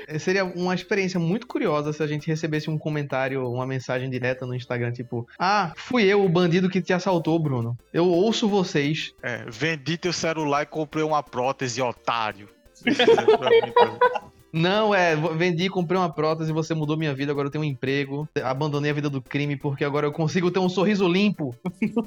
É, 0.08 0.17
Seria 0.17 0.43
uma 0.43 0.74
experiência 0.74 1.19
muito 1.19 1.45
curiosa 1.45 1.93
se 1.93 2.02
a 2.02 2.08
gente 2.08 2.28
recebesse 2.28 2.69
um 2.69 2.78
comentário, 2.78 3.48
uma 3.48 3.67
mensagem 3.67 4.10
direta 4.10 4.45
no 4.45 4.56
Instagram, 4.56 4.91
tipo: 4.91 5.28
Ah, 5.38 5.74
fui 5.76 6.06
eu, 6.06 6.24
o 6.24 6.30
bandido 6.30 6.69
que 6.69 6.82
te 6.82 6.91
assaltou, 6.91 7.38
Bruno. 7.38 7.78
Eu 7.93 8.06
ouço 8.06 8.50
vocês. 8.50 9.13
É, 9.22 9.45
vendi 9.48 9.98
teu 9.98 10.12
celular 10.12 10.63
e 10.63 10.65
comprei 10.65 11.04
uma 11.04 11.22
prótese, 11.22 11.82
otário. 11.82 12.50
Dizendo 12.84 13.38
pra 13.38 13.50
mim, 13.50 13.72
tá? 13.72 14.24
Não, 14.51 14.93
é, 14.93 15.15
vendi, 15.15 15.69
comprei 15.69 15.99
uma 15.99 16.12
prótese, 16.12 16.51
você 16.51 16.73
mudou 16.73 16.97
minha 16.97 17.13
vida, 17.13 17.31
agora 17.31 17.47
eu 17.47 17.51
tenho 17.51 17.63
um 17.63 17.67
emprego. 17.67 18.27
Abandonei 18.43 18.91
a 18.91 18.93
vida 18.93 19.09
do 19.09 19.21
crime 19.21 19.55
porque 19.55 19.83
agora 19.83 20.07
eu 20.07 20.12
consigo 20.12 20.51
ter 20.51 20.59
um 20.59 20.69
sorriso 20.69 21.07
limpo. 21.07 21.55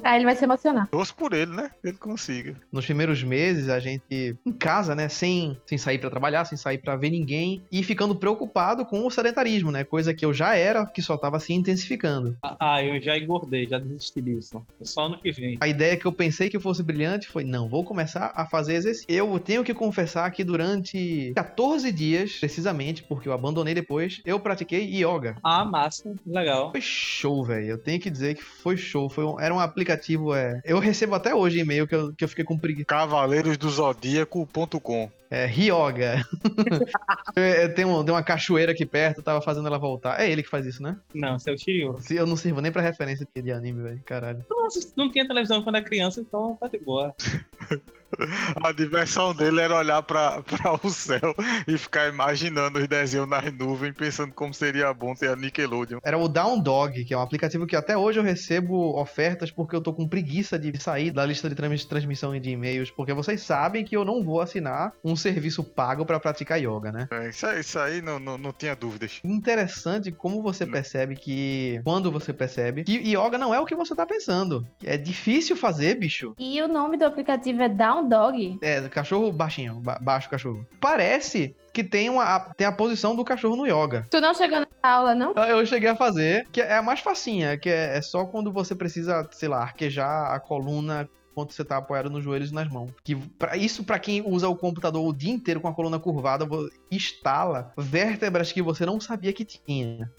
Aí 0.03 0.17
ele 0.17 0.25
vai 0.25 0.35
se 0.35 0.43
emocionar. 0.43 0.87
Torço 0.89 1.15
por 1.15 1.33
ele, 1.33 1.51
né? 1.51 1.71
Ele 1.83 1.97
consiga. 1.97 2.55
Nos 2.71 2.85
primeiros 2.85 3.23
meses, 3.23 3.69
a 3.69 3.79
gente 3.79 4.35
em 4.45 4.51
casa, 4.51 4.95
né, 4.95 5.07
sem, 5.09 5.57
sem 5.65 5.77
sair 5.77 5.99
pra 5.99 6.09
trabalhar, 6.09 6.45
sem 6.45 6.57
sair 6.57 6.77
pra 6.77 6.95
ver 6.95 7.09
ninguém 7.09 7.63
e 7.71 7.83
ficando 7.83 8.15
preocupado 8.15 8.85
com 8.85 9.05
o 9.05 9.11
sedentarismo, 9.11 9.71
né, 9.71 9.83
coisa 9.83 10.13
que 10.13 10.25
eu 10.25 10.33
já 10.33 10.55
era, 10.55 10.85
que 10.85 11.01
só 11.01 11.17
tava 11.17 11.39
se 11.39 11.53
intensificando. 11.53 12.37
Ah, 12.41 12.83
eu 12.83 13.01
já 13.01 13.17
engordei, 13.17 13.67
já 13.67 13.79
desisti 13.79 14.21
disso. 14.21 14.61
É 14.79 14.85
só 14.85 15.05
ano 15.05 15.19
que 15.19 15.31
vem. 15.31 15.57
A 15.59 15.67
ideia 15.67 15.97
que 15.97 16.05
eu 16.05 16.11
pensei 16.11 16.49
que 16.49 16.59
fosse 16.59 16.83
brilhante 16.83 17.27
foi, 17.27 17.43
não, 17.43 17.69
vou 17.69 17.83
começar 17.83 18.31
a 18.35 18.45
fazer 18.45 18.75
exercício. 18.75 19.05
Eu 19.09 19.39
tenho 19.39 19.63
que 19.63 19.73
confessar 19.73 20.29
que 20.31 20.43
durante 20.43 21.31
14 21.35 21.91
dias, 21.91 22.32
precisamente, 22.39 23.03
porque 23.03 23.27
eu 23.27 23.33
abandonei 23.33 23.73
depois, 23.73 24.21
eu 24.25 24.39
pratiquei 24.39 24.83
yoga. 25.03 25.35
Ah, 25.43 25.63
massa. 25.65 26.13
Legal. 26.25 26.71
Foi 26.71 26.81
show, 26.81 27.43
velho. 27.43 27.67
Eu 27.67 27.77
tenho 27.77 27.99
que 27.99 28.09
dizer 28.09 28.35
que 28.35 28.43
foi 28.43 28.77
show. 28.77 29.09
Foi 29.09 29.23
um- 29.23 29.39
era 29.39 29.53
um 29.53 29.59
aplicativo, 29.59 30.33
é. 30.33 30.61
Eu 30.65 30.79
recebo 30.79 31.15
até 31.15 31.33
hoje 31.33 31.59
e-mail 31.59 31.87
que 31.87 31.95
eu, 31.95 32.13
que 32.13 32.23
eu 32.23 32.27
fiquei 32.27 32.43
com 32.45 32.57
preguiça. 32.57 32.85
Cavaleiros 32.85 33.57
do 33.57 33.69
Zodíaco.com. 33.69 35.09
É, 35.29 35.45
Ryoga. 35.47 36.23
tenho, 37.75 37.89
um- 37.89 38.03
tem 38.05 38.13
uma 38.13 38.21
cachoeira 38.23 38.71
aqui 38.71 38.85
perto, 38.85 39.17
eu 39.17 39.23
tava 39.23 39.41
fazendo 39.41 39.67
ela 39.67 39.79
voltar. 39.79 40.19
É 40.21 40.29
ele 40.29 40.43
que 40.43 40.49
faz 40.49 40.65
isso, 40.65 40.81
né? 40.83 40.95
Não, 41.13 41.39
seu 41.39 41.55
tio. 41.55 41.95
Se- 41.99 42.15
Eu 42.15 42.27
não 42.27 42.35
sirvo 42.35 42.61
nem 42.61 42.71
pra 42.71 42.81
referência 42.81 43.27
de 43.35 43.51
anime, 43.51 43.81
velho. 43.81 44.01
Caralho. 44.05 44.45
Assist- 44.67 44.93
não 44.95 45.11
tinha 45.11 45.27
televisão 45.27 45.63
quando 45.63 45.77
era 45.77 45.85
criança, 45.85 46.21
então 46.21 46.55
tá 46.59 46.67
de 46.67 46.77
boa. 46.77 47.15
A 48.63 48.71
diversão 48.71 49.33
dele 49.33 49.61
era 49.61 49.75
olhar 49.75 50.01
pra, 50.03 50.41
pra 50.41 50.73
o 50.83 50.89
céu 50.89 51.33
e 51.67 51.77
ficar 51.77 52.07
imaginando 52.09 52.79
os 52.79 52.87
desenhos 52.87 53.27
nas 53.27 53.51
nuvens, 53.53 53.93
pensando 53.95 54.33
como 54.33 54.53
seria 54.53 54.93
bom 54.93 55.13
ter 55.15 55.29
a 55.29 55.35
Nickelodeon. 55.35 55.99
Era 56.03 56.17
o 56.17 56.27
Down 56.27 56.59
Dog, 56.59 57.03
que 57.05 57.13
é 57.13 57.17
um 57.17 57.21
aplicativo 57.21 57.65
que 57.67 57.75
até 57.75 57.97
hoje 57.97 58.19
eu 58.19 58.23
recebo 58.23 58.99
ofertas 58.99 59.51
porque 59.51 59.75
eu 59.75 59.81
tô 59.81 59.93
com 59.93 60.07
preguiça 60.07 60.57
de 60.57 60.77
sair 60.81 61.11
da 61.11 61.25
lista 61.25 61.49
de 61.49 61.55
trans- 61.55 61.85
transmissão 61.85 62.37
de 62.39 62.49
e-mails, 62.49 62.91
porque 62.91 63.13
vocês 63.13 63.41
sabem 63.41 63.83
que 63.85 63.95
eu 63.95 64.03
não 64.05 64.23
vou 64.23 64.41
assinar 64.41 64.91
um 65.03 65.15
serviço 65.15 65.63
pago 65.63 66.05
pra 66.05 66.19
praticar 66.19 66.59
yoga, 66.59 66.91
né? 66.91 67.07
É, 67.11 67.29
isso 67.29 67.45
aí, 67.45 67.59
isso 67.59 67.79
aí 67.79 68.01
não, 68.01 68.19
não, 68.19 68.37
não 68.37 68.51
tinha 68.53 68.75
dúvidas. 68.75 69.19
Interessante 69.23 70.11
como 70.11 70.41
você 70.41 70.65
percebe 70.65 71.15
que. 71.15 71.81
Quando 71.83 72.11
você 72.11 72.33
percebe 72.33 72.83
que 72.83 72.91
yoga 73.15 73.37
não 73.37 73.53
é 73.53 73.59
o 73.59 73.65
que 73.65 73.75
você 73.75 73.95
tá 73.95 74.05
pensando. 74.05 74.65
É 74.83 74.97
difícil 74.97 75.55
fazer, 75.55 75.95
bicho. 75.95 76.33
E 76.39 76.61
o 76.61 76.67
nome 76.67 76.97
do 76.97 77.05
aplicativo 77.05 77.61
é 77.61 77.69
Down 77.69 78.02
Dog. 78.07 78.57
É, 78.61 78.81
cachorro 78.89 79.31
baixinho, 79.31 79.75
ba- 79.75 79.99
baixo 80.01 80.29
cachorro. 80.29 80.65
Parece 80.79 81.55
que 81.73 81.83
tem, 81.83 82.09
uma, 82.09 82.23
a- 82.23 82.39
tem 82.53 82.67
a 82.67 82.71
posição 82.71 83.15
do 83.15 83.23
cachorro 83.25 83.55
no 83.55 83.65
yoga. 83.65 84.05
Tu 84.09 84.21
não 84.21 84.33
chegou 84.33 84.59
nessa 84.59 84.71
aula, 84.83 85.15
não? 85.15 85.33
Eu 85.33 85.65
cheguei 85.65 85.89
a 85.89 85.95
fazer, 85.95 86.47
que 86.51 86.61
é 86.61 86.75
a 86.77 86.81
mais 86.83 86.99
facinha, 86.99 87.57
que 87.57 87.69
é, 87.69 87.97
é 87.97 88.01
só 88.01 88.25
quando 88.25 88.51
você 88.51 88.75
precisa, 88.75 89.27
sei 89.31 89.49
lá, 89.49 89.61
arquejar 89.61 90.31
a 90.31 90.39
coluna 90.39 91.09
enquanto 91.31 91.51
você 91.53 91.65
tá 91.65 91.77
apoiado 91.77 92.11
nos 92.11 92.23
joelhos 92.23 92.51
e 92.51 92.53
nas 92.53 92.69
mãos. 92.69 92.91
Que 93.03 93.15
pra, 93.15 93.57
isso 93.57 93.83
para 93.83 93.97
quem 93.97 94.21
usa 94.23 94.47
o 94.47 94.55
computador 94.55 95.03
o 95.03 95.11
dia 95.11 95.33
inteiro 95.33 95.59
com 95.59 95.67
a 95.67 95.73
coluna 95.73 95.97
curvada, 95.99 96.45
instala 96.91 97.73
vértebras 97.75 98.51
que 98.51 98.61
você 98.61 98.85
não 98.85 98.99
sabia 98.99 99.33
que 99.33 99.43
tinha. 99.43 100.11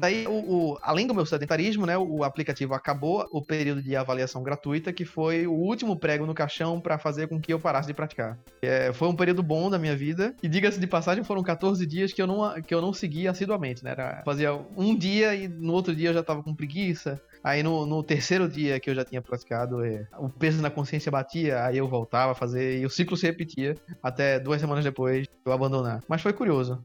Daí, 0.00 0.26
o, 0.26 0.32
o- 0.32 0.78
além 0.82 1.06
do 1.06 1.14
meu 1.14 1.24
sedentarismo, 1.26 1.86
né, 1.86 1.96
o 1.98 2.24
aplicativo 2.24 2.74
acabou 2.74 3.26
o 3.32 3.42
período 3.42 3.82
de 3.82 3.94
avaliação 3.96 4.42
gratuita, 4.42 4.92
que 4.92 5.04
foi 5.04 5.46
o 5.46 5.52
último 5.52 5.96
prego 5.96 6.26
no 6.26 6.34
caixão 6.34 6.80
para 6.80 6.98
fazer 6.98 7.28
com 7.28 7.40
que 7.40 7.52
eu 7.52 7.58
parasse 7.60 7.86
de 7.88 7.94
praticar. 7.94 8.38
É, 8.62 8.92
foi 8.92 9.08
um 9.08 9.16
período 9.16 9.42
bom 9.42 9.68
da 9.70 9.78
minha 9.78 9.96
vida. 9.96 10.34
E 10.42 10.48
diga-se 10.48 10.78
de 10.80 10.86
passagem, 10.86 11.24
foram 11.24 11.42
14 11.42 11.84
dias 11.86 12.12
que 12.12 12.20
eu 12.22 12.26
não, 12.26 12.60
que 12.62 12.74
eu 12.74 12.80
não 12.80 12.92
segui 12.92 13.26
assiduamente, 13.28 13.84
né? 13.84 13.90
Era, 13.92 14.22
fazia 14.24 14.54
um 14.76 14.96
dia 14.96 15.34
e 15.34 15.48
no 15.48 15.72
outro 15.72 15.94
dia 15.94 16.10
eu 16.10 16.14
já 16.14 16.22
tava 16.22 16.42
com 16.42 16.54
preguiça. 16.54 17.20
Aí 17.42 17.62
no, 17.62 17.84
no 17.86 18.02
terceiro 18.02 18.48
dia 18.48 18.78
que 18.78 18.90
eu 18.90 18.94
já 18.94 19.04
tinha 19.04 19.20
praticado, 19.20 19.84
é, 19.84 20.06
o 20.18 20.28
peso 20.28 20.62
na 20.62 20.70
consciência 20.70 21.10
batia, 21.10 21.64
aí 21.64 21.78
eu 21.78 21.88
voltava 21.88 22.32
a 22.32 22.34
fazer 22.34 22.78
e 22.78 22.86
o 22.86 22.90
ciclo 22.90 23.16
se 23.16 23.26
repetia 23.26 23.76
até 24.02 24.38
duas 24.38 24.60
semanas 24.60 24.84
depois 24.84 25.26
eu 25.44 25.52
abandonar. 25.52 26.00
Mas 26.08 26.22
foi 26.22 26.32
curioso. 26.32 26.80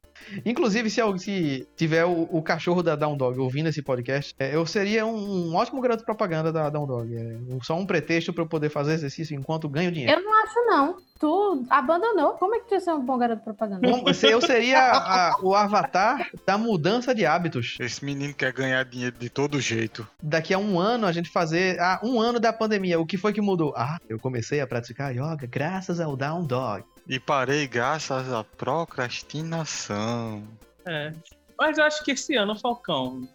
Inclusive, 0.45 0.89
se, 0.89 1.01
se 1.19 1.67
tiver 1.75 2.05
o, 2.05 2.23
o 2.31 2.41
cachorro 2.41 2.81
da 2.81 2.95
Down 2.95 3.15
Dog 3.15 3.39
ouvindo 3.39 3.69
esse 3.69 3.81
podcast, 3.81 4.33
é, 4.39 4.55
eu 4.55 4.65
seria 4.65 5.05
um, 5.05 5.49
um 5.49 5.55
ótimo 5.55 5.81
garoto 5.81 6.03
propaganda 6.03 6.51
da 6.51 6.69
Down 6.69 6.87
Dog. 6.87 7.15
É, 7.15 7.37
só 7.63 7.77
um 7.77 7.85
pretexto 7.85 8.33
para 8.33 8.43
eu 8.43 8.47
poder 8.47 8.69
fazer 8.69 8.93
exercício 8.93 9.35
enquanto 9.35 9.69
ganho 9.69 9.91
dinheiro. 9.91 10.19
Eu 10.19 10.23
não 10.23 10.43
acho, 10.43 10.65
não. 10.65 11.06
Tu 11.19 11.65
abandonou. 11.69 12.33
Como 12.33 12.55
é 12.55 12.59
que 12.59 12.67
tu 12.67 12.73
ia 12.75 12.79
ser 12.79 12.93
um 12.93 13.03
bom 13.03 13.17
garoto 13.17 13.41
propaganda? 13.43 13.87
Eu 14.29 14.41
seria 14.41 14.91
a- 14.91 15.35
o 15.41 15.55
avatar 15.55 16.29
da 16.45 16.57
mudança 16.57 17.13
de 17.15 17.25
hábitos. 17.25 17.75
Esse 17.79 18.05
menino 18.05 18.33
quer 18.33 18.53
ganhar 18.53 18.83
dinheiro 18.85 19.17
de 19.17 19.29
todo 19.29 19.59
jeito. 19.59 20.07
Daqui 20.21 20.53
a 20.53 20.59
um 20.59 20.79
ano 20.79 21.07
a 21.07 21.11
gente 21.11 21.29
fazer. 21.29 21.79
Ah, 21.79 21.99
um 22.03 22.19
ano 22.21 22.39
da 22.39 22.53
pandemia. 22.53 22.99
O 22.99 23.05
que 23.05 23.17
foi 23.17 23.33
que 23.33 23.41
mudou? 23.41 23.73
Ah, 23.75 23.97
eu 24.07 24.19
comecei 24.19 24.61
a 24.61 24.67
praticar 24.67 25.11
yoga 25.13 25.47
graças 25.47 25.99
ao 25.99 26.15
Down 26.15 26.45
Dog. 26.45 26.83
E 27.07 27.19
parei 27.19 27.67
graças 27.67 28.31
à 28.31 28.43
procrastinação. 28.43 30.43
É. 30.85 31.13
Mas 31.57 31.77
eu 31.77 31.83
acho 31.85 32.03
que 32.03 32.11
esse 32.11 32.35
ano, 32.35 32.55
Falcão, 32.57 33.27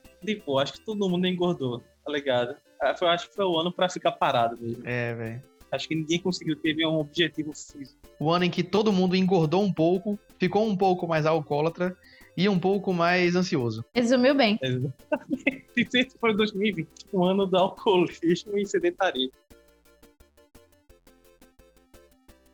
boa, 0.47 0.63
acho 0.63 0.75
que 0.75 0.81
todo 0.81 1.09
mundo 1.09 1.27
engordou, 1.27 1.81
tá 2.05 2.13
ligado? 2.13 2.55
Ah, 2.81 2.95
foi- 2.97 3.09
acho 3.09 3.29
que 3.29 3.35
foi 3.35 3.45
o 3.45 3.59
ano 3.59 3.73
pra 3.73 3.89
ficar 3.89 4.13
parado 4.13 4.57
mesmo. 4.61 4.83
É, 4.87 5.15
velho. 5.15 5.43
Acho 5.73 5.89
que 5.89 5.95
ninguém 5.95 6.19
conseguiu 6.19 6.55
ter 6.55 6.77
um 6.87 6.99
objetivo 6.99 7.53
físico. 7.55 7.99
O 8.21 8.31
ano 8.31 8.45
em 8.45 8.51
que 8.51 8.63
todo 8.63 8.93
mundo 8.93 9.17
engordou 9.17 9.63
um 9.63 9.73
pouco, 9.73 10.19
ficou 10.39 10.69
um 10.69 10.77
pouco 10.77 11.09
mais 11.09 11.25
alcoólatra 11.25 11.97
e 12.37 12.47
um 12.47 12.59
pouco 12.59 12.93
mais 12.93 13.35
ansioso. 13.35 13.83
Resumiu 13.95 14.35
bem. 14.35 14.59
Exatamente. 14.63 14.95
Esse 15.97 16.19
foi 16.19 16.37
2020, 16.37 16.89
um 17.15 17.25
ano 17.25 17.47
do 17.47 17.57
alcoolismo 17.57 18.59
e 18.59 18.67
sedentarismo. 18.67 19.33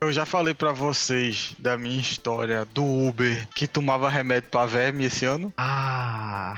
Eu 0.01 0.13
já 0.13 0.25
falei 0.25 0.55
pra 0.55 0.71
vocês 0.71 1.57
da 1.59 1.77
minha 1.77 2.01
história 2.01 2.65
do 2.67 2.85
Uber 2.85 3.49
que 3.55 3.67
tomava 3.67 4.09
remédio 4.09 4.49
pra 4.49 4.65
verme 4.65 5.05
esse 5.05 5.25
ano. 5.25 5.53
Ah! 5.57 6.55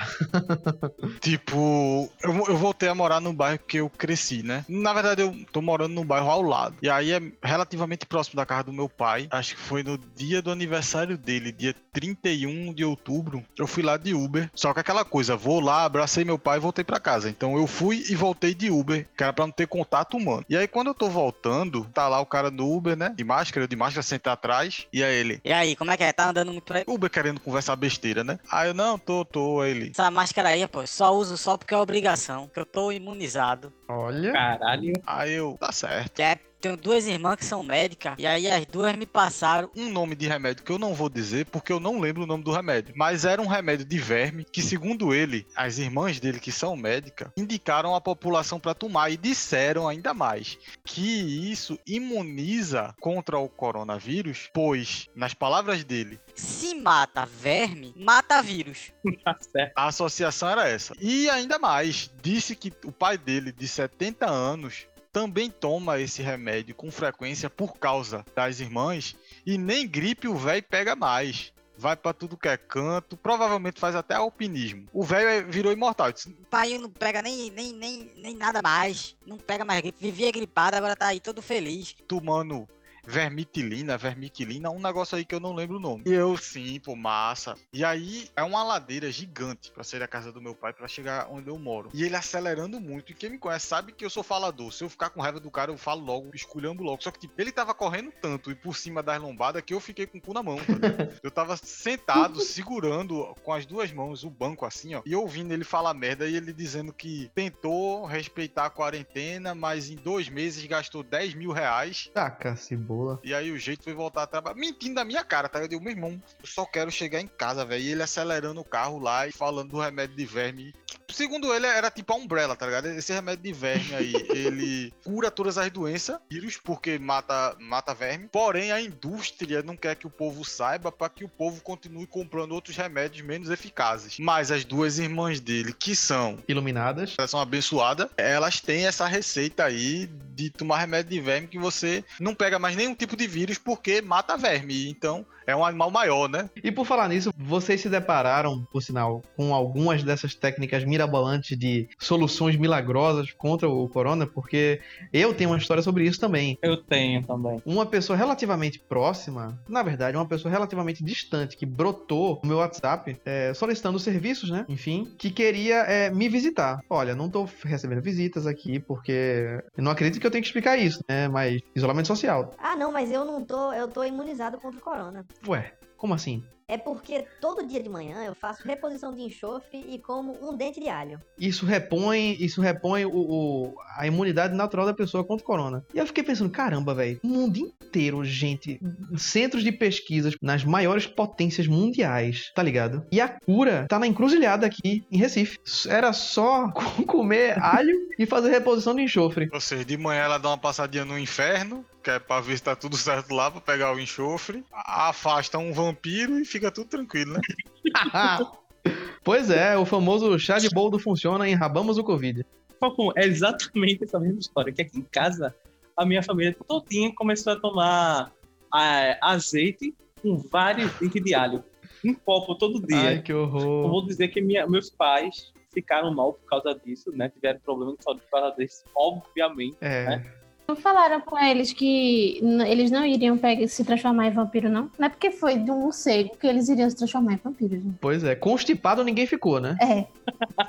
Tipo, 1.21 2.11
eu, 2.23 2.33
eu 2.49 2.57
voltei 2.57 2.89
a 2.89 2.95
morar 2.95 3.21
no 3.21 3.33
bairro 3.33 3.59
que 3.67 3.79
eu 3.79 3.89
cresci, 3.89 4.43
né? 4.43 4.65
Na 4.69 4.93
verdade, 4.93 5.23
eu 5.23 5.35
tô 5.53 5.61
morando 5.61 5.95
no 5.95 6.05
bairro 6.05 6.31
ao 6.31 6.43
lado. 6.43 6.77
E 6.83 6.89
aí 6.89 7.13
é 7.13 7.21
relativamente 7.43 8.07
próximo 8.07 8.37
da 8.37 8.47
casa 8.47 8.65
do 8.65 8.73
meu 8.73 8.89
pai. 8.89 9.27
Acho 9.31 9.55
que 9.55 9.61
foi 9.61 9.83
no 9.83 9.99
dia 9.99 10.43
do 10.43 10.51
aniversário 10.51 11.17
dele, 11.17 11.53
dia 11.53 11.75
31 11.93 12.73
de 12.73 12.85
outubro. 12.85 13.45
Eu 13.59 13.67
fui 13.67 13.83
lá 13.83 13.97
de 13.97 14.15
Uber. 14.15 14.51
Só 14.55 14.73
que 14.73 14.81
aquela 14.81 15.05
coisa, 15.05 15.37
vou 15.37 15.61
lá, 15.61 15.85
abracei 15.85 16.25
meu 16.25 16.39
pai 16.39 16.59
e 16.59 16.61
voltei 16.61 16.85
pra 16.85 17.01
casa. 17.01 17.29
Então 17.29 17.57
eu 17.57 17.67
fui 17.67 18.05
e 18.09 18.15
voltei 18.15 18.55
de 18.55 18.71
Uber, 18.71 19.07
que 19.17 19.23
era 19.23 19.33
pra 19.33 19.47
não 19.47 19.53
ter 19.53 19.67
contato 19.67 20.17
humano. 20.17 20.45
E 20.49 20.57
aí 20.57 20.69
quando 20.69 20.89
eu 20.89 20.95
tô 20.95 21.09
voltando, 21.09 21.85
tá 21.93 22.09
lá 22.09 22.21
o 22.21 22.27
cara 22.27 22.51
do 22.51 22.71
Uber, 22.71 22.97
né? 22.97 23.13
De 23.17 23.25
máscara, 23.31 23.65
eu 23.65 23.69
de 23.69 23.77
máscara, 23.77 24.03
senta 24.03 24.33
atrás. 24.33 24.87
E 24.93 25.05
aí 25.05 25.15
ele, 25.15 25.41
E 25.45 25.53
aí, 25.53 25.77
como 25.77 25.91
é 25.93 25.97
que 25.97 26.03
é? 26.03 26.13
Tá 26.13 26.29
andando 26.29 26.53
muito 26.53 26.73
aí? 26.75 26.83
Uber 26.87 27.09
querendo 27.09 27.41
conversar 27.41 27.77
besteira, 27.77 28.25
né? 28.25 28.39
Aí 28.51 28.69
eu, 28.69 28.75
não, 28.75 28.99
tô, 28.99 29.25
tô. 29.25 29.61
Aí 29.61 29.71
ele, 29.71 29.91
Essa 29.91 30.11
máscara 30.11 30.49
aí, 30.49 30.67
pô, 30.67 30.85
só 30.87 31.15
uso 31.15 31.37
só 31.37 31.57
porque 31.57 31.73
é 31.73 31.77
obrigação, 31.77 32.49
que 32.49 32.59
eu 32.59 32.67
tô 32.67 32.91
imunizado. 32.91 33.73
Olha. 33.89 34.33
Caralho. 34.33 34.93
aí 35.07 35.33
eu, 35.35 35.57
tá 35.61 35.71
certo. 35.71 36.19
É, 36.21 36.39
tenho 36.61 36.77
duas 36.77 37.07
irmãs 37.07 37.37
que 37.37 37.45
são 37.45 37.63
médicas, 37.63 38.15
e 38.19 38.27
aí 38.27 38.51
as 38.51 38.67
duas 38.67 38.95
me 38.97 39.07
passaram. 39.07 39.71
um 39.77 39.89
nome 39.91 40.15
de 40.15 40.27
remédio 40.29 40.65
que 40.65 40.71
eu 40.71 40.79
não 40.79 40.95
vou 40.95 41.09
dizer 41.09 41.47
porque 41.47 41.73
eu 41.73 41.81
não 41.81 42.01
lembro 42.01 42.25
o 42.25 42.27
nome 42.27 42.45
do 42.45 42.53
remédio, 42.53 42.93
mas 42.97 43.25
era 43.25 43.41
um 43.41 43.47
remédio 43.47 43.85
de 43.85 43.99
verme 43.99 44.45
que, 44.45 44.63
segundo 44.63 45.15
ele, 45.15 45.47
as 45.57 45.79
irmãs 45.79 46.21
dele 46.21 46.39
que 46.39 46.53
são 46.53 46.77
médicas 46.77 47.31
indicaram 47.37 47.95
a 47.95 48.01
população 48.01 48.61
para 48.61 48.75
tomar 48.75 49.11
e 49.11 49.17
disseram 49.17 49.89
ainda 49.89 50.13
mais 50.13 50.59
que 50.85 51.51
isso 51.51 51.79
imuniza 51.87 52.95
contra 53.01 53.39
o 53.39 53.49
coronavírus, 53.49 54.51
pois, 54.53 55.09
nas 55.15 55.35
palavras 55.35 55.85
dele, 55.85 56.21
Se 56.35 56.75
mata 56.75 57.27
verme, 57.27 57.95
mata 57.97 58.43
vírus. 58.43 58.93
Tá 59.25 59.37
certo. 59.39 59.73
a 59.77 59.87
associação 59.89 60.49
era 60.49 60.67
essa. 60.69 60.95
E 60.99 61.29
ainda 61.29 61.59
mais, 61.59 62.11
disse 62.23 62.57
que 62.57 62.73
o 62.85 62.93
pai 62.93 63.19
dele, 63.19 63.53
de 63.53 63.69
70 63.69 64.27
anos, 64.27 64.87
também 65.13 65.51
toma 65.51 66.01
esse 66.01 66.23
remédio 66.23 66.75
com 66.75 66.91
frequência 66.91 67.51
por 67.51 67.77
causa 67.79 68.25
das 68.35 68.61
irmãs 68.61 69.17
e 69.45 69.59
nem 69.59 69.87
gripe 69.87 70.29
o 70.29 70.37
velho 70.37 70.63
pega 70.63 70.95
mais. 70.95 71.53
Vai 71.77 71.97
pra 71.97 72.13
tudo 72.13 72.37
que 72.37 72.47
é 72.47 72.59
canto, 72.59 73.17
provavelmente 73.17 73.81
faz 73.81 73.97
até 73.97 74.15
alpinismo. 74.15 74.87
O 74.93 75.03
velho 75.03 75.29
é- 75.29 75.43
virou 75.43 75.73
imortal. 75.73 76.13
Disse, 76.13 76.29
Pai 76.51 76.77
não 76.77 76.91
pega 76.91 77.23
nem, 77.23 77.51
nem, 77.51 77.73
nem, 77.73 78.13
nem 78.17 78.37
nada 78.37 78.61
mais. 78.63 79.17
Não 79.27 79.39
pega 79.39 79.65
mais 79.65 79.81
gripe. 79.81 79.97
Vivia 79.99 80.31
gripado, 80.31 80.77
agora 80.77 80.95
tá 80.95 81.07
aí 81.07 81.21
todo 81.21 81.41
feliz. 81.41 81.97
tomando 82.07 82.69
vermitilina, 83.07 83.97
vermiquilina, 83.97 84.71
um 84.71 84.81
negócio 84.81 85.17
aí 85.17 85.25
que 85.25 85.35
eu 85.35 85.41
não 85.41 85.55
lembro 85.55 85.77
o 85.77 85.81
nome. 85.81 86.05
E 86.07 86.13
eu, 86.13 86.37
sim, 86.37 86.79
pô, 86.81 86.95
massa. 86.97 87.57
E 87.73 87.85
aí 87.85 88.29
é 88.37 88.43
uma 88.43 88.63
ladeira 88.63 89.11
gigante 89.11 89.71
pra 89.71 89.85
sair 89.85 90.01
da 90.01 90.09
casa 90.09 90.33
do 90.33 90.41
meu 90.41 90.55
pai 90.55 90.73
pra 90.73 90.89
chegar 90.89 91.29
onde 91.31 91.49
eu 91.49 91.59
moro. 91.59 91.91
E 91.93 92.05
ele 92.05 92.17
acelerando 92.17 92.81
muito. 92.81 93.13
E 93.13 93.15
quem 93.15 93.31
me 93.31 93.39
conhece 93.39 93.67
sabe 93.67 93.93
que 93.93 94.05
eu 94.05 94.11
sou 94.11 94.23
falador. 94.23 94.73
Se 94.73 94.85
eu 94.85 94.89
ficar 94.89 95.11
com 95.11 95.21
raiva 95.21 95.41
do 95.41 95.51
cara, 95.51 95.71
eu 95.71 95.79
falo 95.79 96.05
logo, 96.05 96.31
esculhando 96.35 96.83
logo. 96.83 97.03
Só 97.03 97.11
que 97.11 97.21
tipo, 97.21 97.35
ele 97.41 97.53
tava 97.53 97.75
correndo 97.75 98.13
tanto 98.21 98.51
e 98.51 98.55
por 98.55 98.77
cima 98.77 99.03
das 99.03 99.21
lombadas 99.21 99.63
que 99.63 99.75
eu 99.75 99.81
fiquei 99.81 100.07
com 100.07 100.19
o 100.19 100.21
cu 100.21 100.33
na 100.33 100.43
mão. 100.43 100.57
tá 100.57 100.65
eu 101.23 101.31
tava 101.31 101.57
sentado, 101.57 102.41
segurando 102.41 103.35
com 103.43 103.53
as 103.53 103.67
duas 103.67 103.93
mãos 103.93 104.25
o 104.25 104.31
banco 104.31 104.65
assim, 104.65 104.95
ó. 104.95 105.03
E 105.05 105.15
ouvindo 105.15 105.53
ele 105.53 105.65
falar 105.65 105.95
merda 105.95 106.29
e 106.29 106.37
ele 106.37 106.53
dizendo 106.53 106.93
que 106.93 107.31
tentou 107.35 108.05
respeitar 108.05 108.67
a 108.67 108.71
quarentena, 108.71 109.55
mas 109.55 109.91
em 109.91 109.97
dois 109.97 110.29
meses 110.29 110.65
gastou 110.67 111.03
10 111.03 111.35
mil 111.35 111.53
reais 111.53 112.11
Taca, 112.15 112.57
cebola. 112.91 113.21
e 113.23 113.33
aí 113.33 113.51
o 113.53 113.59
jeito 113.59 113.85
foi 113.85 113.95
voltar 113.95 114.25
a 114.25 114.27
trabalhar. 114.27 114.57
Mentindo 114.57 114.97
da 114.97 115.05
minha 115.05 115.25
cara, 115.25 115.49
tá? 115.49 115.61
Eu 115.61 115.69
digo, 115.69 115.83
meu 115.83 115.93
irmão, 115.93 116.21
eu 116.41 116.47
só 116.47 116.65
quero 116.67 116.91
chegar 116.91 117.21
em 117.21 117.27
casa, 117.27 117.65
velho. 117.65 117.83
E 117.83 117.93
ele 117.93 118.03
acelerando 118.03 118.61
o 118.61 118.65
carro 118.65 118.99
lá 118.99 119.27
e 119.27 119.33
falando 119.33 119.71
do 119.71 119.81
remédio 119.81 120.17
de 120.17 120.25
verme. 120.25 120.75
Segundo 121.09 121.53
ele, 121.53 121.67
era 121.67 121.91
tipo 121.91 122.13
a 122.13 122.17
Umbrella, 122.17 122.57
tá 122.57 122.67
ligado? 122.67 122.87
Esse 122.87 123.13
remédio 123.13 123.43
de 123.45 123.53
verme 123.53 123.95
aí, 123.95 124.13
ele 124.31 124.93
cura 125.05 125.31
todas 125.31 125.59
as 125.59 125.71
doenças, 125.71 126.19
vírus, 126.31 126.57
porque 126.57 126.99
mata, 126.99 127.57
mata 127.61 127.95
verme. 127.95 128.29
Porém, 128.31 128.73
a 128.73 128.81
indústria 128.81 129.63
não 129.63 129.77
quer 129.77 129.97
que 129.97 130.07
o 130.07 130.11
povo 130.11 130.45
saiba 130.45 130.91
para 130.91 131.09
que 131.09 131.25
o 131.25 131.29
povo 131.29 131.61
continue 131.63 132.07
comprando 132.07 132.53
outros 132.53 132.77
remédios 132.77 133.27
menos 133.27 133.51
eficazes. 133.51 134.19
Mas 134.19 134.51
as 134.51 134.65
duas 134.65 134.99
irmãs 134.99 135.41
dele, 135.41 135.73
que 135.73 135.95
são 135.95 136.39
Iluminadas. 136.49 137.15
elas 137.19 137.31
são 137.31 137.41
abençoadas, 137.41 138.09
elas 138.17 138.61
têm 138.61 138.87
essa 138.87 139.07
receita 139.07 139.65
aí 139.65 140.09
de 140.35 140.51
tomar 140.51 140.79
remédio 140.79 141.11
de 141.11 141.21
verme 141.21 141.49
que 141.49 141.59
você 141.59 142.05
não 142.19 142.35
pega 142.35 142.59
mais 142.59 142.77
nenhum 142.81 142.95
tipo 142.95 143.17
de 143.17 143.27
vírus 143.27 143.59
porque 143.59 144.01
mata 144.01 144.37
verme. 144.37 144.89
Então 144.89 145.25
é 145.47 145.55
um 145.55 145.65
animal 145.65 145.91
maior, 145.91 146.29
né? 146.29 146.49
E 146.63 146.71
por 146.71 146.87
falar 146.87 147.09
nisso, 147.09 147.33
vocês 147.37 147.81
se 147.81 147.89
depararam, 147.89 148.65
por 148.73 148.83
sinal, 148.83 149.23
com 149.37 149.55
algumas 149.55 150.03
dessas 150.03 150.35
técnicas 150.35 150.85
mirabolantes 150.85 151.59
de 151.59 151.89
soluções 151.99 152.57
milagrosas 152.57 153.33
contra 153.33 153.69
o 153.69 153.89
corona? 153.89 154.27
Porque 154.27 154.81
eu 155.13 155.35
tenho 155.35 155.51
uma 155.51 155.59
história 155.59 155.83
sobre 155.83 156.05
isso 156.05 156.21
também. 156.21 156.59
Eu 156.63 156.77
tenho 156.77 157.23
também. 157.23 157.61
Uma 157.65 157.87
pessoa 157.87 158.17
relativamente 158.17 158.79
próxima, 158.79 159.59
na 159.69 159.83
verdade, 159.83 160.17
uma 160.17 160.27
pessoa 160.27 160.51
relativamente 160.51 161.03
distante, 161.03 161.57
que 161.57 161.67
brotou 161.67 162.41
no 162.43 162.49
meu 162.49 162.59
WhatsApp 162.59 163.17
é, 163.25 163.53
solicitando 163.55 163.99
serviços, 163.99 164.51
né? 164.51 164.65
Enfim, 164.69 165.13
que 165.19 165.31
queria 165.31 165.79
é, 165.83 166.11
me 166.11 166.29
visitar. 166.29 166.81
Olha, 166.89 167.15
não 167.15 167.29
tô 167.29 167.49
recebendo 167.65 168.03
visitas 168.03 168.47
aqui 168.47 168.79
porque 168.79 169.63
eu 169.77 169.83
não 169.83 169.93
acredito 169.93 170.21
que 170.21 170.27
eu 170.27 170.31
tenho 170.31 170.43
que 170.43 170.49
explicar 170.49 170.77
isso, 170.77 171.01
né? 171.09 171.29
Mas 171.29 171.61
isolamento 171.75 172.09
social. 172.09 172.53
Ah, 172.59 172.77
não, 172.77 172.93
mas 172.93 173.11
eu 173.11 173.25
não 173.25 173.45
tô, 173.45 173.73
eu 173.73 173.89
tô 173.89 174.05
imunizado 174.05 174.59
contra 174.59 174.79
o 174.79 174.83
corona. 174.83 175.25
Ué, 175.47 175.73
como 175.97 176.15
assim? 176.15 176.43
É 176.69 176.79
porque 176.79 177.25
todo 177.41 177.67
dia 177.67 177.83
de 177.83 177.89
manhã 177.89 178.23
eu 178.25 178.33
faço 178.33 178.63
reposição 178.65 179.13
de 179.13 179.23
enxofre 179.23 179.85
e 179.89 179.99
como 179.99 180.39
um 180.41 180.57
dente 180.57 180.79
de 180.79 180.89
alho. 180.89 181.19
Isso 181.37 181.67
repõe, 181.67 182.37
isso 182.39 182.61
repõe 182.61 183.05
o, 183.05 183.11
o- 183.13 183.75
a 183.99 184.07
imunidade 184.07 184.55
natural 184.55 184.87
da 184.87 184.95
pessoa 184.95 185.25
contra 185.25 185.43
o 185.43 185.47
corona. 185.47 185.85
E 185.93 185.99
eu 185.99 186.07
fiquei 186.07 186.23
pensando, 186.23 186.49
caramba, 186.49 186.95
velho, 186.95 187.19
o 187.25 187.27
mundo 187.27 187.57
inteiro, 187.59 188.25
gente, 188.25 188.81
centros 189.17 189.65
de 189.65 189.73
pesquisas 189.73 190.37
nas 190.41 190.63
maiores 190.65 191.09
potências 191.09 191.67
mundiais, 191.67 192.53
tá 192.55 192.63
ligado? 192.63 193.05
E 193.11 193.21
a 193.21 193.29
cura 193.29 193.87
tá 193.89 193.99
na 193.99 194.07
encruzilhada 194.07 194.65
aqui 194.65 195.05
em 195.11 195.19
Recife. 195.19 195.59
Era 195.89 196.13
só 196.13 196.71
comer 197.05 197.59
alho 197.61 197.97
e 198.17 198.25
fazer 198.27 198.49
reposição 198.51 198.95
de 198.95 199.03
enxofre. 199.03 199.49
Ou 199.53 199.61
seja, 199.61 199.85
de 199.85 199.97
manhã 199.97 200.23
ela 200.23 200.39
dá 200.39 200.51
uma 200.51 200.59
passadinha 200.59 201.05
no 201.05 201.19
inferno, 201.19 201.85
que 202.11 202.17
é 202.17 202.19
pra 202.19 202.41
ver 202.41 202.57
se 202.57 202.63
tá 202.65 202.75
tudo 202.75 202.97
certo 202.97 203.33
lá, 203.33 203.51
pra 203.51 203.61
pegar 203.61 203.95
o 203.95 204.01
enxofre. 204.01 204.65
Afasta 204.73 205.59
um 205.59 205.73
vampiro 205.73 206.39
e 206.39 206.45
fica 206.45 206.71
tudo 206.71 206.89
tranquilo, 206.89 207.35
né? 207.35 207.41
pois 209.23 209.51
é, 209.51 209.77
o 209.77 209.85
famoso 209.85 210.37
chá 210.39 210.59
de 210.59 210.69
boldo 210.71 210.99
funciona 210.99 211.49
e 211.49 211.53
enrabamos 211.53 211.99
o 211.99 212.05
Covid. 212.05 212.45
Falcão, 212.81 213.13
é 213.17 213.27
exatamente 213.27 214.05
essa 214.05 214.19
mesma 214.19 214.41
história. 214.41 214.73
Que 214.73 214.83
aqui 214.83 214.99
em 214.99 215.03
casa, 215.03 215.55
a 215.97 216.05
minha 216.05 216.23
família 216.23 216.57
todinha 216.67 217.15
começou 217.15 217.53
a 217.53 217.57
tomar 217.57 218.33
ah, 218.73 219.19
azeite 219.23 219.95
com 220.23 220.37
vários 220.37 220.93
dentes 220.95 221.23
de 221.23 221.35
alho. 221.35 221.63
Um 222.05 222.15
copo 222.15 222.55
todo 222.55 222.85
dia. 222.87 222.97
Ai, 222.99 223.23
que 223.23 223.33
Eu 223.33 223.43
horror. 223.43 223.89
vou 223.91 224.07
dizer 224.07 224.29
que 224.29 224.41
minha- 224.41 224.67
meus 224.67 224.89
pais 224.89 225.53
ficaram 225.73 226.13
mal 226.15 226.33
por 226.33 226.47
causa 226.47 226.75
disso, 226.85 227.13
né? 227.13 227.29
Tiveram 227.29 227.61
problema 227.61 227.95
de 227.95 228.03
saúde 228.03 228.23
por 228.23 228.41
causa 228.41 228.57
disso, 228.57 228.83
obviamente. 228.97 229.77
É. 229.83 230.07
né? 230.07 230.40
Não 230.71 230.77
falaram 230.77 231.21
com 231.21 231.37
eles 231.37 231.73
que 231.73 232.41
eles 232.65 232.93
não 232.93 233.05
iriam 233.05 233.37
pegar, 233.37 233.67
se 233.67 233.85
transformar 233.85 234.29
em 234.29 234.31
vampiro, 234.31 234.69
não? 234.69 234.89
Não 234.97 235.07
é 235.07 235.09
porque 235.09 235.33
foi 235.33 235.59
de 235.59 235.69
um 235.69 235.81
morcego 235.81 236.37
que 236.37 236.47
eles 236.47 236.69
iriam 236.69 236.89
se 236.89 236.95
transformar 236.95 237.33
em 237.33 237.41
vampiro, 237.43 237.75
gente. 237.75 237.97
Pois 238.01 238.23
é, 238.23 238.37
constipado 238.37 239.03
ninguém 239.03 239.27
ficou, 239.27 239.59
né? 239.61 239.77
É. 239.83 240.07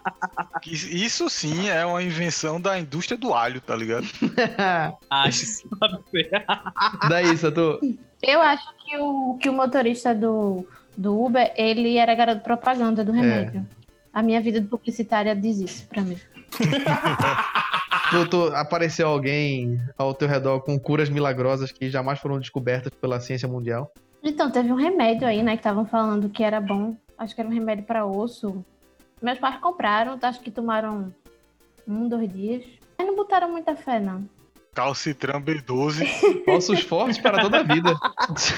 Isso 0.65 1.29
sim 1.29 1.69
é 1.69 1.85
uma 1.85 2.01
invenção 2.01 2.59
da 2.59 2.79
indústria 2.79 3.15
do 3.15 3.31
alho, 3.31 3.61
tá 3.61 3.75
ligado? 3.75 4.07
Acho 5.07 5.45
sabe? 5.45 6.31
Daí, 7.07 7.37
Sato. 7.37 7.79
Eu 8.23 8.41
acho 8.41 8.73
que 8.83 8.97
o, 8.97 9.37
que 9.39 9.49
o 9.49 9.53
motorista 9.53 10.15
do, 10.15 10.65
do 10.97 11.23
Uber, 11.23 11.53
ele 11.55 11.97
era 11.97 12.15
garoto 12.15 12.41
propaganda 12.41 13.05
do 13.05 13.11
remédio. 13.11 13.67
A 14.11 14.23
minha 14.23 14.41
vida 14.41 14.59
de 14.59 14.67
publicitária 14.67 15.35
diz 15.35 15.59
isso 15.59 15.87
pra 15.87 16.01
mim. 16.01 16.17
Tu, 18.09 18.27
tu- 18.27 18.47
apareceu 18.55 19.07
alguém 19.07 19.79
ao 19.97 20.13
teu 20.13 20.27
redor 20.27 20.59
com 20.61 20.77
curas 20.77 21.09
milagrosas 21.09 21.71
que 21.71 21.89
jamais 21.89 22.19
foram 22.19 22.39
descobertas 22.39 22.91
pela 22.99 23.21
ciência 23.21 23.47
mundial? 23.47 23.89
Então, 24.21 24.51
teve 24.51 24.69
um 24.71 24.75
remédio 24.75 25.25
aí, 25.25 25.41
né, 25.41 25.51
que 25.53 25.59
estavam 25.59 25.85
falando 25.85 26.29
que 26.29 26.43
era 26.43 26.59
bom. 26.59 26.95
Acho 27.17 27.33
que 27.33 27.39
era 27.39 27.49
um 27.49 27.53
remédio 27.53 27.85
pra 27.85 28.05
osso. 28.05 28.65
Meus 29.21 29.39
pais 29.39 29.59
compraram, 29.61 30.19
acho 30.21 30.41
que 30.41 30.51
tomaram 30.51 31.13
um, 31.87 32.09
dois 32.09 32.29
dias. 32.31 32.63
Mas 32.97 33.07
não 33.07 33.15
botaram 33.15 33.49
muita 33.49 33.75
fé, 33.77 33.99
não. 33.99 34.27
Calcitran 34.75 35.41
B12. 35.41 36.05
Ossos 36.49 36.81
fortes 36.81 37.17
para 37.17 37.41
toda 37.41 37.59
a 37.59 37.63
vida. 37.63 37.95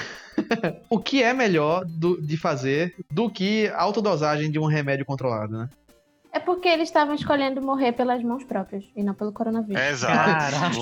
o 0.89 0.99
que 0.99 1.21
é 1.21 1.31
melhor 1.33 1.85
do- 1.85 2.19
de 2.21 2.37
fazer 2.37 2.95
do 3.11 3.29
que 3.29 3.67
a 3.67 3.81
autodosagem 3.83 4.49
de 4.49 4.57
um 4.57 4.65
remédio 4.65 5.05
controlado, 5.05 5.57
né? 5.59 5.69
É 6.33 6.39
porque 6.39 6.67
eles 6.67 6.89
estavam 6.89 7.13
escolhendo 7.13 7.61
morrer 7.61 7.91
pelas 7.91 8.23
mãos 8.23 8.43
próprias 8.43 8.83
e 8.95 9.03
não 9.03 9.13
pelo 9.13 9.31
coronavírus. 9.31 9.79
É, 9.79 9.91
exato. 9.91 10.79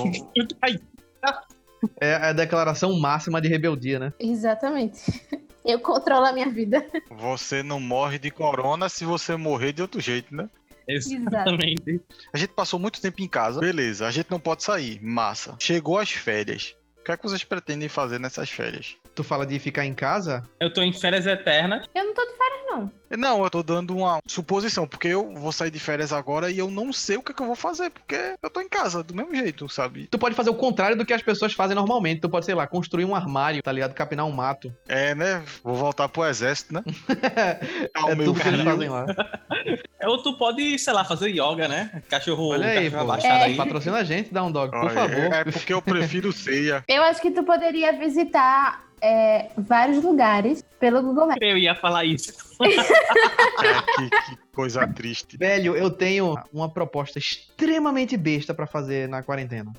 É 2.00 2.14
a 2.14 2.32
declaração 2.32 2.98
máxima 2.98 3.40
de 3.40 3.48
rebeldia, 3.48 3.98
né? 3.98 4.12
Exatamente. 4.18 5.02
Eu 5.62 5.78
controlo 5.78 6.26
a 6.26 6.32
minha 6.32 6.50
vida. 6.50 6.84
Você 7.10 7.62
não 7.62 7.78
morre 7.78 8.18
de 8.18 8.30
corona 8.30 8.88
se 8.88 9.04
você 9.04 9.36
morrer 9.36 9.72
de 9.72 9.82
outro 9.82 10.00
jeito, 10.00 10.34
né? 10.34 10.48
Exatamente. 10.88 12.00
A 12.32 12.38
gente 12.38 12.52
passou 12.52 12.80
muito 12.80 13.00
tempo 13.00 13.22
em 13.22 13.28
casa, 13.28 13.60
beleza, 13.60 14.06
a 14.06 14.10
gente 14.10 14.30
não 14.30 14.40
pode 14.40 14.64
sair, 14.64 15.00
massa. 15.00 15.54
Chegou 15.60 15.98
as 15.98 16.10
férias. 16.10 16.74
O 16.98 17.04
que 17.04 17.12
é 17.12 17.16
que 17.16 17.22
vocês 17.22 17.44
pretendem 17.44 17.88
fazer 17.88 18.18
nessas 18.18 18.50
férias? 18.50 18.96
Tu 19.14 19.22
fala 19.22 19.44
de 19.44 19.58
ficar 19.58 19.84
em 19.84 19.94
casa, 19.94 20.42
Eu 20.58 20.72
tô 20.72 20.82
em 20.82 20.92
férias 20.92 21.26
eternas. 21.26 21.86
Eu 21.94 22.04
não 22.04 22.14
tô 22.14 22.24
de 22.24 22.36
férias, 22.36 22.60
não. 22.66 22.90
Não, 23.18 23.44
eu 23.44 23.50
tô 23.50 23.62
dando 23.62 23.94
uma 23.94 24.20
suposição, 24.26 24.86
porque 24.86 25.08
eu 25.08 25.34
vou 25.34 25.52
sair 25.52 25.70
de 25.70 25.78
férias 25.78 26.12
agora 26.12 26.50
e 26.50 26.58
eu 26.58 26.70
não 26.70 26.92
sei 26.92 27.18
o 27.18 27.22
que, 27.22 27.32
é 27.32 27.34
que 27.34 27.42
eu 27.42 27.46
vou 27.46 27.54
fazer, 27.54 27.90
porque 27.90 28.36
eu 28.42 28.50
tô 28.50 28.60
em 28.60 28.68
casa, 28.68 29.02
do 29.02 29.14
mesmo 29.14 29.34
jeito, 29.34 29.68
sabe? 29.68 30.08
tu 30.10 30.18
pode 30.18 30.34
fazer 30.34 30.48
o 30.48 30.54
contrário 30.54 30.96
do 30.96 31.04
que 31.04 31.12
as 31.12 31.22
pessoas 31.22 31.52
fazem 31.52 31.74
normalmente. 31.74 32.22
Tu 32.22 32.28
pode, 32.28 32.46
sei 32.46 32.54
lá, 32.54 32.66
construir 32.66 33.04
um 33.04 33.14
armário, 33.14 33.62
tá 33.62 33.70
ligado? 33.70 33.92
Capinar 33.94 34.26
um 34.26 34.32
mato. 34.32 34.72
É, 34.92 35.14
né? 35.14 35.42
Vou 35.64 35.74
voltar 35.74 36.06
pro 36.08 36.24
exército, 36.26 36.74
né? 36.74 36.82
Ah, 37.94 38.06
o 38.06 38.10
é 38.10 38.14
meu 38.14 38.26
tudo 38.26 38.40
que 38.40 38.48
eles 38.48 38.62
fazem 38.62 38.88
lá. 38.90 39.06
Ou 40.04 40.22
tu 40.22 40.36
pode, 40.36 40.78
sei 40.78 40.92
lá, 40.92 41.04
fazer 41.04 41.30
yoga, 41.30 41.66
né? 41.66 42.02
Cachorro, 42.10 42.48
Olha 42.48 42.66
aí, 42.66 42.84
cachorro 42.90 43.02
abaixado 43.02 43.44
aí. 43.44 43.56
Patrocina 43.56 43.98
a 43.98 44.04
gente, 44.04 44.32
dá 44.32 44.42
um 44.42 44.52
dog, 44.52 44.70
por 44.70 44.84
Olha, 44.84 44.90
favor. 44.90 45.18
É, 45.18 45.40
é 45.40 45.44
porque 45.44 45.72
eu 45.72 45.80
prefiro 45.80 46.30
ceia. 46.32 46.84
Eu 46.86 47.02
acho 47.04 47.22
que 47.22 47.30
tu 47.30 47.42
poderia 47.42 47.92
visitar 47.92 48.91
é, 49.02 49.50
vários 49.58 50.02
lugares 50.02 50.64
pelo 50.78 51.02
Google 51.02 51.26
Maps. 51.26 51.38
Eu 51.42 51.58
ia 51.58 51.74
falar 51.74 52.04
isso. 52.04 52.32
É, 52.62 53.82
que, 53.96 54.10
que 54.10 54.36
coisa 54.54 54.86
triste. 54.86 55.36
Velho, 55.36 55.76
eu 55.76 55.90
tenho 55.90 56.36
uma 56.52 56.72
proposta 56.72 57.18
extremamente 57.18 58.16
besta 58.16 58.54
pra 58.54 58.66
fazer 58.66 59.08
na 59.08 59.22
quarentena. 59.22 59.72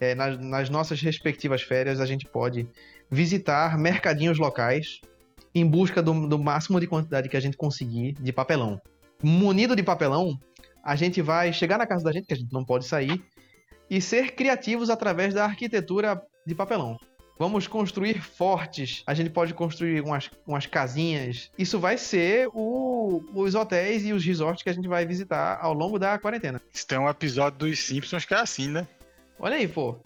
É, 0.00 0.14
nas, 0.14 0.38
nas 0.38 0.68
nossas 0.68 1.00
respectivas 1.00 1.62
férias, 1.62 2.00
a 2.00 2.06
gente 2.06 2.26
pode 2.26 2.68
visitar 3.08 3.78
mercadinhos 3.78 4.38
locais 4.38 5.00
em 5.54 5.64
busca 5.64 6.02
do, 6.02 6.26
do 6.26 6.38
máximo 6.38 6.80
de 6.80 6.88
quantidade 6.88 7.28
que 7.28 7.36
a 7.36 7.40
gente 7.40 7.56
conseguir 7.56 8.14
de 8.14 8.32
papelão. 8.32 8.80
Munido 9.22 9.76
de 9.76 9.82
papelão, 9.84 10.36
a 10.82 10.96
gente 10.96 11.22
vai 11.22 11.52
chegar 11.52 11.78
na 11.78 11.86
casa 11.86 12.04
da 12.04 12.12
gente, 12.12 12.26
que 12.26 12.34
a 12.34 12.36
gente 12.36 12.52
não 12.52 12.64
pode 12.64 12.84
sair, 12.86 13.24
e 13.88 14.00
ser 14.00 14.32
criativos 14.34 14.90
através 14.90 15.32
da 15.32 15.44
arquitetura 15.44 16.20
de 16.44 16.54
papelão. 16.54 16.98
Vamos 17.38 17.66
construir 17.66 18.20
fortes. 18.22 19.02
A 19.06 19.12
gente 19.14 19.28
pode 19.30 19.52
construir 19.54 20.00
umas, 20.00 20.30
umas 20.46 20.66
casinhas. 20.66 21.50
Isso 21.58 21.78
vai 21.80 21.98
ser 21.98 22.48
o- 22.54 23.24
os 23.34 23.54
hotéis 23.56 24.04
e 24.04 24.12
os 24.12 24.24
resorts 24.24 24.62
que 24.62 24.70
a 24.70 24.72
gente 24.72 24.86
vai 24.86 25.04
visitar 25.04 25.58
ao 25.60 25.72
longo 25.74 25.98
da 25.98 26.16
quarentena. 26.18 26.60
Isso 26.72 26.86
tem 26.86 26.96
um 26.98 27.08
episódio 27.08 27.58
dos 27.58 27.80
Simpsons 27.80 28.24
que 28.24 28.34
é 28.34 28.38
assim, 28.38 28.68
né? 28.68 28.86
Olha 29.38 29.56
aí, 29.56 29.66
pô. 29.66 29.96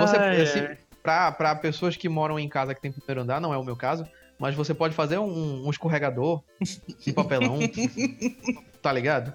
Você, 0.00 0.16
Ai, 0.16 0.40
esse- 0.42 0.58
ai. 0.58 0.78
pra, 1.02 1.30
pra 1.32 1.54
pessoas 1.54 1.96
que 1.96 2.08
moram 2.08 2.38
em 2.38 2.48
casa 2.48 2.74
que 2.74 2.80
tem 2.80 2.90
primeiro 2.92 3.20
andar, 3.22 3.40
não 3.40 3.54
é 3.54 3.56
o 3.56 3.64
meu 3.64 3.76
caso, 3.76 4.04
mas 4.38 4.54
você 4.56 4.74
pode 4.74 4.94
fazer 4.94 5.18
um, 5.18 5.64
um 5.66 5.70
escorregador 5.70 6.42
de 7.00 7.12
papelão. 7.12 7.58
tá 8.82 8.92
ligado? 8.92 9.34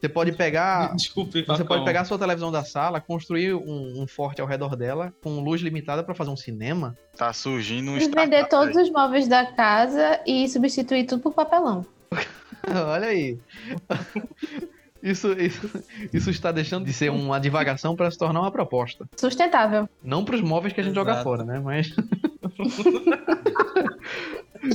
Você 0.00 0.08
pode 0.08 0.32
pegar. 0.32 0.94
Desculpe, 0.96 1.42
Você 1.44 1.64
pode 1.64 1.84
pegar 1.84 2.02
a 2.02 2.04
sua 2.04 2.18
televisão 2.18 2.52
da 2.52 2.64
sala, 2.64 3.00
construir 3.00 3.54
um, 3.54 4.02
um 4.02 4.06
forte 4.06 4.40
ao 4.40 4.46
redor 4.46 4.76
dela, 4.76 5.12
com 5.22 5.40
luz 5.40 5.60
limitada 5.60 6.02
pra 6.04 6.14
fazer 6.14 6.30
um 6.30 6.36
cinema. 6.36 6.96
Tá 7.16 7.32
surgindo 7.32 7.90
um 7.92 7.96
E 7.96 8.08
vender 8.08 8.46
todos 8.48 8.76
aí. 8.76 8.82
os 8.84 8.90
móveis 8.90 9.26
da 9.26 9.44
casa 9.46 10.20
e 10.26 10.48
substituir 10.48 11.04
tudo 11.04 11.22
por 11.22 11.34
papelão. 11.34 11.84
Olha 12.86 13.08
aí. 13.08 13.38
Isso, 15.00 15.30
isso, 15.34 15.80
isso 16.12 16.28
está 16.28 16.50
deixando 16.50 16.84
de 16.84 16.92
ser 16.92 17.08
uma 17.12 17.38
divagação 17.38 17.94
para 17.94 18.10
se 18.10 18.18
tornar 18.18 18.40
uma 18.40 18.50
proposta. 18.50 19.08
Sustentável. 19.16 19.88
Não 20.02 20.24
para 20.24 20.34
os 20.34 20.40
móveis 20.40 20.72
que 20.72 20.80
a 20.80 20.82
gente 20.82 20.96
joga 20.96 21.12
Exato. 21.12 21.22
fora, 21.24 21.44
né? 21.44 21.60
Mas 21.60 21.94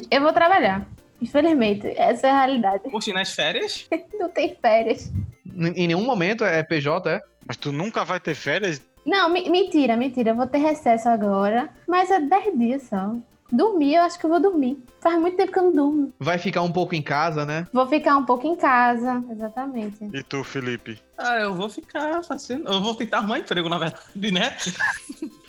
Eu 0.09 0.21
vou 0.21 0.31
trabalhar. 0.31 0.87
Infelizmente, 1.21 1.87
essa 1.97 2.27
é 2.27 2.31
a 2.31 2.37
realidade. 2.37 2.83
E 3.07 3.13
nas 3.13 3.31
férias? 3.33 3.87
Não 4.23 4.29
tem 4.29 4.55
férias. 4.55 5.11
em 5.55 5.87
nenhum 5.87 6.03
momento 6.05 6.45
é 6.45 6.63
PJ, 6.63 7.09
é? 7.09 7.21
Mas 7.45 7.57
tu 7.57 7.71
nunca 7.73 8.05
vai 8.05 8.19
ter 8.21 8.33
férias? 8.35 8.81
Não, 9.05 9.29
me- 9.29 9.49
mentira, 9.49 9.97
mentira. 9.97 10.29
Eu 10.31 10.35
vou 10.35 10.47
ter 10.47 10.59
recesso 10.59 11.09
agora. 11.09 11.69
Mas 11.85 12.09
é 12.09 12.21
10 12.21 12.57
dias 12.57 12.83
só. 12.83 13.13
Dormir, 13.51 13.95
eu 13.95 14.01
acho 14.03 14.17
que 14.17 14.25
eu 14.25 14.29
vou 14.29 14.39
dormir. 14.39 14.81
Faz 15.01 15.19
muito 15.19 15.35
tempo 15.35 15.51
que 15.51 15.59
eu 15.59 15.63
não 15.63 15.71
durmo. 15.73 16.13
Vai 16.17 16.37
ficar 16.37 16.61
um 16.61 16.71
pouco 16.71 16.95
em 16.95 17.01
casa, 17.01 17.45
né? 17.45 17.67
Vou 17.73 17.85
ficar 17.85 18.15
um 18.15 18.23
pouco 18.25 18.47
em 18.47 18.55
casa. 18.55 19.21
Exatamente. 19.29 19.97
E 20.13 20.23
tu, 20.23 20.41
Felipe? 20.43 20.97
Ah, 21.17 21.35
eu 21.41 21.53
vou 21.53 21.69
ficar 21.69 22.23
fazendo. 22.23 22.67
Eu 22.71 22.81
vou 22.81 22.95
tentar 22.95 23.17
arrumar 23.17 23.39
emprego, 23.39 23.67
na 23.67 23.77
verdade, 23.77 24.31
né? 24.31 24.55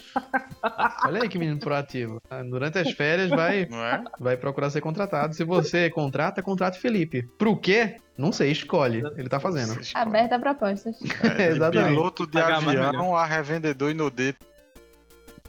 Olha 1.04 1.22
aí 1.22 1.28
que 1.28 1.38
menino 1.38 1.58
proativo. 1.58 2.20
Durante 2.48 2.78
as 2.78 2.90
férias 2.92 3.30
vai, 3.30 3.66
Não 3.66 3.84
é? 3.84 4.02
vai 4.18 4.36
procurar 4.36 4.70
ser 4.70 4.80
contratado. 4.80 5.34
Se 5.34 5.44
você 5.44 5.90
contrata, 5.90 6.42
contrate 6.42 6.78
Felipe. 6.78 7.22
Pro 7.38 7.56
quê? 7.56 7.96
Não 8.16 8.32
sei, 8.32 8.50
escolhe. 8.52 9.02
Ele 9.16 9.28
tá 9.28 9.40
fazendo. 9.40 9.78
Aberta 9.94 10.36
a 10.36 10.38
propostas. 10.38 10.96
É, 11.38 11.48
Exatamente. 11.50 11.88
piloto 11.90 12.26
de 12.26 12.32
Pagar 12.40 12.56
avião 12.56 13.16
a 13.16 13.24
revendedor 13.26 13.90
inodê. 13.90 14.28
É, 14.30 14.34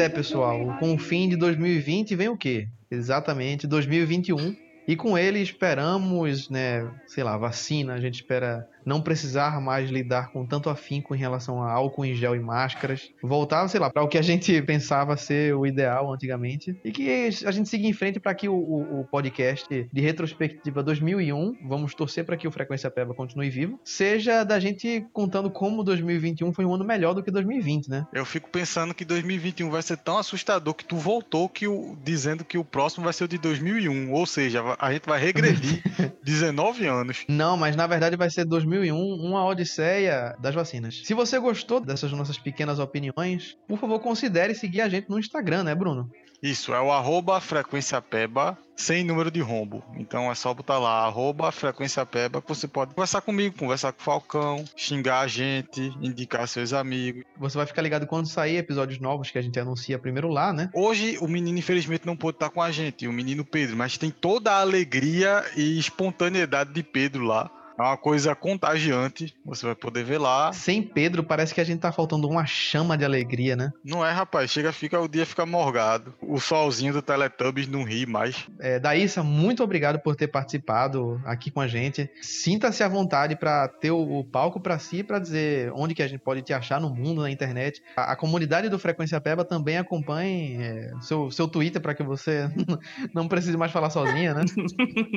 é, 0.05 0.09
pessoal. 0.09 0.77
Com 0.79 0.95
o 0.95 0.99
fim 0.99 1.29
de 1.29 1.37
2020 1.37 2.15
vem 2.15 2.29
o 2.29 2.37
quê? 2.37 2.69
Exatamente 2.91 3.67
2021. 3.67 4.55
E 4.87 4.97
com 4.97 5.17
ele 5.17 5.41
esperamos, 5.41 6.51
né, 6.51 6.91
sei 7.07 7.25
lá, 7.25 7.39
vacina. 7.39 7.95
A 7.95 8.01
gente 8.01 8.17
espera 8.17 8.69
não 8.85 9.01
precisar 9.01 9.61
mais 9.61 9.91
lidar 9.91 10.31
com 10.33 10.47
tanto 10.47 10.69
afinco 10.71 11.15
em 11.15 11.19
relação 11.19 11.63
a 11.63 11.71
álcool 11.73 12.05
em 12.05 12.15
gel 12.15 12.35
e 12.37 12.41
máscaras. 12.41 13.11
Voltar, 13.23 13.67
sei 13.69 13.81
lá, 13.81 13.91
para 13.91 14.03
o 14.03 14.09
que 14.09 14.19
a 14.19 14.23
gente 14.23 14.61
pensava 14.63 15.17
ser 15.17 15.55
o 15.55 15.67
ideal 15.67 16.13
antigamente. 16.13 16.77
E 16.85 16.91
que 16.93 17.29
a 17.45 17.51
gente 17.51 17.69
siga 17.69 17.87
em 17.87 17.93
frente 17.93 18.21
para 18.21 18.35
que 18.35 18.49
o, 18.49 18.55
o- 18.55 19.01
o 19.01 19.05
podcast 19.05 19.89
de 19.93 20.01
retrospectiva 20.01 20.83
2001, 20.83 21.57
vamos 21.67 21.95
torcer 21.95 22.25
para 22.25 22.37
que 22.37 22.47
o 22.47 22.51
Frequência 22.51 22.91
Peba 22.91 23.15
continue 23.15 23.51
vivo, 23.51 23.79
seja 23.85 24.45
da 24.45 24.59
gente 24.61 25.07
contando 25.13 25.51
como 25.51 25.83
2021 25.85 26.53
foi 26.53 26.65
um 26.65 26.75
ano 26.75 26.85
melhor 26.85 27.15
do 27.15 27.23
que 27.23 27.31
2020, 27.31 27.89
né? 27.89 28.07
Eu 28.13 28.25
fico 28.25 28.49
pensando 28.51 28.95
que 28.95 29.05
2021 29.05 29.71
vai 29.71 29.83
ser 29.83 29.97
tão 29.97 30.19
assustador 30.19 30.75
que 30.75 30.85
tu 30.85 30.97
voltou 30.97 31.49
que 31.49 31.67
o, 31.67 31.97
dizendo 32.03 32.45
que 32.45 32.59
o 32.59 32.65
próximo 32.65 33.05
vai 33.05 33.13
ser 33.13 33.25
o 33.25 33.29
de 33.29 33.39
2001. 33.39 34.13
Ou 34.13 34.27
seja, 34.27 34.63
a 34.79 34.93
gente 34.93 35.07
vai 35.07 35.21
regredir 35.21 35.83
19 36.23 36.87
anos. 36.87 37.25
Não, 37.29 37.57
mas 37.57 37.77
na 37.77 37.87
verdade 37.87 38.17
vai 38.17 38.31
ser 38.31 38.45
2001, 38.75 39.15
uma 39.15 39.45
odisseia 39.47 40.35
das 40.39 40.55
vacinas. 40.55 41.03
Se 41.05 41.15
você 41.15 41.39
gostou 41.39 41.81
dessas 41.81 42.11
nossas 42.13 42.39
pequenas 42.39 42.79
opiniões, 42.79 43.57
por 43.69 43.79
favor 43.79 44.01
considere 44.01 44.55
seguir 44.55 44.81
a 44.81 44.89
gente 44.89 45.09
no 45.09 45.19
Instagram, 45.19 45.65
né, 45.65 45.75
Bruno? 45.75 46.11
Isso, 46.43 46.75
é 46.75 46.81
o 46.81 46.93
arroba 46.93 47.41
frequência 47.41 48.03
peba 48.03 48.59
sem 48.77 49.03
número 49.03 49.31
de 49.31 49.41
rombo. 49.41 49.83
Então 49.97 50.31
é 50.31 50.35
só 50.35 50.53
botar 50.53 50.79
lá, 50.79 51.07
arroba 51.07 51.51
frequência 51.51 52.05
peba, 52.05 52.43
que 52.43 52.49
você 52.49 52.69
pode 52.69 52.95
conversar 52.95 53.23
comigo, 53.23 53.57
conversar 53.57 53.93
com 53.93 54.01
o 54.01 54.05
Falcão, 54.05 54.65
xingar 54.77 55.21
a 55.21 55.27
gente, 55.27 55.81
indicar 56.03 56.47
seus 56.47 56.75
amigos. 56.75 57.25
Você 57.39 57.57
vai 57.57 57.67
ficar 57.67 57.81
ligado 57.81 58.07
quando 58.07 58.27
sair 58.27 58.59
episódios 58.59 58.99
novos 58.99 59.31
que 59.31 59.39
a 59.39 59.43
gente 59.43 59.59
anuncia 59.59 59.99
primeiro 59.99 60.29
lá, 60.29 60.53
né? 60.53 60.69
Hoje 60.75 61.17
o 61.19 61.29
menino 61.29 61.59
infelizmente 61.59 62.05
não 62.05 62.17
pôde 62.17 62.37
estar 62.37 62.51
com 62.51 62.61
a 62.61 62.71
gente, 62.71 63.09
o 63.09 63.13
menino 63.13 63.43
Pedro, 63.43 63.77
mas 63.77 63.97
tem 63.97 64.11
toda 64.11 64.53
a 64.53 64.61
alegria 64.61 65.43
e 65.57 65.79
espontaneidade 65.79 66.75
de 66.75 66.83
Pedro 66.83 67.25
lá. 67.25 67.51
É 67.77 67.83
uma 67.83 67.97
coisa 67.97 68.35
contagiante, 68.35 69.35
você 69.45 69.67
vai 69.67 69.75
poder 69.75 70.05
ver 70.05 70.19
lá. 70.19 70.53
Sem 70.53 70.81
Pedro, 70.81 71.25
parece 71.25 71.53
que 71.53 71.61
a 71.61 71.65
gente 71.65 71.81
tá 71.81 71.91
faltando 71.91 72.29
uma 72.29 72.47
chama 72.47 72.97
de 72.97 73.05
alegria, 73.05 73.57
né? 73.57 73.73
Não 73.85 74.05
é, 74.05 74.13
rapaz, 74.13 74.51
chega, 74.51 74.73
fica 74.73 75.01
o 75.01 75.09
dia 75.09 75.27
fica 75.27 75.45
morgado. 75.45 76.15
O 76.23 76.39
solzinho 76.39 76.93
do 76.93 77.03
Teletubbies 77.03 77.67
não 77.67 77.83
ri 77.83 78.07
mais. 78.07 78.47
É, 78.61 78.79
Daísa, 78.79 79.25
muito 79.25 79.63
obrigado 79.63 79.99
por 79.99 80.15
ter 80.15 80.29
participado 80.29 81.21
aqui 81.25 81.51
com 81.51 81.61
a 81.61 81.67
gente. 81.67 82.09
Sinta-se 82.23 82.83
à 82.85 82.89
vontade 82.89 83.35
para 83.35 83.67
ter 83.67 83.91
o, 83.91 84.21
o 84.21 84.25
palco 84.25 84.61
para 84.61 84.79
si, 84.79 85.03
para 85.03 85.19
dizer 85.19 85.73
onde 85.75 85.95
que 85.95 86.03
a 86.03 86.09
gente 86.09 86.21
pode 86.21 86.43
te 86.43 86.53
achar 86.53 86.81
no 86.81 86.91
mundo, 86.91 87.23
na 87.23 87.31
internet. 87.31 87.83
A, 87.97 88.13
a 88.13 88.17
comunidade 88.17 88.69
do 88.69 88.79
Frequência 88.79 89.21
Peba 89.21 89.45
também 89.45 89.79
acompanhe 89.79 90.57
é, 90.63 90.93
seu, 91.01 91.31
seu 91.31 91.49
Twitter 91.49 91.83
para 91.83 91.95
que 91.95 92.05
você 92.05 92.49
não 93.13 93.27
precise 93.27 93.57
mais 93.57 93.73
falar 93.73 93.91
sozinha, 93.91 94.33
né? 94.33 94.45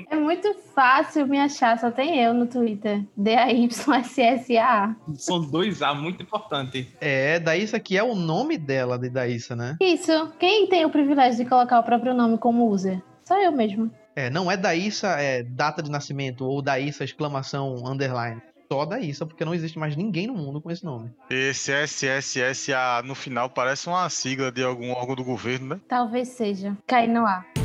É 0.10 0.16
muito 0.16 0.56
fácil 0.74 1.28
me 1.28 1.40
achar, 1.40 1.78
só 1.78 1.92
tem 1.92 2.20
eu 2.20 2.34
no 2.34 2.47
Twitter. 2.48 3.04
D-A-Y-S-S-A. 3.16 4.96
São 5.16 5.42
dois 5.42 5.82
A, 5.82 5.94
muito 5.94 6.22
importante. 6.24 6.88
É, 7.00 7.40
Daísa 7.40 7.80
que 7.80 7.98
é 7.98 8.04
o 8.04 8.16
nome 8.16 8.58
dela 8.58 8.98
de 8.98 9.10
Daísa, 9.10 9.56
né? 9.56 9.78
Isso. 9.82 10.32
Quem 10.40 10.68
tem 10.68 10.86
o 10.86 10.90
privilégio 10.90 11.44
de 11.44 11.50
colocar 11.50 11.80
o 11.80 11.84
próprio 11.84 12.14
nome 12.14 12.38
como 12.38 12.68
user? 12.70 13.02
Só 13.24 13.42
eu 13.42 13.52
mesmo. 13.52 13.92
É, 14.16 14.30
não 14.30 14.50
é 14.50 14.58
Daísa 14.58 15.10
é, 15.10 15.44
data 15.44 15.84
de 15.84 15.92
nascimento 15.92 16.46
ou 16.46 16.62
Daísa 16.62 17.04
exclamação 17.04 17.76
underline. 17.86 18.42
Só 18.72 18.86
Daísa, 18.86 19.26
porque 19.26 19.46
não 19.46 19.54
existe 19.54 19.80
mais 19.80 19.96
ninguém 19.96 20.28
no 20.28 20.34
mundo 20.34 20.60
com 20.60 20.70
esse 20.70 20.84
nome. 20.84 21.10
Esse 21.30 21.72
SSSA 21.72 23.02
no 23.06 23.16
final 23.16 23.50
parece 23.50 23.88
uma 23.88 24.10
sigla 24.10 24.52
de 24.52 24.64
algum 24.64 24.92
órgão 24.92 25.16
do 25.16 25.24
governo, 25.24 25.76
né? 25.76 25.80
Talvez 25.88 26.30
seja. 26.30 26.76
Cair 26.86 27.08
no 27.08 27.26
ar. 27.26 27.57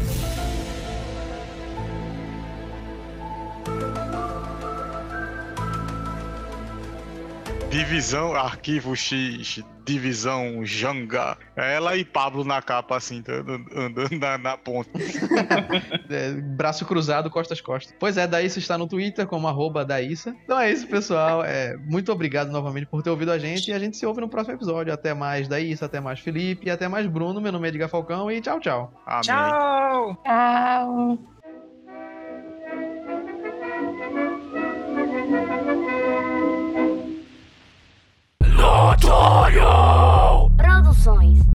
Divisão 7.73 8.35
Arquivo 8.35 8.95
X, 8.95 9.65
Divisão 9.83 10.63
Janga. 10.63 11.39
Ela 11.57 11.97
e 11.97 12.05
Pablo 12.05 12.45
na 12.45 12.61
capa, 12.61 12.99
assim, 12.99 13.25
andando, 13.27 13.65
andando 13.75 14.19
na, 14.19 14.37
na 14.37 14.59
ponta. 14.59 14.91
É, 16.13 16.33
braço 16.33 16.85
cruzado, 16.85 17.31
costas 17.31 17.63
costas. 17.63 17.95
Pois 17.99 18.19
é, 18.19 18.27
Daísa 18.27 18.59
está 18.59 18.77
no 18.77 18.87
Twitter 18.87 19.27
como 19.27 19.49
arroba 19.49 19.83
Daísa. 19.83 20.37
Então 20.45 20.61
é 20.61 20.71
isso, 20.71 20.87
pessoal. 20.87 21.43
É, 21.43 21.75
muito 21.79 22.13
obrigado 22.13 22.51
novamente 22.51 22.85
por 22.85 23.03
ter 23.03 23.09
ouvido 23.09 23.33
a 23.33 23.39
gente 23.39 23.71
e 23.71 23.73
a 23.73 23.79
gente 23.79 23.97
se 23.97 24.05
ouve 24.05 24.21
no 24.21 24.29
próximo 24.29 24.55
episódio. 24.55 24.93
Até 24.93 25.15
mais 25.15 25.49
Daísa, 25.49 25.87
até 25.87 26.01
mais 26.01 26.21
Felipe 26.21 26.67
e 26.67 26.71
até 26.71 26.87
mais 26.87 27.07
Bruno. 27.07 27.41
Meu 27.41 27.51
nome 27.51 27.67
é 27.67 27.71
Edgar 27.71 27.89
Falcão 27.89 28.31
e 28.31 28.43
tchau, 28.43 28.61
tchau. 28.61 28.93
Amém. 29.07 29.23
Tchau! 29.23 30.23
Tchau. 30.23 31.42
Aleatório! 38.73 40.51
Produções 40.57 41.52